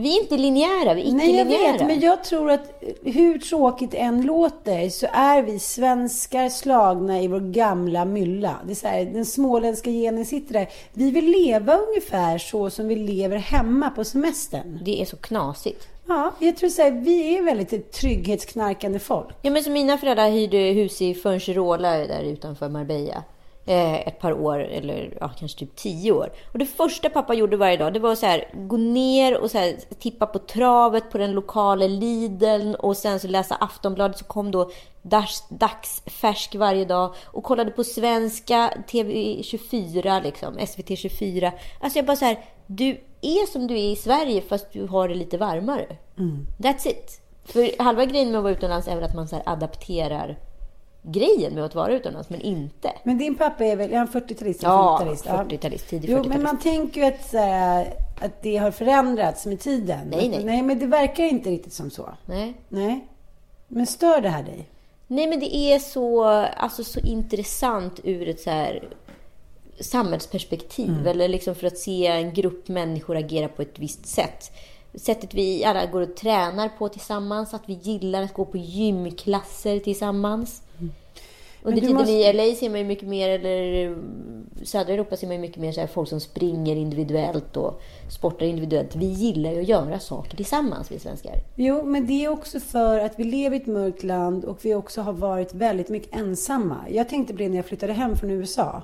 Vi 0.00 0.16
är 0.16 0.22
inte 0.22 0.36
linjära, 0.36 0.94
vi 0.94 1.08
är 1.08 1.12
Nej, 1.12 1.36
jag 1.36 1.46
icke-linjära. 1.46 1.72
vet, 1.72 1.86
men 1.86 2.00
jag 2.00 2.24
tror 2.24 2.50
att 2.50 2.82
hur 3.04 3.38
tråkigt 3.38 3.94
än 3.94 4.22
låter 4.22 4.88
så 4.88 5.06
är 5.12 5.42
vi 5.42 5.58
svenskar 5.58 6.48
slagna 6.48 7.20
i 7.20 7.28
vår 7.28 7.40
gamla 7.40 8.04
mylla. 8.04 8.56
Det 8.66 8.72
är 8.72 8.74
så 8.74 8.86
här, 8.88 9.04
den 9.04 9.26
småländska 9.26 9.90
genen 9.90 10.26
sitter 10.26 10.52
där. 10.52 10.68
Vi 10.92 11.10
vill 11.10 11.24
leva 11.30 11.76
ungefär 11.76 12.38
så 12.38 12.70
som 12.70 12.88
vi 12.88 12.96
lever 12.96 13.36
hemma 13.36 13.90
på 13.90 14.04
semestern. 14.04 14.80
Det 14.84 15.00
är 15.02 15.04
så 15.04 15.16
knasigt. 15.16 15.88
Ja, 16.06 16.32
jag 16.38 16.56
tror 16.56 16.70
så 16.70 16.82
här, 16.82 16.90
vi 16.90 17.38
är 17.38 17.42
väldigt 17.42 17.92
trygghetsknarkande 17.92 18.98
folk. 18.98 19.34
Ja, 19.42 19.50
men 19.50 19.64
så 19.64 19.70
mina 19.70 19.98
föräldrar 19.98 20.30
hyrde 20.30 20.58
hus 20.58 21.02
i 21.02 21.14
Fuengirola 21.14 21.90
där 21.90 22.22
utanför 22.22 22.68
Marbella. 22.68 23.24
Eh, 23.66 24.08
ett 24.08 24.18
par 24.18 24.32
år, 24.32 24.58
eller 24.58 25.16
ja, 25.20 25.30
kanske 25.38 25.58
typ 25.58 25.76
tio 25.76 26.12
år. 26.12 26.32
Och 26.52 26.58
det 26.58 26.66
första 26.66 27.10
pappa 27.10 27.34
gjorde 27.34 27.56
varje 27.56 27.76
dag, 27.76 27.92
det 27.92 28.00
var 28.00 28.14
så 28.14 28.26
här, 28.26 28.48
gå 28.54 28.76
ner 28.76 29.40
och 29.40 29.50
så 29.50 29.58
här, 29.58 29.76
tippa 29.98 30.26
på 30.26 30.38
travet 30.38 31.10
på 31.10 31.18
den 31.18 31.32
lokala 31.32 31.86
Lidl 31.86 32.74
och 32.78 32.96
sen 32.96 33.20
så 33.20 33.28
läsa 33.28 33.54
Aftonbladet 33.54 34.18
så 34.18 34.24
kom 34.24 34.50
då 34.50 34.70
dags, 35.02 35.44
dagsfärsk 35.48 36.54
varje 36.54 36.84
dag 36.84 37.14
och 37.24 37.44
kollade 37.44 37.70
på 37.70 37.84
svenska 37.84 38.72
TV24, 38.88 40.22
liksom, 40.22 40.66
SVT 40.66 40.98
24. 40.98 41.52
Alltså 41.80 41.98
jag 41.98 42.06
bara 42.06 42.16
så 42.16 42.24
här, 42.24 42.44
du 42.66 43.00
är 43.20 43.46
som 43.46 43.66
du 43.66 43.74
är 43.74 43.92
i 43.92 43.96
Sverige 43.96 44.42
fast 44.42 44.72
du 44.72 44.86
har 44.86 45.08
det 45.08 45.14
lite 45.14 45.38
varmare. 45.38 45.96
That's 46.58 46.88
it. 46.88 47.20
För 47.44 47.82
halva 47.82 48.04
grejen 48.04 48.30
med 48.30 48.38
att 48.38 48.42
vara 48.42 48.52
utomlands 48.52 48.88
är 48.88 48.94
väl 48.94 49.04
att 49.04 49.14
man 49.14 49.28
så 49.28 49.42
adapterar 49.46 50.38
grejen 51.02 51.54
med 51.54 51.64
att 51.64 51.74
vara 51.74 51.92
utomlands, 51.92 52.30
men 52.30 52.40
inte. 52.40 52.92
Men 53.04 53.18
din 53.18 53.34
pappa 53.34 53.64
är 53.64 53.76
väl, 53.76 53.92
är 53.92 53.98
han 53.98 54.08
40-talist? 54.08 54.60
Ja, 54.62 55.00
50-talist? 55.02 55.26
40-talist, 55.26 55.88
tidig 55.88 56.10
Jo, 56.10 56.18
40-talist. 56.18 56.28
men 56.28 56.42
man 56.42 56.58
tänker 56.58 57.00
ju 57.00 57.06
att, 57.06 57.32
här, 57.32 57.94
att 58.20 58.42
det 58.42 58.56
har 58.56 58.70
förändrats 58.70 59.46
med 59.46 59.60
tiden. 59.60 60.08
Nej, 60.10 60.28
nej. 60.28 60.44
Nej, 60.44 60.62
men 60.62 60.78
det 60.78 60.86
verkar 60.86 61.24
inte 61.24 61.50
riktigt 61.50 61.72
som 61.72 61.90
så. 61.90 62.08
Nej. 62.26 62.54
Nej. 62.68 63.06
Men 63.68 63.86
stör 63.86 64.20
det 64.20 64.28
här 64.28 64.42
dig? 64.42 64.68
Nej, 65.06 65.26
men 65.26 65.40
det 65.40 65.56
är 65.56 65.78
så, 65.78 66.24
alltså, 66.56 66.84
så 66.84 67.00
intressant 67.00 68.00
ur 68.04 68.28
ett 68.28 68.40
så 68.40 68.50
här 68.50 68.88
samhällsperspektiv. 69.80 71.06
Eller 71.06 71.28
liksom 71.28 71.54
för 71.54 71.66
att 71.66 71.78
se 71.78 72.06
en 72.06 72.34
grupp 72.34 72.68
människor 72.68 73.16
agera 73.16 73.48
på 73.48 73.62
ett 73.62 73.78
visst 73.78 74.06
sätt. 74.06 74.52
Sättet 74.94 75.34
vi 75.34 75.64
alla 75.64 75.86
går 75.86 76.00
och 76.00 76.16
tränar 76.16 76.68
på 76.78 76.88
tillsammans. 76.88 77.54
Att 77.54 77.62
vi 77.66 77.72
gillar 77.82 78.22
att 78.22 78.34
gå 78.34 78.44
på 78.44 78.56
gymklasser 78.56 79.78
tillsammans. 79.78 80.62
Under 81.62 81.80
du 81.80 81.86
tiden 81.86 81.96
måste- 81.96 82.12
i 82.12 82.32
LA 82.32 82.54
ser 82.54 82.70
man 82.70 82.78
ju 82.78 82.84
mycket 82.84 83.08
mer, 83.08 83.28
eller 83.28 83.96
södra 84.64 84.92
Europa 84.92 85.16
ser 85.16 85.26
man 85.26 85.36
ju 85.36 85.40
mycket 85.42 85.60
mer 85.60 85.72
så 85.72 85.80
här, 85.80 85.86
folk 85.86 86.08
som 86.08 86.20
springer 86.20 86.76
individuellt 86.76 87.56
och 87.56 87.80
sportar 88.10 88.46
individuellt. 88.46 88.96
Vi 88.96 89.06
gillar 89.06 89.50
ju 89.52 89.60
att 89.60 89.68
göra 89.68 89.98
saker 89.98 90.36
tillsammans, 90.36 90.92
vi 90.92 90.98
svenskar. 90.98 91.34
Jo, 91.56 91.82
men 91.84 92.06
det 92.06 92.24
är 92.24 92.28
också 92.28 92.60
för 92.60 92.98
att 92.98 93.12
vi 93.18 93.24
lever 93.24 93.56
i 93.56 93.60
ett 93.60 93.66
mörkt 93.66 94.02
land 94.02 94.44
och 94.44 94.58
vi 94.62 94.74
också 94.74 95.00
har 95.02 95.12
varit 95.12 95.54
väldigt 95.54 95.88
mycket 95.88 96.16
ensamma. 96.16 96.76
Jag 96.90 97.08
tänkte 97.08 97.32
på 97.32 97.38
det 97.38 97.48
när 97.48 97.56
jag 97.56 97.66
flyttade 97.66 97.92
hem 97.92 98.16
från 98.16 98.30
USA. 98.30 98.82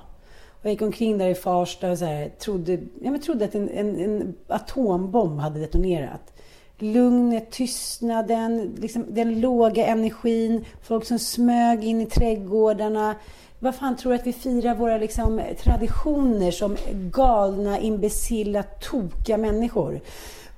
Jag 0.67 0.71
gick 0.71 0.81
omkring 0.81 1.17
där 1.17 1.27
i 1.27 1.35
Farsta 1.35 1.91
och 1.91 1.97
så 1.97 2.05
här, 2.05 2.29
trodde, 2.29 2.73
ja, 2.73 3.11
men 3.11 3.21
trodde 3.21 3.45
att 3.45 3.55
en, 3.55 3.69
en, 3.69 3.99
en 3.99 4.35
atombomb 4.47 5.39
hade 5.39 5.59
detonerat. 5.59 6.33
Lugnet, 6.77 7.51
tystnaden, 7.51 8.75
liksom 8.79 9.05
den 9.09 9.41
låga 9.41 9.85
energin, 9.85 10.65
folk 10.81 11.05
som 11.05 11.19
smög 11.19 11.83
in 11.83 12.01
i 12.01 12.05
trädgårdarna. 12.05 13.15
Vad 13.59 13.75
fan 13.75 13.95
tror 13.95 14.11
du 14.11 14.19
att 14.19 14.27
vi 14.27 14.33
firar 14.33 14.75
våra 14.75 14.97
liksom, 14.97 15.41
traditioner 15.63 16.51
som 16.51 16.77
galna, 16.93 17.79
imbecilla, 17.79 18.63
tokiga 18.63 19.37
människor? 19.37 19.99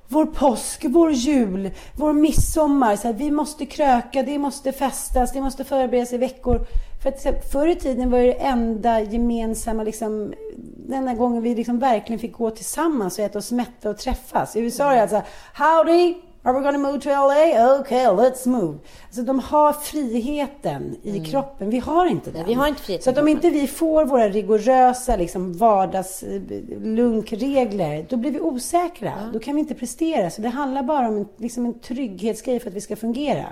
Vår 0.08 0.26
påsk, 0.26 0.84
vår 0.88 1.12
jul, 1.12 1.70
vår 1.96 2.12
midsommar. 2.12 2.96
Så 2.96 3.06
här, 3.06 3.14
vi 3.14 3.30
måste 3.30 3.66
kröka, 3.66 4.22
det 4.22 4.38
måste 4.38 4.72
festas, 4.72 5.32
det 5.32 5.40
måste 5.40 5.64
förberedas 5.64 6.12
i 6.12 6.18
veckor. 6.18 6.66
För 7.02 7.08
att, 7.08 7.26
förr 7.52 7.66
i 7.66 7.76
tiden 7.76 8.10
var 8.10 8.18
det 8.18 8.32
enda 8.32 9.00
gemensamma, 9.00 9.82
liksom, 9.82 10.34
den 10.56 10.98
enda 10.98 11.14
gången 11.14 11.42
vi 11.42 11.54
liksom 11.54 11.78
verkligen 11.78 12.20
fick 12.20 12.32
gå 12.32 12.50
tillsammans 12.50 13.18
och 13.18 13.24
äta 13.24 13.38
oss 13.38 13.52
mätta 13.52 13.90
och 13.90 13.98
träffas. 13.98 14.56
I 14.56 14.60
USA 14.60 14.92
är 14.92 14.96
det 14.96 15.02
alltså, 15.02 15.22
howdy, 15.54 16.14
are 16.42 16.52
we 16.52 16.60
gonna 16.60 16.78
move 16.78 17.00
to 17.00 17.08
LA? 17.08 17.78
Okay, 17.80 18.06
let's 18.06 18.48
move. 18.48 18.78
Alltså 19.06 19.22
de 19.22 19.38
har 19.38 19.72
friheten 19.72 20.96
i 21.02 21.24
kroppen. 21.24 21.70
Vi 21.70 21.78
har 21.78 22.06
inte 22.06 22.30
den. 22.30 22.46
vi 22.46 22.54
har 22.54 22.66
inte 22.66 22.82
friheten 22.82 23.04
Så 23.04 23.10
att 23.10 23.18
om 23.18 23.28
inte 23.28 23.50
vi 23.50 23.66
får 23.66 24.04
våra 24.04 24.28
rigorösa 24.28 25.16
liksom, 25.16 25.52
vardagslunkregler, 25.52 28.06
då 28.08 28.16
blir 28.16 28.30
vi 28.30 28.40
osäkra. 28.40 29.12
Då 29.32 29.38
kan 29.38 29.54
vi 29.54 29.60
inte 29.60 29.74
prestera. 29.74 30.30
Så 30.30 30.42
det 30.42 30.48
handlar 30.48 30.82
bara 30.82 31.08
om 31.08 31.16
en, 31.16 31.28
liksom 31.36 31.66
en 31.66 31.78
trygghetsgrej 31.78 32.60
för 32.60 32.68
att 32.68 32.76
vi 32.76 32.80
ska 32.80 32.96
fungera. 32.96 33.44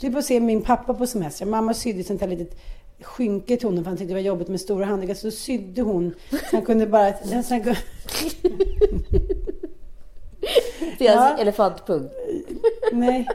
Du 0.00 0.12
får 0.12 0.20
se 0.22 0.40
min 0.40 0.62
pappa 0.62 0.94
på 0.94 1.06
semester. 1.06 1.46
Mamma 1.46 1.74
sydde 1.74 2.00
ett 2.00 2.06
sånt 2.06 2.20
här 2.20 2.28
litet 2.28 2.58
skynke 3.02 3.56
till 3.56 3.68
honom 3.68 3.84
för 3.84 3.88
han 3.90 3.98
tyckte 3.98 4.10
det 4.14 4.20
var 4.20 4.26
jobbigt 4.26 4.48
med 4.48 4.60
stora 4.60 4.84
handdunkar. 4.84 5.14
Så 5.14 5.30
sydde 5.30 5.82
hon 5.82 6.14
så 6.30 6.56
han 6.56 6.64
kunde 6.64 6.86
bara... 6.86 7.12
Så 7.12 7.34
han 7.54 7.62
kunde, 7.62 7.78
Deras 10.98 11.30
Ja. 11.30 11.36
elefantpung. 11.38 12.08
nej. 12.92 13.28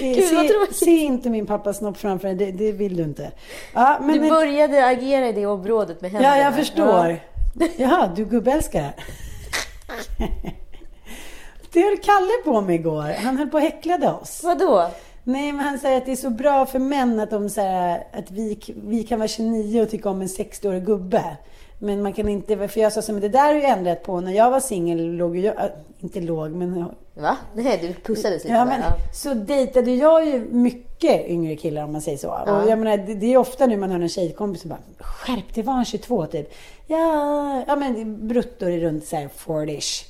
Se, 0.00 0.14
Gud, 0.14 0.24
se, 0.28 0.74
se 0.84 0.90
inte 0.90 1.30
min 1.30 1.46
pappas 1.46 1.76
snopp 1.78 1.96
framför 1.98 2.28
dig. 2.28 2.36
Det, 2.36 2.52
det 2.52 2.72
vill 2.72 2.96
du 2.96 3.02
inte. 3.02 3.32
Ja, 3.74 3.98
men, 4.02 4.20
Du 4.22 4.28
började 4.30 4.86
agera 4.86 5.28
i 5.28 5.32
det 5.32 5.46
området 5.46 6.00
med 6.00 6.10
händerna. 6.10 6.36
Ja, 6.38 6.42
jag 6.44 6.54
förstår. 6.54 7.16
Jaha, 7.76 8.12
du 8.16 8.24
gubbälskare. 8.24 8.92
Det 11.72 11.80
höll 11.82 11.96
Kalle 11.98 12.32
på 12.44 12.60
med 12.60 12.74
igår. 12.74 13.14
Han 13.24 13.36
höll 13.36 13.48
på 13.48 13.56
och 13.56 13.62
häcklade 13.62 14.08
oss. 14.12 14.40
Vadå? 14.44 14.90
Nej, 15.28 15.52
men 15.52 15.64
han 15.64 15.78
säger 15.78 15.96
att 15.96 16.06
det 16.06 16.12
är 16.12 16.16
så 16.16 16.30
bra 16.30 16.66
för 16.66 16.78
män 16.78 17.20
att, 17.20 17.30
de, 17.30 17.50
så 17.50 17.60
här, 17.60 18.06
att 18.12 18.30
vi, 18.30 18.58
vi 18.76 19.02
kan 19.02 19.18
vara 19.18 19.28
29 19.28 19.82
och 19.82 19.90
tycka 19.90 20.10
om 20.10 20.20
en 20.20 20.26
60-årig 20.26 20.84
gubbe. 20.84 21.36
Men 21.78 22.02
man 22.02 22.12
kan 22.12 22.28
inte, 22.28 22.68
för 22.68 22.80
jag 22.80 22.92
sa 22.92 23.02
så, 23.02 23.12
men 23.12 23.20
det 23.20 23.28
där 23.28 23.44
har 23.44 23.54
ju 23.54 23.62
ändrat 23.62 24.02
på. 24.02 24.20
När 24.20 24.32
jag 24.32 24.50
var 24.50 24.60
singel 24.60 25.12
låg 25.12 25.36
jag, 25.36 25.56
äh, 25.56 25.70
inte 26.00 26.20
låg, 26.20 26.50
men 26.50 26.84
Va? 27.14 27.36
Nej, 27.54 27.78
du 27.82 28.14
pussades 28.14 28.44
lite 28.44 28.56
Ja, 28.56 28.64
men, 28.64 28.82
så 29.14 29.34
dejtade 29.34 29.90
jag 29.90 30.26
ju 30.26 30.46
mycket 30.50 31.28
yngre 31.28 31.56
killar 31.56 31.84
om 31.84 31.92
man 31.92 32.00
säger 32.00 32.18
så. 32.18 32.30
Och 32.30 32.70
jag 32.70 32.78
menar, 32.78 32.96
det, 32.96 33.14
det 33.14 33.32
är 33.32 33.36
ofta 33.36 33.66
nu 33.66 33.76
man 33.76 33.90
hör 33.90 34.00
en 34.00 34.08
tjejkompis 34.08 34.60
som 34.62 34.68
bara 34.68 34.78
Skärp 34.98 35.54
dig, 35.54 35.64
var 35.64 35.72
han 35.72 35.84
22 35.84 36.26
typ? 36.26 36.52
Ja, 36.86 37.64
ja 37.66 37.76
men 37.76 38.28
brutto 38.28 38.66
är 38.66 38.78
runt 38.78 39.06
så 39.06 39.16
här 39.16 39.28
40ish. 39.46 40.04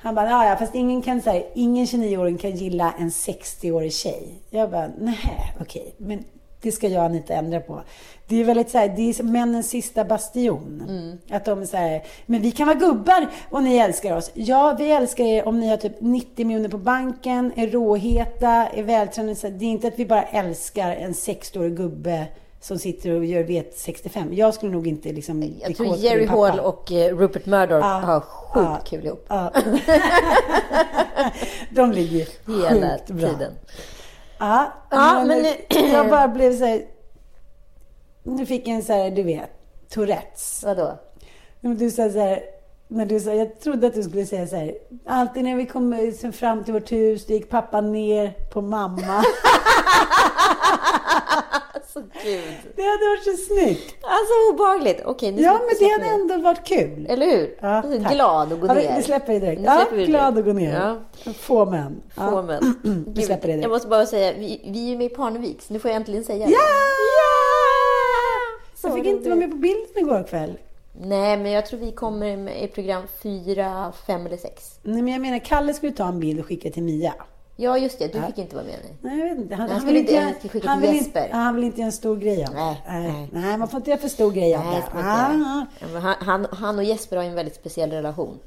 Han 0.00 0.14
bara, 0.14 0.48
ja, 0.48 0.56
fast 0.56 0.74
ingen 0.74 1.02
kan 1.02 1.22
säga, 1.22 1.42
ingen 1.54 1.86
29-åring 1.86 2.38
kan 2.38 2.50
gilla 2.50 2.94
en 2.98 3.10
60-årig 3.10 3.92
tjej. 3.92 4.34
Jag 4.50 4.70
bara, 4.70 4.90
nej, 4.98 5.54
okej, 5.60 5.94
men 5.96 6.24
det 6.62 6.72
ska 6.72 6.88
jag 6.88 7.16
inte 7.16 7.34
ändra 7.34 7.60
på. 7.60 7.82
Det 8.28 8.40
är 8.40 8.44
väldigt 8.44 8.70
så 8.70 8.78
här, 8.78 8.88
det 8.88 9.02
är 9.02 9.22
männens 9.22 9.68
sista 9.68 10.04
bastion. 10.04 10.82
Att 11.30 11.44
de 11.44 11.66
säger, 11.66 12.02
men 12.26 12.42
vi 12.42 12.50
kan 12.50 12.66
vara 12.66 12.78
gubbar 12.78 13.26
och 13.50 13.62
ni 13.62 13.76
älskar 13.76 14.16
oss. 14.16 14.30
Ja, 14.34 14.76
vi 14.78 14.90
älskar 14.90 15.24
er 15.24 15.48
om 15.48 15.60
ni 15.60 15.68
har 15.68 15.76
typ 15.76 16.00
90 16.00 16.46
miljoner 16.46 16.68
på 16.68 16.78
banken, 16.78 17.52
är 17.56 17.66
råheta, 17.66 18.66
är 18.66 18.82
vältränade. 18.82 19.50
Det 19.50 19.64
är 19.64 19.68
inte 19.68 19.88
att 19.88 19.98
vi 19.98 20.06
bara 20.06 20.22
älskar 20.22 20.90
en 20.90 21.12
60-årig 21.12 21.76
gubbe 21.76 22.26
som 22.60 22.78
sitter 22.78 23.10
och 23.10 23.24
gör 23.24 23.42
vet 23.42 23.78
65. 23.78 24.34
Jag 24.34 24.54
skulle 24.54 24.72
nog 24.72 24.86
inte 24.86 25.12
liksom 25.12 25.54
Jag 25.60 25.76
tror 25.76 25.96
Jerry. 25.96 26.26
Hall 26.26 26.60
och 26.60 26.92
eh, 26.92 27.16
Rupert 27.16 27.46
Murdoch 27.46 27.80
Ja. 27.84 27.86
har 27.86 28.20
sjukt 28.20 28.66
Ja. 28.68 28.80
kul 28.84 29.06
ihop. 29.06 29.24
Ja. 29.28 29.52
De 31.70 31.92
ligger 31.92 32.28
Hela 32.70 32.96
sjukt 32.98 33.10
bra. 33.10 33.28
tiden. 33.28 33.52
Ja, 34.38 34.72
Ja, 34.90 35.24
men, 35.26 35.42
men- 35.42 35.90
jag 35.92 36.10
bara 36.10 36.28
blev 36.28 36.58
så 36.58 36.64
här... 36.64 36.82
Nu 38.22 38.46
fick 38.46 38.68
jag 38.68 38.74
en 38.76 38.82
så 38.82 38.92
här, 38.92 39.10
du 39.10 39.22
vet, 39.22 39.50
Tourettes. 39.90 40.62
Vadå? 40.66 40.98
Du 41.60 41.90
sa 41.90 42.10
så 42.10 42.18
här, 42.18 42.42
när 42.88 43.06
du 43.06 43.20
sa, 43.20 43.32
jag 43.34 43.60
trodde 43.60 43.86
att 43.86 43.94
du 43.94 44.02
skulle 44.02 44.26
säga 44.26 44.46
så 44.46 44.56
här, 44.56 44.74
alltid 45.06 45.44
när 45.44 45.56
vi 45.56 45.66
kom 45.66 46.12
så 46.20 46.32
fram 46.32 46.64
till 46.64 46.72
vårt 46.74 46.92
hus, 46.92 47.26
då 47.26 47.32
gick 47.34 47.48
pappa 47.50 47.80
ner 47.80 48.32
på 48.52 48.60
mamma. 48.62 49.24
Alltså 51.74 52.00
gud. 52.24 52.42
Det 52.76 52.82
hade 52.82 53.04
varit 53.08 53.24
så 53.24 53.36
snyggt. 53.54 53.94
Alltså 54.02 54.32
obehagligt. 54.52 55.02
Okej, 55.04 55.32
nu 55.32 55.42
Ja, 55.42 55.52
men 55.52 55.74
det 55.78 55.92
hade 55.92 56.04
vi. 56.04 56.22
ändå 56.22 56.36
varit 56.48 56.64
kul. 56.66 57.06
Eller 57.08 57.26
hur? 57.26 57.56
Ja, 57.60 57.82
tack. 58.02 58.12
glad 58.14 58.52
och 58.52 58.60
gå 58.60 58.66
ja, 58.66 58.74
vi- 58.74 58.80
ner. 58.88 59.02
Släpper 59.02 59.32
det 59.32 59.38
direkt. 59.38 59.60
Nu 59.60 59.66
Ja, 59.66 59.84
vi 59.92 59.96
det 60.00 60.06
glad 60.06 60.38
att 60.38 60.44
gå 60.44 60.52
ner. 60.52 60.96
Ja. 61.24 61.32
Få 61.32 61.64
män. 61.66 62.00
Få 62.14 62.22
Ja. 62.22 62.42
män. 62.42 63.04
Vi 63.14 63.22
släpper 63.22 63.46
det 63.48 63.52
direkt. 63.52 63.62
jag 63.62 63.70
måste 63.70 63.88
bara 63.88 64.06
säga, 64.06 64.32
vi, 64.38 64.62
vi 64.72 64.92
är 64.92 64.96
med 64.96 65.06
i 65.06 65.08
Parneviks. 65.08 65.70
Nu 65.70 65.78
får 65.78 65.90
jag 65.90 65.96
äntligen 65.96 66.24
säga 66.24 66.38
Ja! 66.48 66.58
det. 68.82 68.88
Jag 68.88 68.94
fick 68.94 69.04
inte 69.06 69.28
vara 69.28 69.38
med 69.40 69.50
på 69.50 69.56
bilden 69.56 69.86
igår 69.96 70.26
kväll. 70.28 70.58
Nej, 71.00 71.36
men 71.36 71.52
jag 71.52 71.66
tror 71.66 71.80
vi 71.80 71.92
kommer 71.92 72.50
i 72.50 72.68
program 72.68 73.02
fyra, 73.22 73.92
fem 74.06 74.26
eller 74.26 74.36
sex. 74.36 74.78
Nej, 74.82 75.02
men 75.02 75.12
jag 75.12 75.20
menar, 75.22 75.38
Kalle 75.38 75.74
skulle 75.74 75.92
ta 75.92 76.08
en 76.08 76.20
bild 76.20 76.40
och 76.40 76.46
skicka 76.46 76.70
till 76.70 76.82
Mia. 76.82 77.14
Ja, 77.56 77.78
just 77.78 77.98
det. 77.98 78.12
Du 78.12 78.22
fick 78.22 78.38
inte 78.38 78.56
vara 78.56 78.64
med. 78.66 78.74
Nej. 79.00 79.18
Jag 79.18 79.28
vet 79.28 79.38
inte. 79.38 79.54
Han, 79.54 79.68
Han 79.70 79.78
han 79.78 79.86
vill 79.86 79.96
inte 79.96 80.12
göra- 80.14 80.32
skicka 80.50 80.68
han 80.68 80.80
till 80.80 80.88
vill 80.90 80.96
Jesper. 80.98 81.24
inte, 81.24 81.36
han 81.36 81.54
vill 81.54 81.64
inte 81.64 81.78
göra 81.80 81.86
en 81.86 81.92
stor 81.92 82.16
grej 82.16 82.44
av. 82.44 82.54
Nej, 82.54 82.82
nej. 82.88 83.02
nej. 83.12 83.28
nej, 83.32 83.58
man 83.58 83.68
får 83.68 83.78
inte 83.78 83.90
göra 83.90 84.00
för 84.00 84.08
stor 84.08 84.30
grej 84.32 84.54
av 84.54 84.64
det. 84.64 84.82
Ah, 84.98 85.32
Ja, 85.92 85.98
han, 86.00 86.14
han, 86.20 86.46
han 86.52 86.78
och 86.78 86.84
Jesper 86.84 87.16
har 87.16 87.24
en 87.24 87.34
väldigt 87.34 87.54
speciell 87.54 87.90
relation. 87.90 88.38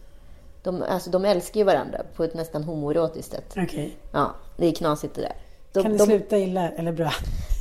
De, 0.64 0.84
alltså, 0.90 1.10
de 1.10 1.26
älskar 1.26 1.60
ju 1.60 1.64
varandra 1.64 2.02
på 2.16 2.24
ett 2.24 2.34
nästan 2.34 2.64
homoerotiskt 2.64 3.32
sätt. 3.32 3.54
Okej. 3.58 3.96
Ja, 4.12 4.32
det 4.58 4.68
är 4.68 4.72
knasigt 4.76 5.16
det 5.16 5.22
där. 5.22 5.34
De, 5.74 5.84
Kan 5.84 5.92
det 5.92 5.98
de, 5.98 6.06
sluta 6.06 6.38
illa 6.38 6.70
eller 6.70 6.92
bra? 6.92 7.12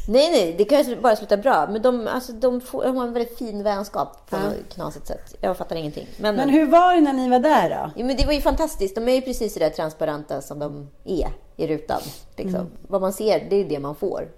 Nej, 0.09 0.31
nej, 0.31 0.55
det 0.59 0.65
kan 0.65 0.83
ju 0.83 0.97
bara 1.01 1.17
sluta 1.17 1.37
bra. 1.37 1.69
Men 1.71 1.83
de, 1.83 2.07
alltså, 2.07 2.33
de, 2.33 2.61
får, 2.61 2.85
de 2.85 2.97
har 2.97 3.07
en 3.07 3.13
väldigt 3.13 3.39
fin 3.39 3.63
vänskap 3.63 4.31
på 4.31 4.37
Ja. 4.37 4.43
något 4.43 4.75
knasigt 4.75 5.07
sätt. 5.07 5.35
Jag 5.41 5.57
fattar 5.57 5.77
ingenting. 5.77 6.07
Men, 6.19 6.37
Men 6.37 6.49
hur 6.49 6.67
var 6.67 6.95
det 6.95 7.01
när 7.01 7.13
ni 7.13 7.29
var 7.29 7.39
där 7.39 7.71
då? 7.71 7.91
Ja, 8.01 8.05
men 8.05 8.17
det 8.17 8.27
var 8.27 8.33
ju 8.33 8.41
fantastiskt. 8.41 8.95
De 8.95 9.09
är 9.09 9.13
ju 9.15 9.21
precis 9.21 9.53
så 9.55 9.59
där 9.59 9.71
transparenta 9.71 10.41
som 10.43 10.59
de 10.59 10.89
är 11.05 11.29
i 11.57 11.67
rutan. 11.67 12.01
Liksom. 12.37 12.55
Mm. 12.61 12.71
Vad 12.89 13.01
man 13.01 13.13
ser, 13.13 13.47
det 13.51 13.57
är 13.57 13.65
det 13.65 13.79
man 13.79 13.95
får. 13.95 14.29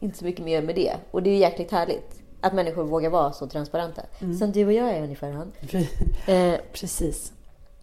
Inte 0.00 0.18
så 0.18 0.24
mycket 0.24 0.44
mer 0.44 0.62
med 0.62 0.74
det. 0.74 0.92
Och 1.10 1.22
det 1.22 1.30
är 1.30 1.34
ju 1.34 1.38
jäkligt 1.40 1.70
härligt 1.72 2.20
att 2.40 2.52
människor 2.52 2.84
vågar 2.84 3.10
vara 3.10 3.32
så 3.32 3.46
transparenta. 3.46 4.02
Mm. 4.20 4.38
Som 4.38 4.52
du 4.52 4.66
och 4.66 4.72
jag 4.72 4.90
är 4.90 5.02
ungefär, 5.02 5.30
han. 5.30 5.52
Eh, 6.26 6.60
Precis. 6.72 7.32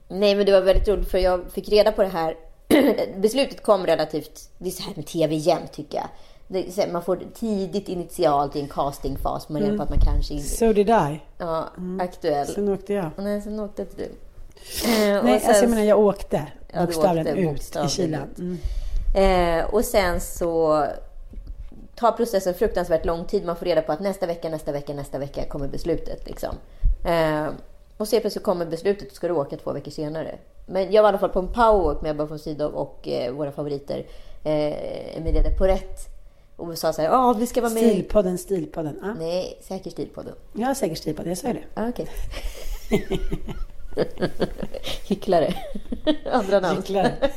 nej, 0.08 0.36
men 0.36 0.46
det 0.46 0.52
var 0.52 0.62
väldigt 0.62 0.88
roligt 0.88 1.12
för 1.12 1.18
jag 1.18 1.52
fick 1.52 1.70
reda 1.70 1.92
på 1.92 2.02
det 2.02 2.08
här. 2.08 2.36
Beslutet 3.18 3.64
kom 3.64 3.86
relativt... 3.86 4.50
Det 4.58 4.68
är 4.70 4.72
så 4.72 4.84
här 4.84 4.94
med 4.96 5.06
tv 5.06 5.36
jämt, 5.36 5.74
tycker 5.74 5.98
jag. 5.98 6.08
Det 6.48 6.92
man 6.92 7.02
får 7.02 7.20
tidigt 7.34 7.90
initialt 7.90 8.56
i 8.56 8.60
en 8.62 8.68
castingfas. 8.68 9.50
Man 9.50 9.62
reda 9.62 9.78
på 9.78 9.84
att 9.84 9.90
man 9.90 10.00
kanske 10.00 10.34
inte 10.34 10.48
So 10.48 10.74
did 10.74 10.90
I. 10.90 11.20
ja, 11.38 11.68
aktuell. 12.02 12.48
Sen 12.48 12.70
åkte 12.70 12.94
jag. 12.94 13.10
Nej, 13.18 13.42
sen 13.42 13.60
åkte 13.60 13.82
inte 13.82 13.96
du. 13.98 14.04
Eh, 14.04 15.24
Nej, 15.24 15.40
sen- 15.40 15.50
alltså 15.50 15.64
jag 15.64 15.70
menar 15.70 15.84
jag 15.84 16.00
åkte. 16.00 16.48
Ja, 16.74 16.82
Bokstavligen 16.86 17.28
åkte 17.28 17.40
ut 17.42 17.50
bokstavligen 17.50 17.88
i 17.88 17.90
kylan. 17.90 18.58
Mm. 19.16 19.60
Eh, 19.60 19.74
och 19.74 19.86
sen 19.86 20.22
så 20.22 20.86
tar 21.96 22.12
processen 22.12 22.54
fruktansvärt 22.54 23.06
lång 23.06 23.26
tid. 23.26 23.46
Man 23.46 23.56
får 23.56 23.66
reda 23.66 23.82
på 23.82 23.92
att 23.92 24.00
nästa 24.00 24.26
vecka, 24.26 24.50
nästa 24.50 24.72
vecka, 24.72 24.94
nästa 24.94 25.18
vecka 25.18 25.46
kommer 25.46 25.68
beslutet. 25.68 26.28
Liksom. 26.28 26.56
Eh, 27.06 27.48
och 27.98 28.08
så 28.08 28.20
plötsligt 28.20 28.44
kommer 28.44 28.66
beslutet 28.66 29.08
och 29.10 29.16
ska 29.16 29.28
du 29.28 29.34
åka 29.34 29.58
två 29.58 29.72
veckor 29.74 29.92
senare. 29.92 30.36
Men 30.66 30.92
jag 30.92 31.04
var 31.04 31.10
i 31.10 31.12
alla 31.12 31.18
fall 31.18 31.30
på 31.30 31.40
en 31.40 31.48
powerwalk 31.48 32.02
med 32.02 32.12
Ebba 32.12 32.26
von 32.26 32.40
Sydow 32.40 32.74
och 32.74 33.08
eh, 33.08 33.32
våra 33.34 33.52
favoriter 33.52 34.06
eh, 34.44 35.18
Emilia 35.18 35.42
de 35.44 35.58
Porrette. 35.58 36.02
Och 36.58 36.78
sa 36.78 36.94
så 36.94 37.02
här, 37.02 37.10
ja 37.10 37.34
vi 37.34 37.48
ska 37.48 37.62
vara 37.62 37.74
med. 37.74 37.84
Stilpodden, 37.84 38.38
stilpodden. 38.38 39.00
Ja. 39.02 39.14
Nej, 39.14 39.60
säker 39.62 39.90
stil 39.90 40.10
på 40.14 40.22
det. 40.22 40.34
Jag 40.54 40.68
har 40.68 40.74
säkert 40.74 40.98
stilpodd, 40.98 41.28
jag 41.28 41.38
sa 41.38 41.48
ju 41.48 41.54
det. 41.54 41.64
Ah, 41.74 41.90
okej. 41.90 42.08
Hycklare. 45.08 45.54
Andra 46.32 46.60
namn. 46.60 46.78
Hycklare. 46.78 47.14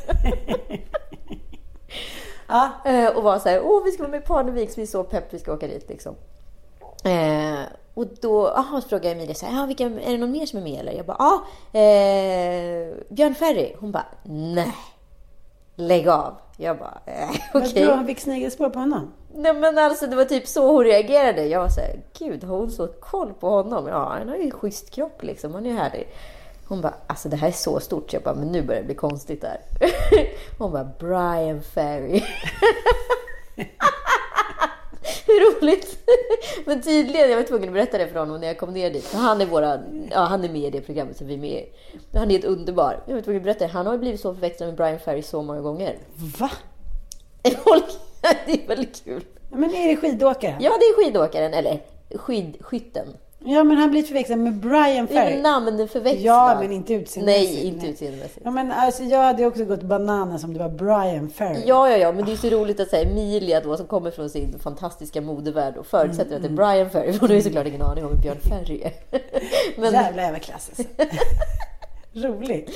ja, 2.48 2.70
Eh, 2.84 3.16
och 3.16 3.22
var 3.22 3.38
så 3.38 3.48
här, 3.48 3.62
åh 3.64 3.84
vi 3.84 3.90
ska 3.90 4.02
vara 4.02 4.10
med 4.10 4.20
i 4.20 4.26
Parnevik, 4.26 4.70
så 4.70 4.76
vi 4.76 4.82
är 4.82 4.86
så 4.86 5.04
pepp, 5.04 5.34
vi 5.34 5.38
ska 5.38 5.52
åka 5.52 5.66
dit 5.66 5.88
liksom. 5.88 6.14
Eh, 7.04 7.60
och 7.94 8.06
då 8.20 8.48
aha, 8.48 8.80
frågade 8.80 9.10
Emilia 9.10 9.34
så 9.34 9.46
här, 9.46 9.66
vilka, 9.66 9.84
är 9.84 10.12
det 10.12 10.18
någon 10.18 10.30
mer 10.30 10.46
som 10.46 10.58
är 10.58 10.62
med 10.62 10.80
eller? 10.80 10.92
Jag 10.92 11.06
bara, 11.06 11.16
ja, 11.18 11.44
ah, 11.72 11.78
eh, 11.78 12.94
Björn 13.08 13.34
Ferry. 13.34 13.74
Hon 13.78 13.92
bara, 13.92 14.06
nej, 14.22 14.74
lägg 15.76 16.08
av. 16.08 16.34
Jag 16.62 16.78
bara, 16.78 16.98
eh, 17.06 17.28
vad 17.54 17.62
okej. 17.68 17.84
tror 17.84 17.94
han 17.94 18.06
fick 18.06 18.20
snigelspår 18.20 18.70
på 18.70 18.78
honom? 18.78 19.12
Nej 19.34 19.54
men 19.54 19.78
alltså 19.78 20.06
det 20.06 20.16
var 20.16 20.24
typ 20.24 20.46
så 20.46 20.72
hon 20.72 20.84
reagerade. 20.84 21.46
Jag 21.46 21.60
var 21.60 21.68
så 21.68 21.80
här, 21.80 22.00
gud 22.18 22.44
har 22.44 22.56
hon 22.56 22.70
så 22.70 22.86
koll 22.86 23.32
på 23.40 23.48
honom? 23.50 23.86
Ja, 23.88 24.16
han 24.18 24.28
har 24.28 24.36
ju 24.36 24.42
en 24.44 24.50
schysst 24.50 24.90
kropp 24.90 25.22
liksom, 25.22 25.54
han 25.54 25.66
är 25.66 25.70
ju 25.70 25.76
härlig. 25.76 26.08
Hon 26.68 26.80
bara, 26.80 26.94
alltså 27.06 27.28
det 27.28 27.36
här 27.36 27.48
är 27.48 27.52
så 27.52 27.80
stort. 27.80 28.12
Jag 28.12 28.22
bara, 28.22 28.34
men 28.34 28.48
nu 28.48 28.62
börjar 28.62 28.80
det 28.80 28.86
bli 28.86 28.94
konstigt 28.94 29.40
där. 29.40 29.60
Hon 30.58 30.72
bara, 30.72 30.88
Brian 30.98 31.62
Ferry. 31.62 32.22
Hur 35.26 35.60
roligt! 35.60 35.98
Men 36.64 36.82
tydligen, 36.82 37.30
jag 37.30 37.36
var 37.36 37.44
tvungen 37.44 37.68
att 37.68 37.74
berätta 37.74 37.98
det 37.98 38.08
för 38.08 38.18
honom 38.18 38.40
när 38.40 38.46
jag 38.46 38.58
kom 38.58 38.72
ner 38.72 38.90
dit. 38.90 39.04
För 39.04 39.18
Han 39.18 39.40
är, 39.40 39.46
våra, 39.46 39.80
ja, 40.10 40.20
han 40.20 40.44
är 40.44 40.48
med 40.48 40.62
i 40.62 40.70
det 40.70 40.80
programmet 40.80 41.16
som 41.16 41.26
vi 41.26 41.34
är 41.34 41.38
med 41.38 41.50
i. 41.50 41.72
Han 42.12 42.28
är 42.28 42.32
helt 42.32 42.44
underbar. 42.44 43.02
Jag 43.06 43.14
var 43.14 43.22
tvungen 43.22 43.40
att 43.40 43.44
berätta 43.44 43.66
det. 43.66 43.72
Han 43.72 43.86
har 43.86 43.92
ju 43.92 43.98
blivit 43.98 44.20
så 44.20 44.34
förväxlad 44.34 44.68
med 44.68 44.76
Brian 44.76 44.98
Ferry 44.98 45.22
så 45.22 45.42
många 45.42 45.60
gånger. 45.60 45.98
Va? 46.38 46.50
Det 48.46 48.52
är 48.52 48.68
väldigt 48.68 49.04
kul. 49.04 49.24
Men 49.50 49.74
är 49.74 49.88
det 49.88 49.96
skidåkare? 49.96 50.56
Ja, 50.60 50.70
det 50.78 50.84
är 50.84 51.04
skidåkaren, 51.04 51.54
eller 51.54 51.82
skidskytten. 52.14 53.06
Ja, 53.44 53.64
men 53.64 53.76
han 53.76 53.90
blir 53.90 54.02
förväxlad 54.02 54.38
med 54.38 54.52
Brian 54.54 55.08
Ferry. 55.08 55.32
väl 55.32 55.42
namnförväxlat? 55.42 56.24
Ja, 56.24 56.56
men 56.60 56.72
inte 56.72 56.94
utseendemässigt. 56.94 57.54
Nej, 57.54 57.66
inte 57.66 57.86
utseendemässigt. 57.86 58.40
Ja, 58.44 58.50
men 58.50 58.72
alltså 58.72 59.02
jag 59.02 59.22
hade 59.22 59.46
också 59.46 59.64
gått 59.64 59.82
bananas 59.82 60.44
om 60.44 60.52
det 60.52 60.58
var 60.58 60.68
Brian 60.68 61.30
Ferry. 61.30 61.62
Ja, 61.66 61.90
ja, 61.90 61.96
ja, 61.96 62.12
men 62.12 62.24
det 62.24 62.32
är 62.32 62.36
så 62.36 62.48
roligt 62.50 62.80
att 62.80 62.88
säga 62.88 63.10
Emilia 63.10 63.60
då 63.60 63.76
som 63.76 63.86
kommer 63.86 64.10
från 64.10 64.30
sin 64.30 64.58
fantastiska 64.58 65.20
modevärld 65.20 65.76
och 65.76 65.86
förutsätter 65.86 66.36
att 66.36 66.42
det 66.42 66.48
är 66.48 66.52
Brian 66.52 66.90
Ferry. 66.90 67.12
För 67.12 67.20
hon 67.20 67.28
har 67.28 67.36
ju 67.36 67.42
såklart 67.42 67.66
ingen 67.66 67.82
aning 67.82 68.04
om 68.04 68.10
vem 68.10 68.20
Björn 68.20 68.40
Ferry 68.40 68.82
är. 68.82 68.92
Men 69.80 69.92
Jävla 69.92 70.28
överklass 70.28 70.68
alltså. 70.68 70.92
Roligt. 72.12 72.70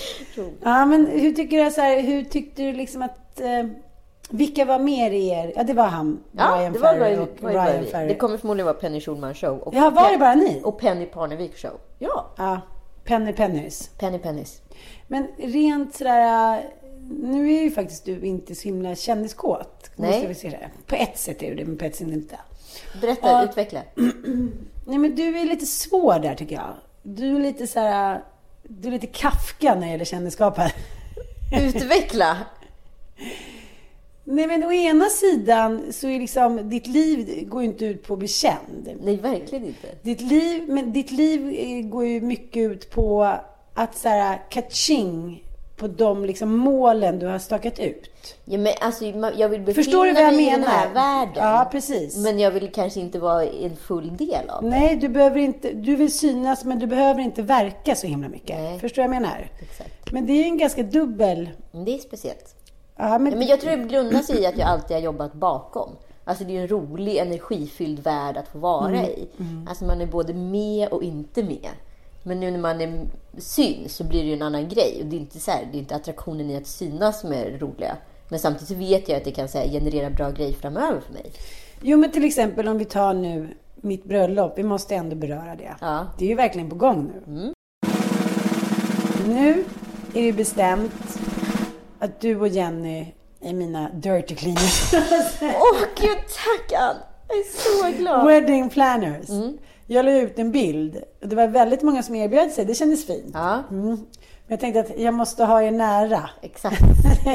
Ja, 0.63 0.87
men 0.87 1.07
hur 1.07 1.33
tycker 1.33 1.65
du 1.65 1.71
så 1.71 1.81
här, 1.81 2.01
hur 2.01 2.25
tyckte 2.25 2.63
du 2.63 2.73
liksom 2.73 3.03
att 3.03 3.41
eh, 3.41 3.67
vilka 4.31 4.65
var 4.65 4.79
mer 4.79 5.11
i 5.11 5.29
er? 5.29 5.53
Ja, 5.57 5.63
det 5.63 5.73
var 5.73 5.87
han, 5.87 6.21
ja, 6.33 6.55
Brian 6.57 6.73
det 6.73 6.79
var, 6.79 6.95
Ferry 6.95 7.17
och 7.17 7.29
Brian 7.41 7.85
Ferry. 7.85 8.09
Det 8.09 8.15
kommer 8.15 8.37
förmodligen 8.39 8.67
vara 8.67 8.77
Penny 8.77 9.01
Schulman 9.01 9.35
show. 9.35 9.59
Och 9.59 9.75
Ja, 9.75 9.91
var 9.91 10.13
det 10.13 10.19
bara 10.19 10.35
ni? 10.35 10.61
Och 10.65 10.79
Penny 10.81 11.07
Parnevik 11.07 11.57
show. 11.59 11.81
Ja, 11.99 12.27
Ja, 12.37 12.61
Penny 13.05 13.33
Pennys. 13.33 13.91
Penny 13.99 14.19
Pennys. 14.19 14.61
Men 15.09 15.27
rent 15.39 15.95
sådär, 15.95 16.63
nu 17.23 17.53
är 17.55 17.63
ju 17.63 17.71
faktiskt 17.71 18.05
du 18.05 18.21
inte 18.21 18.55
så 18.55 18.63
himla 18.65 18.95
kändiskåt. 18.95 19.91
Nej. 19.97 20.11
Måste 20.11 20.27
vi 20.27 20.35
se 20.35 20.49
det. 20.49 20.71
På 20.87 20.95
ett 20.95 21.19
sätt 21.19 21.43
är 21.43 21.51
du 21.51 21.55
det, 21.57 21.65
men 21.65 21.79
på 21.79 21.85
ett 21.85 21.97
sätt 21.97 22.09
inte. 22.09 22.37
Berätta, 23.01 23.29
Ja. 23.29 23.45
utveckla. 23.45 23.81
Nej, 24.87 24.99
men 24.99 25.17
du 25.17 25.39
är 25.39 25.45
lite 25.45 25.67
svår 25.67 26.19
där 26.19 26.35
tycker 26.35 26.55
jag. 26.57 26.75
Du 27.03 27.37
är 27.37 27.41
lite 27.41 27.67
så 27.67 27.81
här, 27.81 28.23
du 28.63 28.89
är 28.89 28.93
lite 28.93 29.07
Kafka 29.07 29.75
när 29.75 29.81
det 29.81 29.87
gäller 29.91 30.05
kändisskapet. 30.05 30.75
Utveckla! 31.63 32.37
Nej, 34.25 34.47
men 34.47 34.65
å 34.65 34.73
ena 34.73 35.05
sidan 35.05 35.93
så 35.93 36.09
är 36.09 36.21
liksom, 36.21 36.69
ditt 36.71 36.87
liv 36.87 37.49
går 37.49 37.63
ju 37.63 37.69
inte 37.69 37.85
ut 37.85 38.07
på 38.07 38.13
att 38.13 38.19
bli 38.19 38.29
känd. 38.29 38.89
Nej, 39.03 39.17
verkligen 39.17 39.67
inte. 39.67 39.89
Ditt 40.03 40.21
liv, 40.21 40.65
men 40.69 40.93
ditt 40.93 41.11
liv 41.11 41.49
eh, 41.59 41.89
går 41.89 42.07
ju 42.07 42.21
mycket 42.21 42.71
ut 42.71 42.91
på 42.91 43.37
att 43.75 43.97
så 43.97 44.09
här, 44.09 44.43
catching 44.51 45.45
på 45.77 45.87
de 45.89 46.25
liksom 46.25 46.57
målen 46.57 47.19
du 47.19 47.27
har 47.27 47.39
stakat 47.39 47.79
ut. 47.79 48.11
Ja, 48.45 48.59
men 48.59 48.73
alltså, 48.81 49.05
jag 49.37 49.49
vill 49.49 49.61
befinna 49.61 49.75
Förstår 49.75 50.05
du 50.07 50.13
vad 50.13 50.23
jag 50.23 50.35
mig 50.35 50.47
i 50.47 50.51
den 50.51 50.63
här 50.63 50.89
menar? 50.89 50.95
världen. 50.95 51.45
Ja, 51.45 51.69
precis. 51.71 52.17
Men 52.17 52.39
jag 52.39 52.51
vill 52.51 52.73
kanske 52.73 53.01
inte 53.01 53.19
vara 53.19 53.45
en 53.45 53.77
full 53.77 54.17
del 54.17 54.51
av 54.51 54.63
det. 54.63 54.69
Nej, 54.69 54.97
du 54.97 55.09
behöver 55.09 55.41
inte, 55.41 55.73
du 55.73 55.97
vill 55.97 56.13
synas 56.13 56.65
men 56.65 56.79
du 56.79 56.87
behöver 56.87 57.21
inte 57.21 57.43
verka 57.43 57.95
så 57.95 58.07
himla 58.07 58.29
mycket. 58.29 58.59
Nej. 58.59 58.79
Förstår 58.79 59.03
du 59.03 59.09
vad 59.09 59.17
jag 59.17 59.23
menar? 59.23 59.51
Exakt. 59.63 60.13
Men 60.13 60.27
det 60.27 60.33
är 60.33 60.37
ju 60.37 60.45
en 60.45 60.59
ganska 60.59 60.83
dubbel... 60.83 61.51
Det 61.73 61.95
är 61.95 61.99
speciellt. 61.99 62.54
Ja, 62.97 63.19
men, 63.19 63.39
men 63.39 63.47
jag 63.47 63.61
tror 63.61 63.77
det 63.77 63.85
grundar 63.85 64.21
sig 64.23 64.39
i 64.43 64.47
att 64.47 64.59
jag 64.59 64.69
alltid 64.69 64.97
har 64.97 65.03
jobbat 65.03 65.33
bakom. 65.33 65.91
Alltså 66.25 66.45
det 66.45 66.51
är 66.51 66.55
ju 66.55 66.61
en 66.61 66.69
rolig, 66.69 67.17
energifylld 67.17 67.99
värld 67.99 68.37
att 68.37 68.49
få 68.49 68.59
vara 68.59 68.89
Mm. 68.89 69.05
i. 69.05 69.29
Alltså 69.69 69.85
man 69.85 70.01
är 70.01 70.07
både 70.07 70.35
med 70.35 70.89
och 70.89 71.03
inte 71.03 71.43
med. 71.43 71.69
Men 72.23 72.41
nu 72.41 72.51
när 72.51 72.59
man 72.59 72.81
är 72.81 73.07
syns 73.39 73.97
så 73.97 74.05
blir 74.05 74.21
det 74.23 74.27
ju 74.29 74.35
en 74.35 74.43
annan 74.43 74.69
grej. 74.69 74.99
Och 75.01 75.07
det 75.07 75.17
är 75.17 75.21
inte, 75.21 75.41
så 75.41 75.51
här, 75.51 75.69
det 75.73 75.79
är 75.79 75.81
inte 75.81 75.95
attraktionen 75.97 76.51
i 76.51 76.57
att 76.57 76.67
synas 76.67 77.21
som 77.21 77.33
är 77.33 77.59
roliga. 77.59 77.97
Men 78.29 78.39
samtidigt 78.39 78.77
vet 78.91 79.09
jag 79.09 79.17
att 79.19 79.25
det 79.25 79.31
kan 79.31 79.49
här, 79.55 79.69
generera 79.69 80.11
bra 80.11 80.31
grejer 80.31 80.53
framöver 80.53 81.01
för 81.01 81.13
mig. 81.13 81.33
Jo, 81.83 81.99
men 81.99 82.11
till 82.11 82.25
exempel 82.25 82.69
om 82.69 82.79
vi 82.79 82.85
tar 82.85 83.15
nu 83.15 83.49
mitt 83.77 84.05
bröllop. 84.05 84.53
Vi 84.59 84.63
måste 84.63 84.95
ändå 84.95 85.17
beröra 85.17 85.57
det. 85.57 85.75
Ja. 85.81 86.07
Det 86.19 86.25
är 86.25 86.29
ju 86.29 86.35
verkligen 86.35 86.71
på 86.71 86.77
gång 86.77 87.13
nu. 87.27 87.53
Nu 89.27 89.65
är 90.15 90.23
det 90.23 90.33
bestämt 90.33 91.19
att 92.05 92.21
du 92.21 92.41
och 92.41 92.49
Jenny 92.49 93.07
är 93.41 93.53
mina 93.53 93.91
dirty 93.91 94.35
cleaners. 94.35 94.95
Åh 95.43 95.81
gud, 96.01 96.19
tack 96.19 96.73
Ann! 96.81 96.97
Jag 97.29 97.39
är 97.39 97.93
så 97.93 97.99
glad. 97.99 98.27
Wedding 98.27 98.71
planners. 98.71 99.29
Mm. 99.31 99.59
Jag 99.87 100.05
la 100.05 100.13
ut 100.13 100.39
en 100.39 100.53
bild. 100.53 101.03
Det 101.21 101.37
var 101.37 101.47
väldigt 101.49 101.83
många 101.83 102.03
som 102.03 102.15
erbjöd 102.15 102.51
sig. 102.51 102.65
Det 102.65 102.75
kändes 102.75 103.07
fint. 103.07 103.31
Ja, 103.35 103.63
Mm. 103.71 103.99
Jag 104.47 104.61
tänkte 104.61 104.81
att 104.81 104.99
jag 104.99 105.15
måste 105.15 105.45
ha 105.45 105.63
er 105.63 105.71
nära. 105.71 106.31
exakt. 106.43 106.81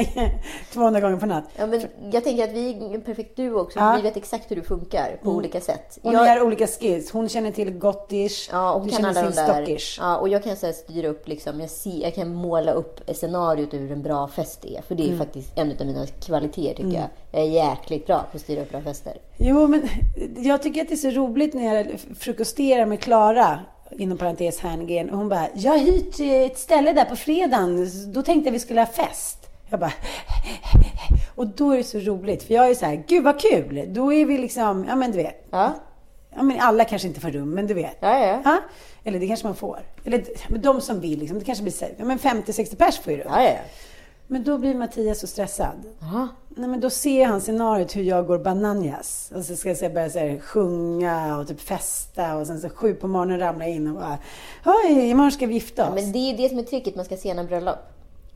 200 0.72 1.00
gånger 1.00 1.16
per 1.16 1.26
natt. 1.26 1.44
Ja, 1.56 1.66
men 1.66 1.82
jag 2.12 2.24
tänker 2.24 2.44
att 2.44 2.52
vi 2.52 2.70
är 2.72 2.94
en 2.94 3.00
perfekt 3.00 3.36
duo 3.36 3.58
också. 3.60 3.78
Ja. 3.78 3.92
Vi 3.96 4.02
vet 4.02 4.16
exakt 4.16 4.50
hur 4.50 4.56
du 4.56 4.62
funkar 4.62 5.18
på 5.22 5.30
olika 5.30 5.60
sätt. 5.60 5.98
Och 6.02 6.14
Jag- 6.14 6.18
har 6.26 6.42
olika 6.42 6.66
skills. 6.66 7.10
Hon 7.10 7.28
känner 7.28 7.50
till 7.50 7.70
gottish. 7.78 8.48
Ja, 8.52 8.72
och 8.72 8.84
du 8.84 8.90
kan 8.90 9.02
känner 9.14 9.22
till 9.22 9.32
stockish. 9.42 9.98
Ja, 10.00 10.16
och 10.16 10.28
jag 10.28 10.44
kan 10.44 10.56
så 10.56 10.66
här 10.66 10.72
styra 10.72 11.08
upp 11.08 11.28
liksom, 11.28 11.60
jag, 11.60 11.70
ser, 11.70 12.02
jag 12.02 12.14
kan 12.14 12.34
måla 12.34 12.72
upp 12.72 13.00
scenariot 13.14 13.72
hur 13.74 13.92
en 13.92 14.02
bra 14.02 14.28
fest 14.28 14.64
är. 14.64 14.82
För 14.82 14.94
det 14.94 15.02
är 15.02 15.06
Mm. 15.06 15.18
faktiskt 15.18 15.58
en 15.58 15.70
av 15.80 15.86
mina 15.86 16.06
kvaliteter 16.06 16.74
tycker 16.74 16.98
jag. 16.98 17.08
Jag 17.32 17.42
är 17.42 17.46
jäkligt 17.48 18.06
bra 18.06 18.18
på 18.30 18.36
att 18.36 18.40
styra 18.42 18.62
upp 18.62 18.70
bra 18.70 18.80
fester. 18.80 19.12
Jo, 19.38 19.66
men 19.66 19.82
jag 20.36 20.62
tycker 20.62 20.82
att 20.82 20.88
det 20.88 20.94
är 20.94 20.96
så 20.96 21.10
roligt 21.10 21.54
när 21.54 21.74
jag 21.74 21.86
frukosterar 22.18 22.86
med 22.86 23.00
Klara, 23.00 23.60
inom 23.90 24.18
parentes 24.18 24.60
Herngren, 24.60 25.10
och 25.10 25.18
hon 25.18 25.28
bara, 25.28 25.48
jag 25.54 25.72
har 25.72 25.78
hyrt 25.78 26.20
eh, 26.20 26.42
ett 26.52 26.58
ställe 26.58 26.92
där 26.92 27.04
på 27.04 27.16
fredagen, 27.16 27.88
då 28.12 28.22
tänkte 28.22 28.48
jag 28.48 28.52
vi 28.52 28.58
skulle 28.58 28.80
ha 28.80 28.86
fest. 28.86 29.38
Jag 29.68 29.80
bara, 29.80 29.92
och 31.34 31.46
då 31.46 31.72
är 31.72 31.76
det 31.76 31.84
så 31.84 31.98
roligt, 31.98 32.42
för 32.42 32.54
jag 32.54 32.70
är 32.70 32.74
så 32.74 32.86
här, 32.86 33.04
gud 33.06 33.24
vad 33.24 33.40
kul, 33.40 33.84
då 33.88 34.12
är 34.12 34.24
vi 34.24 34.38
liksom, 34.38 34.84
ja 34.88 34.96
men 34.96 35.10
du 35.12 35.16
vet, 35.16 35.46
Ja, 35.50 35.72
ja 36.36 36.42
men 36.42 36.60
alla 36.60 36.84
kanske 36.84 37.08
inte 37.08 37.20
får 37.20 37.30
rum, 37.30 37.50
men 37.50 37.66
du 37.66 37.74
vet. 37.74 37.96
Ja, 38.00 38.40
ja. 38.44 38.58
Eller 39.04 39.20
det 39.20 39.26
kanske 39.26 39.46
man 39.46 39.56
får. 39.56 39.78
Eller 40.04 40.24
men 40.48 40.60
de 40.60 40.80
som 40.80 41.00
vill, 41.00 41.18
liksom, 41.18 41.38
det 41.38 41.44
kanske 41.44 41.62
blir 41.62 41.74
ja, 41.96 42.04
men 42.04 42.18
50-60 42.18 42.76
pers 42.76 42.98
får 42.98 43.12
ju 43.12 43.18
rum. 43.18 43.28
Ja, 43.30 43.42
ja. 43.42 43.56
Men 44.26 44.44
då 44.44 44.58
blir 44.58 44.74
Mattias 44.74 45.20
så 45.20 45.26
stressad. 45.26 45.84
Jaha. 46.00 46.28
Nej, 46.56 46.68
men 46.68 46.80
då 46.80 46.90
ser 46.90 47.26
han 47.26 47.40
scenariot 47.40 47.96
hur 47.96 48.02
jag 48.02 48.26
går 48.26 48.38
bananas. 48.38 49.32
Och 49.34 49.44
så 49.44 49.56
ska 49.56 49.70
jag 49.70 49.94
börja 49.94 50.10
så 50.10 50.18
här, 50.18 50.38
sjunga 50.40 51.38
och 51.38 51.48
typ 51.48 51.60
festa 51.60 52.36
och 52.36 52.46
sen 52.46 52.60
så 52.60 52.68
sju 52.68 52.94
på 52.94 53.08
morgonen 53.08 53.38
ramla 53.38 53.66
in 53.66 53.86
och 53.88 53.94
bara 53.94 54.18
Oj, 54.64 55.10
imorgon 55.10 55.32
ska 55.32 55.46
vi 55.46 55.54
gifta 55.54 55.88
oss. 55.88 55.94
Men 55.94 56.12
det 56.12 56.18
är 56.18 56.36
det 56.36 56.48
som 56.48 56.58
är 56.58 56.62
tricket, 56.62 56.96
man 56.96 57.04
ska 57.04 57.16
se 57.16 57.30
en 57.30 57.46
bröllop. 57.46 57.78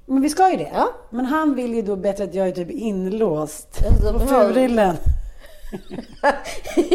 Men 0.07 0.23
vi 0.23 0.29
ska 0.31 0.51
ju 0.51 0.57
det. 0.57 0.71
Ja. 0.75 0.89
Men 1.11 1.25
han 1.25 1.55
vill 1.55 1.75
ju 1.75 1.83
då 1.83 1.97
bättre 1.97 2.25
att 2.25 2.35
jag 2.35 2.49
är 2.49 2.53
typ 2.53 2.71
inlåst 2.71 3.69
Alltså, 3.91 4.13
på 4.13 4.21
ja. 4.21 4.27
Furillen. 4.27 4.97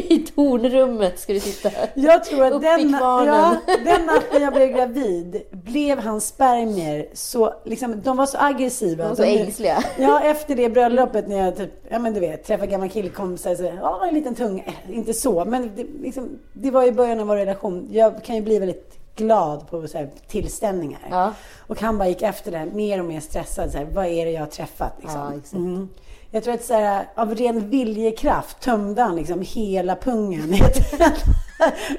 I 0.10 0.20
tornrummet 0.20 1.20
ska 1.20 1.34
du 1.34 1.40
sitta. 1.40 1.70
Jag 1.96 2.24
tror 2.24 2.46
att 2.46 2.62
den, 2.62 2.90
ja, 3.00 3.56
den 3.86 4.06
natten 4.06 4.42
jag 4.42 4.54
blev 4.54 4.70
gravid 4.70 5.42
blev 5.52 6.00
hans 6.00 6.28
spermier 6.28 7.08
så, 7.14 7.54
liksom, 7.66 8.02
de 8.02 8.18
var 8.18 8.26
så 8.26 8.38
aggressiva. 8.38 9.04
De 9.04 9.10
var 9.10 9.16
så 9.16 9.22
De- 9.22 9.40
ängsliga. 9.40 9.84
Ja, 9.98 10.22
efter 10.24 10.56
det 10.56 10.70
bröllopet 10.70 11.28
när 11.28 11.46
jag 11.46 11.58
typ, 11.58 11.72
ja 11.90 12.00
men 12.00 12.14
du 12.14 12.20
vet, 12.20 12.44
träffade 12.44 12.72
gamla 12.72 12.88
killkompisar 12.90 13.56
så, 13.56 13.64
ja 13.82 14.06
en 14.08 14.14
liten 14.14 14.36
tung, 14.36 14.60
eh, 14.60 14.96
inte 14.98 15.14
så, 15.14 15.46
men 15.46 15.72
det, 15.76 15.86
liksom, 16.02 16.40
det 16.54 16.72
var 16.72 16.84
i 16.84 16.92
början 16.92 17.20
av 17.20 17.28
vår 17.28 17.36
relation. 17.36 17.88
Jag 17.92 18.24
kan 18.24 18.36
ju 18.36 18.42
bli 18.42 18.60
väldigt 18.60 18.99
glad 19.20 19.68
på 19.70 19.88
så 19.88 19.98
här, 19.98 20.10
tillställningar. 20.28 21.08
Ja. 21.10 21.34
Och 21.68 21.82
han 21.82 21.98
bara 21.98 22.08
gick 22.08 22.22
efter 22.22 22.52
det, 22.52 22.66
mer 22.74 23.00
och 23.00 23.06
mer 23.06 23.20
stressad. 23.20 23.72
Så 23.72 23.78
här, 23.78 23.86
vad 23.86 24.06
är 24.06 24.26
det 24.26 24.32
jag 24.32 24.42
har 24.42 24.48
träffat? 24.48 24.94
Liksom. 25.02 25.20
Ja. 25.52 25.58
Mm. 25.58 25.90
Jag 26.32 26.44
tror 26.44 26.54
att 26.54 26.64
så 26.64 26.74
här, 26.74 27.06
av 27.16 27.36
ren 27.36 27.70
viljekraft 27.70 28.60
tömde 28.62 29.02
han 29.02 29.16
liksom 29.16 29.42
hela 29.42 29.96
pungen 29.96 30.54
i 30.54 30.60
ett 30.60 31.24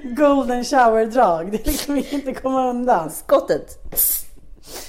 golden 0.16 0.64
shower-drag. 0.64 1.50
Det 1.52 1.66
liksom 1.66 1.96
inte 1.96 2.34
komma 2.34 2.68
undan. 2.70 3.10
Skottet. 3.10 3.78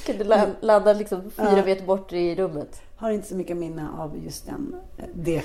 Kunde 0.06 0.24
la- 0.24 0.48
landa 0.62 0.94
liksom 0.94 1.32
fyra 1.38 1.58
Ja. 1.58 1.66
meter 1.66 1.86
bort 1.86 2.14
i 2.14 2.36
rummet. 2.36 2.82
Har 2.96 3.12
inte 3.12 3.28
så 3.28 3.36
mycket 3.36 3.58
minne 3.58 3.88
av 3.98 4.18
just 4.26 4.46
den, 4.46 4.76
det, 5.16 5.42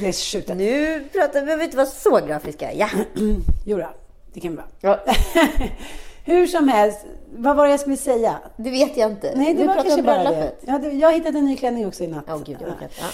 det 0.00 0.12
skjutet. 0.12 0.56
Nu 0.56 1.04
pratar 1.12 1.40
vi, 1.40 1.46
behöver 1.46 1.64
inte 1.64 1.76
vara 1.76 1.86
så 1.86 2.20
grafiska. 2.26 2.72
Ja. 2.72 2.88
Jo 3.66 3.78
då, 3.78 3.88
det 4.32 4.40
kan 4.40 4.50
vi 4.50 4.56
vara. 4.56 4.66
ja. 4.80 4.98
Hur 6.30 6.46
som 6.46 6.68
helst, 6.68 7.06
vad 7.36 7.56
var 7.56 7.64
det 7.64 7.70
jag 7.70 7.80
skulle 7.80 7.96
säga? 7.96 8.38
Det 8.56 8.70
vet 8.70 8.96
jag 8.96 9.10
inte. 9.10 9.32
Nej, 9.36 9.54
det 9.54 9.60
vi 9.60 9.66
var 9.66 9.74
kanske 9.74 10.02
bara 10.02 10.22
det. 10.22 10.52
Ja. 10.66 10.80
Jag 10.92 11.08
har 11.08 11.12
hittat 11.12 11.34
en 11.34 11.44
ny 11.44 11.56
klänning 11.56 11.86
också 11.86 12.04
i 12.04 12.06
natt. 12.06 12.24
Åh 12.28 12.42
gud, 12.46 12.56
jag 12.60 12.70
inte. 12.70 12.88
Ja. 13.00 13.06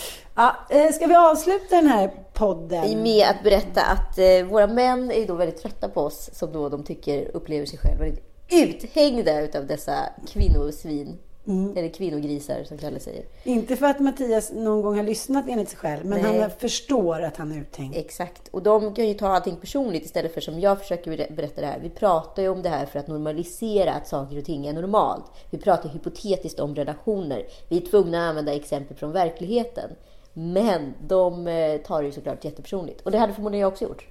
Ja, 0.70 0.76
eh, 0.76 0.92
ska 0.92 1.06
vi 1.06 1.14
avsluta 1.14 1.76
den 1.76 1.86
här 1.86 2.10
podden? 2.32 3.02
Med 3.02 3.26
att 3.28 3.42
berätta 3.42 3.80
att 3.82 4.18
eh, 4.18 4.46
våra 4.50 4.66
män 4.66 5.10
är 5.10 5.26
då 5.26 5.34
väldigt 5.34 5.62
trötta 5.62 5.88
på 5.88 6.00
oss 6.00 6.30
som 6.32 6.52
då 6.52 6.68
de 6.68 6.84
tycker 6.84 7.36
upplever 7.36 7.66
sig 7.66 7.78
själva 7.78 8.16
uthängda 8.50 9.40
utav 9.40 9.66
dessa 9.66 9.94
kvinnosvin. 10.28 11.18
Mm. 11.46 11.76
Eller 11.76 11.88
kvinnogrisar 11.88 12.64
som 12.64 12.78
Kalle 12.78 13.00
säger. 13.00 13.24
Inte 13.44 13.76
för 13.76 13.86
att 13.86 14.00
Mattias 14.00 14.52
någon 14.52 14.82
gång 14.82 14.96
har 14.96 15.04
lyssnat 15.04 15.44
enligt 15.48 15.68
sig 15.68 15.78
själv, 15.78 16.04
men 16.06 16.22
Nej. 16.22 16.40
han 16.40 16.50
förstår 16.50 17.22
att 17.22 17.36
han 17.36 17.52
är 17.52 17.60
uthängd. 17.60 17.96
Exakt. 17.96 18.48
Och 18.48 18.62
de 18.62 18.94
kan 18.94 19.08
ju 19.08 19.14
ta 19.14 19.28
allting 19.28 19.56
personligt 19.56 20.04
istället 20.04 20.34
för 20.34 20.40
som 20.40 20.60
jag 20.60 20.78
försöker 20.78 21.10
ber- 21.10 21.34
berätta 21.36 21.60
det 21.60 21.66
här. 21.66 21.78
Vi 21.82 21.90
pratar 21.90 22.42
ju 22.42 22.48
om 22.48 22.62
det 22.62 22.68
här 22.68 22.86
för 22.86 22.98
att 22.98 23.08
normalisera 23.08 23.92
att 23.92 24.08
saker 24.08 24.38
och 24.38 24.44
ting 24.44 24.66
är 24.66 24.72
normalt. 24.72 25.24
Vi 25.50 25.58
pratar 25.58 25.88
hypotetiskt 25.88 26.60
om 26.60 26.74
relationer. 26.74 27.46
Vi 27.68 27.76
är 27.76 27.80
tvungna 27.80 28.22
att 28.24 28.28
använda 28.30 28.54
exempel 28.54 28.96
från 28.96 29.12
verkligheten. 29.12 29.90
Men 30.32 30.94
de 31.06 31.46
eh, 31.46 31.76
tar 31.80 32.02
det 32.02 32.06
ju 32.06 32.12
såklart 32.12 32.44
jättepersonligt. 32.44 33.00
Och 33.00 33.10
det 33.10 33.18
hade 33.18 33.32
förmodligen 33.32 33.60
jag 33.60 33.72
också 33.72 33.84
gjort. 33.84 34.06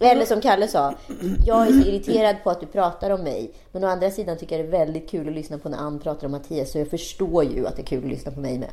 Eller 0.00 0.24
som 0.24 0.40
Kalle 0.40 0.68
sa, 0.68 0.94
jag 1.46 1.66
är 1.66 1.82
så 1.82 1.88
irriterad 1.88 2.36
på 2.44 2.50
att 2.50 2.60
du 2.60 2.66
pratar 2.66 3.10
om 3.10 3.20
mig. 3.20 3.50
Men 3.72 3.84
å 3.84 3.86
andra 3.86 4.10
sidan 4.10 4.38
tycker 4.38 4.58
jag 4.58 4.66
det 4.66 4.76
är 4.76 4.78
väldigt 4.78 5.10
kul 5.10 5.28
att 5.28 5.34
lyssna 5.34 5.58
på 5.58 5.68
när 5.68 5.78
Ann 5.78 5.98
pratar 5.98 6.26
om 6.26 6.32
Mattias. 6.32 6.72
Så 6.72 6.78
jag 6.78 6.90
förstår 6.90 7.44
ju 7.44 7.66
att 7.66 7.76
det 7.76 7.82
är 7.82 7.86
kul 7.86 8.04
att 8.04 8.10
lyssna 8.10 8.32
på 8.32 8.40
mig 8.40 8.58
med. 8.58 8.70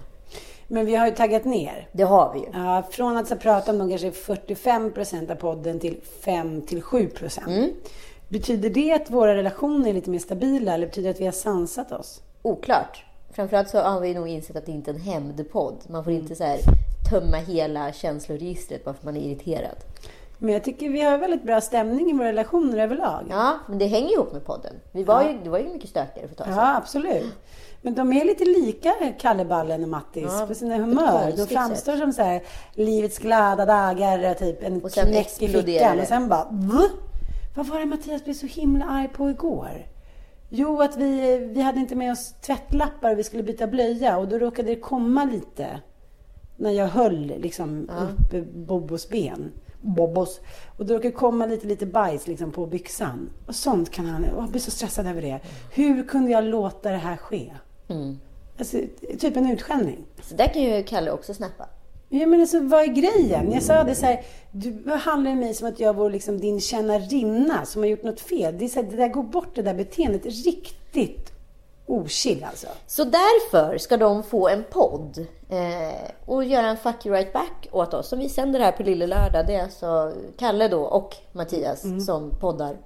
Men 0.68 0.86
vi 0.86 0.96
har 0.96 1.08
ju 1.08 1.16
taggat 1.16 1.46
ner. 1.46 1.88
Det 1.92 2.04
har 2.04 2.34
vi 2.34 2.40
ju. 2.40 2.46
Ja, 2.54 2.84
från 2.92 3.18
att 3.18 3.28
så 3.28 3.36
prata 3.36 3.72
om 3.72 3.78
de 3.78 3.90
kanske 3.90 4.12
45 4.12 4.92
procent 4.92 5.32
av 5.32 5.36
podden 5.36 5.80
till 5.80 6.02
5 6.22 6.62
till 6.62 6.82
7 6.82 7.08
procent. 7.08 7.48
Mm. 7.48 7.72
Betyder 8.30 8.70
det 8.70 8.94
att 8.94 9.10
våra 9.10 9.36
relationer 9.36 9.90
är 9.90 9.94
lite 9.94 10.10
mer 10.10 10.20
stabila 10.20 10.74
eller 10.74 10.88
betyder 10.88 11.10
det 11.10 11.16
att 11.16 11.22
vi 11.22 11.26
har 11.26 11.32
sansat 11.32 11.92
oss? 11.92 12.22
Oklart. 12.42 13.06
Framförallt 13.32 13.70
så 13.70 13.80
har 13.80 14.00
vi 14.00 14.14
nog 14.14 14.28
insett 14.28 14.56
att 14.56 14.66
det 14.66 14.72
inte 14.72 14.92
är 14.92 14.96
en 14.96 15.02
hämndpodd. 15.02 15.76
Man 15.88 16.04
får 16.04 16.14
inte 16.14 16.36
så 16.36 16.44
här 16.44 16.60
tömma 17.10 17.38
hela 17.38 17.94
känsloregistret 17.94 18.86
bara 18.86 18.94
för 18.94 19.00
att 19.00 19.06
man 19.06 19.18
är 19.18 19.22
irriterad. 19.22 19.76
Men 20.44 20.54
jag 20.54 20.64
tycker 20.64 20.90
vi 20.90 21.02
har 21.02 21.18
väldigt 21.18 21.44
bra 21.44 21.62
stämning 21.62 22.10
i 22.10 22.14
våra 22.14 22.28
relationer 22.28 22.78
överlag. 22.78 23.26
Ja, 23.30 23.54
men 23.68 23.78
det 23.78 23.86
hänger 23.86 24.14
ihop 24.14 24.34
med 24.34 24.46
podden. 24.46 24.74
Vi 24.92 25.04
var 25.04 25.24
ju, 25.24 25.38
det 25.44 25.50
var 25.50 25.60
ju 25.60 25.70
mycket 25.70 25.90
stökigare 25.90 26.28
för 26.28 26.32
ett 26.34 26.38
tag 26.38 26.48
sedan. 26.48 26.56
Ja, 26.58 26.76
absolut. 26.78 27.34
Men 27.82 27.96
de 27.96 28.14
är 28.14 28.26
lite 28.26 28.46
lika 28.46 28.94
Kalleballen 29.20 29.84
och 29.84 29.90
Mattis 29.90 30.24
Ja, 30.40 30.46
på 30.48 30.54
sina 30.56 30.76
humör. 30.78 31.34
De 31.38 31.48
framstår 31.48 31.98
som 31.98 32.14
så 32.14 32.22
här, 32.22 32.42
livets 32.74 33.20
glada 33.20 33.66
dagar, 33.66 34.34
typ 34.34 34.64
en 34.64 34.82
Och 34.84 34.92
knäck 34.92 35.42
i 35.42 35.48
fickan. 35.48 36.00
Och 36.00 36.08
sen 36.08 36.28
bara, 36.30 36.48
"Va? 36.52 36.84
Vad 37.56 37.66
var 37.68 37.80
det 37.80 37.86
Mattias 37.86 38.24
blev 38.24 38.34
så 38.34 38.46
himla 38.46 38.86
arg 38.86 39.08
på 39.08 39.30
igår? 39.30 39.88
Jo, 40.50 40.82
att 40.82 40.98
vi, 40.98 41.38
vi 41.38 41.62
hade 41.62 41.80
inte 41.80 41.96
med 41.96 42.12
oss 42.12 42.34
tvättlappar 42.42 43.12
och 43.12 43.20
vi 43.20 43.24
skulle 43.24 43.44
byta 43.44 43.68
blöja 43.68 44.18
och 44.18 44.28
då 44.28 44.38
råkade 44.38 44.68
det 44.70 44.76
komma 44.80 45.26
lite 45.26 45.68
när 46.58 46.72
jag 46.72 46.88
höll 46.88 47.34
liksom 47.38 47.90
upp 47.90 48.46
Bobos 48.56 49.10
ben. 49.10 49.52
Bobos. 49.82 50.40
Och 50.78 50.86
det 50.86 51.12
komma 51.12 51.46
lite, 51.46 51.68
lite 51.68 51.86
bajs 51.86 52.28
liksom 52.28 52.52
på 52.52 52.66
byxan. 52.66 53.30
Och 53.48 53.56
sånt 53.56 53.90
kan 53.90 54.06
han... 54.06 54.24
Och 54.24 54.44
jag 54.44 54.50
blir 54.50 54.62
så 54.62 54.72
stressad 54.72 55.08
över 55.08 55.22
det. 55.22 55.40
Hur 55.74 56.04
kunde 56.04 56.32
jag 56.32 56.44
låta 56.44 56.92
det 56.92 56.98
här 56.98 57.18
ske? 57.18 57.54
Alltså, 58.58 58.78
typ 59.20 59.38
en 59.38 59.52
utskällning. 59.52 60.06
Så 60.22 60.36
där 60.36 60.48
kan 60.48 60.62
ju 60.62 60.84
Kalle 60.84 61.12
också 61.12 61.34
snappa. 61.34 61.70
Ja, 62.10 62.28
men 62.28 62.42
alltså, 62.42 62.60
vad 62.60 62.82
är 62.82 62.88
grejen? 62.88 63.52
Jag 63.52 63.64
sa 63.64 63.84
det 63.84 63.96
så 63.96 64.06
här, 64.06 64.24
du 64.52 64.72
behandlar 64.72 65.36
mig 65.36 65.54
som 65.54 65.68
att 65.68 65.80
jag 65.80 65.96
vore 65.96 66.12
liksom 66.12 66.40
din 66.40 66.62
tjänarinna 66.62 67.66
som 67.66 67.82
har 67.82 67.90
gjort 67.90 68.04
något 68.04 68.20
fel. 68.20 68.58
Det, 68.58 68.66
är 68.66 68.70
så 68.70 68.82
här, 68.82 68.92
det 68.92 68.98
där 68.98 69.08
går 69.08 69.24
bort, 69.24 69.56
det 69.56 69.62
där 69.62 69.74
beteendet. 69.74 70.26
Riktigt 70.26 71.31
ochill 71.86 72.44
alltså. 72.44 72.68
Så 72.88 73.04
därför 73.04 73.78
ska 73.78 73.98
de 73.98 74.24
få 74.24 74.48
en 74.50 74.64
podd 74.72 75.26
eh, 75.50 76.12
och 76.26 76.44
göra 76.44 76.68
en 76.68 76.78
fuck 76.78 77.06
you 77.06 77.16
right 77.16 77.34
back 77.34 77.68
åt 77.72 77.94
oss. 77.94 78.08
Som 78.08 78.20
vi 78.20 78.30
sänder 78.30 78.60
här 78.60 78.72
på 78.72 78.84
Lille 78.84 79.08
Lördag. 79.08 79.48
Det 79.48 79.56
är 79.56 79.64
alltså 79.64 80.12
Kalle 80.38 80.68
då 80.68 80.82
och 80.82 81.16
Mattias 81.32 81.84
Mm. 81.84 82.00
som 82.02 82.32
poddar 82.40 82.78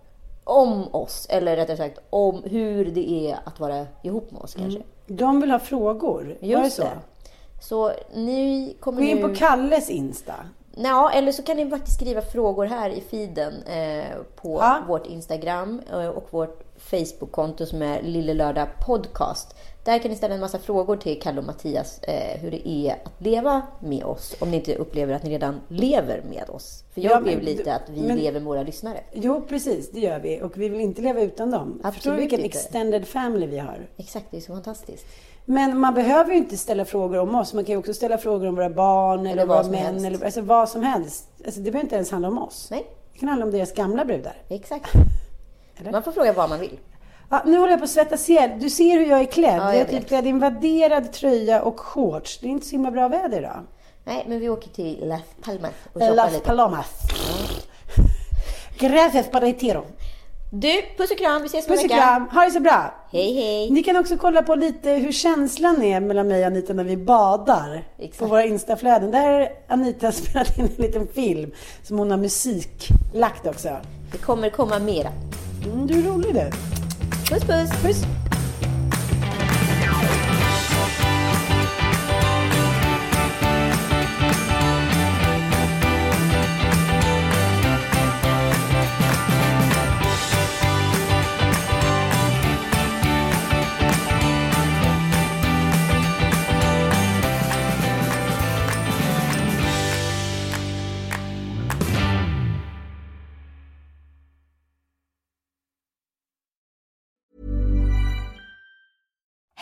om 0.44 0.96
oss. 0.96 1.28
Eller 1.30 1.56
rättare 1.56 1.78
sagt 1.78 2.00
om 2.10 2.44
hur 2.44 2.86
det 2.86 3.10
är 3.32 3.40
att 3.44 3.60
vara 3.60 3.88
ihop 4.04 4.32
med 4.32 4.42
oss 4.42 4.54
kanske. 4.56 4.82
De 5.08 5.42
vill 5.42 5.52
ha 5.52 5.60
frågor. 5.60 6.24
Var 6.24 6.36
det 6.40 6.48
Just 6.48 6.76
så? 6.76 6.82
det. 6.82 6.90
Så 7.62 7.92
ni 8.14 8.76
kommer 8.80 9.02
Gå 9.02 9.08
in 9.08 9.18
nu... 9.18 9.28
på 9.30 9.36
Kalles 9.36 9.90
Insta. 9.90 10.34
Ja, 10.78 11.12
eller 11.12 11.32
så 11.32 11.44
kan 11.44 11.58
ni 11.58 11.70
faktiskt 11.70 11.96
skriva 11.98 12.22
frågor 12.22 12.66
här 12.66 12.90
i 12.90 13.02
feeden 13.02 13.54
eh, 13.64 14.06
på 14.36 14.58
Ja. 14.62 14.78
vårt 14.88 15.08
Instagram 15.08 15.82
eh, 15.92 16.08
och 16.08 16.28
vårt 16.34 16.65
Facebook-konto 17.00 17.66
som 17.66 17.82
är 17.82 18.02
Lille 18.02 18.34
Lördag 18.34 18.68
Podcast. 18.86 19.56
Där 19.84 20.00
kan 20.00 20.12
ni 20.12 20.18
ställa 20.18 20.34
en 20.34 20.40
massa 20.42 20.60
frågor 20.60 20.98
till 20.98 21.22
Kalle 21.22 21.40
och 21.40 21.46
Mattias 21.46 22.00
eh, 22.00 22.40
hur 22.42 22.52
det 22.52 22.68
är 22.70 22.94
att 22.94 23.12
leva 23.22 23.62
med 23.80 24.04
oss 24.04 24.36
om 24.40 24.52
ni 24.52 24.58
inte 24.58 24.76
upplever 24.76 25.14
att 25.14 25.24
ni 25.24 25.30
redan 25.30 25.62
lever 25.68 26.22
med 26.30 26.50
oss. 26.50 26.84
För 26.94 27.02
jag 27.02 27.12
Ja, 27.12 27.20
upplever 27.20 27.42
lite 27.44 27.64
du- 27.64 27.70
att 27.70 27.90
vi 27.90 28.02
men- 28.02 28.18
lever 28.18 28.40
med 28.40 28.44
våra 28.48 28.64
lyssnare. 28.64 29.00
Jo, 29.14 29.42
precis. 29.50 29.92
Det 29.92 30.00
gör 30.00 30.20
vi. 30.20 30.42
Och 30.42 30.58
vi 30.58 30.70
vill 30.70 30.80
inte 30.82 31.02
leva 31.02 31.22
utan 31.22 31.52
dem. 31.52 31.74
Absolut 31.84 31.94
Förstår 31.96 32.12
du 32.12 32.18
vilken 32.18 32.40
inte. 32.40 32.58
extended 32.58 33.08
family 33.08 33.48
vi 33.48 33.58
har? 33.60 33.88
Exakt, 33.98 34.26
det 34.32 34.38
är 34.38 34.42
så 34.42 34.54
fantastiskt. 34.54 35.06
Men 35.46 35.78
man 35.80 35.94
behöver 35.94 36.32
ju 36.32 36.38
inte 36.38 36.58
ställa 36.58 36.86
frågor 36.86 37.18
om 37.20 37.36
oss. 37.36 37.54
Man 37.54 37.66
kan 37.66 37.74
ju 37.74 37.80
också 37.80 37.94
ställa 37.94 38.18
frågor 38.18 38.48
om 38.48 38.56
våra 38.56 38.70
barn 38.70 39.28
eller, 39.28 39.46
vad 39.46 39.58
våra 39.66 39.72
män. 39.72 39.82
helst. 39.86 40.06
Eller, 40.06 40.26
alltså 40.26 40.42
vad 40.42 40.70
som 40.70 40.84
helst. 40.84 41.26
Alltså, 41.46 41.60
det 41.62 41.72
behöver 41.72 41.86
inte 41.86 41.96
ens 41.96 42.12
handla 42.12 42.28
om 42.28 42.38
oss. 42.38 42.68
Nej, 42.72 42.86
Det 43.14 43.20
kan 43.20 43.30
handla 43.30 43.46
om 43.46 43.52
deras 43.52 43.74
gamla 43.74 44.06
brudar. 44.06 44.38
exakt. 44.50 44.90
Eller? 45.80 45.92
Man 45.92 46.04
får 46.04 46.12
fråga 46.12 46.34
vad 46.34 46.50
man 46.50 46.60
vill. 46.60 46.80
Ja, 47.30 47.42
nu 47.46 47.58
håller 47.58 47.72
jag 47.72 47.80
på 47.80 47.84
att 47.84 47.90
svettas 47.90 48.30
ihjäl. 48.30 48.52
Du 48.60 48.70
ser 48.70 49.00
hur 49.00 49.06
jag 49.06 49.20
är 49.20 49.26
klädd. 49.26 49.58
Ja, 49.60 49.64
jag 49.64 49.76
jag 49.76 49.94
är 49.94 50.00
typ 50.00 50.08
klädd 50.08 50.26
i 50.26 50.30
en 50.30 50.40
vadderad 50.40 51.14
tröja 51.14 51.62
och 51.62 51.80
shorts. 51.80 52.40
Det 52.40 52.48
är 52.48 52.50
inte 52.52 52.66
så 52.66 52.72
himla 52.72 52.92
bra 52.92 53.08
väder 53.08 53.40
idag. 53.40 53.64
Nej, 54.04 54.26
men 54.28 54.40
vi 54.40 54.50
åker 54.50 54.70
till 54.70 55.08
Las 55.08 55.22
Palmas 55.42 55.72
och 55.94 56.02
shoppar 56.02 56.16
Las 56.16 56.34
lite. 56.34 56.46
Palomas. 56.46 56.88
Gracias 58.80 59.28
para 59.28 59.46
retiro. 59.46 59.86
Du, 60.52 60.82
puss 60.98 61.12
och 61.12 61.18
kram. 61.18 61.42
Vi 61.42 61.48
ses 61.48 61.68
Puss 61.68 61.84
och 61.84 61.90
kram. 61.90 62.30
Ha 62.30 62.46
det 62.46 62.52
så 62.52 62.60
bra. 62.60 62.94
Hej, 63.12 63.34
hej. 63.34 63.72
Ni 63.72 63.84
kan 63.84 63.96
också 63.96 64.18
kolla 64.18 64.42
på 64.44 64.56
lite 64.56 64.92
hur 64.92 65.12
känslan 65.12 65.82
är 65.82 66.00
mellan 66.00 66.28
mig 66.28 66.42
och 66.42 66.48
Anita 66.48 66.74
när 66.74 66.84
vi 66.84 66.98
badar. 66.98 67.84
Exakt. 67.98 68.20
På 68.20 68.26
våra 68.26 68.46
Instaflöden. 68.46 69.12
Där 69.12 69.32
har 69.32 69.50
Anita 69.68 70.12
spelat 70.12 70.58
in 70.58 70.66
en 70.66 70.84
liten 70.84 71.08
film 71.08 71.52
som 71.84 71.98
hon 71.98 72.12
har 72.12 72.18
musiklagt 72.18 73.48
också. 73.48 73.78
Det 74.12 74.18
kommer 74.18 74.50
komma 74.50 74.80
mera. 74.80 75.10
Du 75.66 76.00
är 76.00 76.10
rolig 76.10 76.34
du. 76.34 76.50
Puss, 77.30 77.44
puss. 77.44 77.70
Puss. 77.82 78.06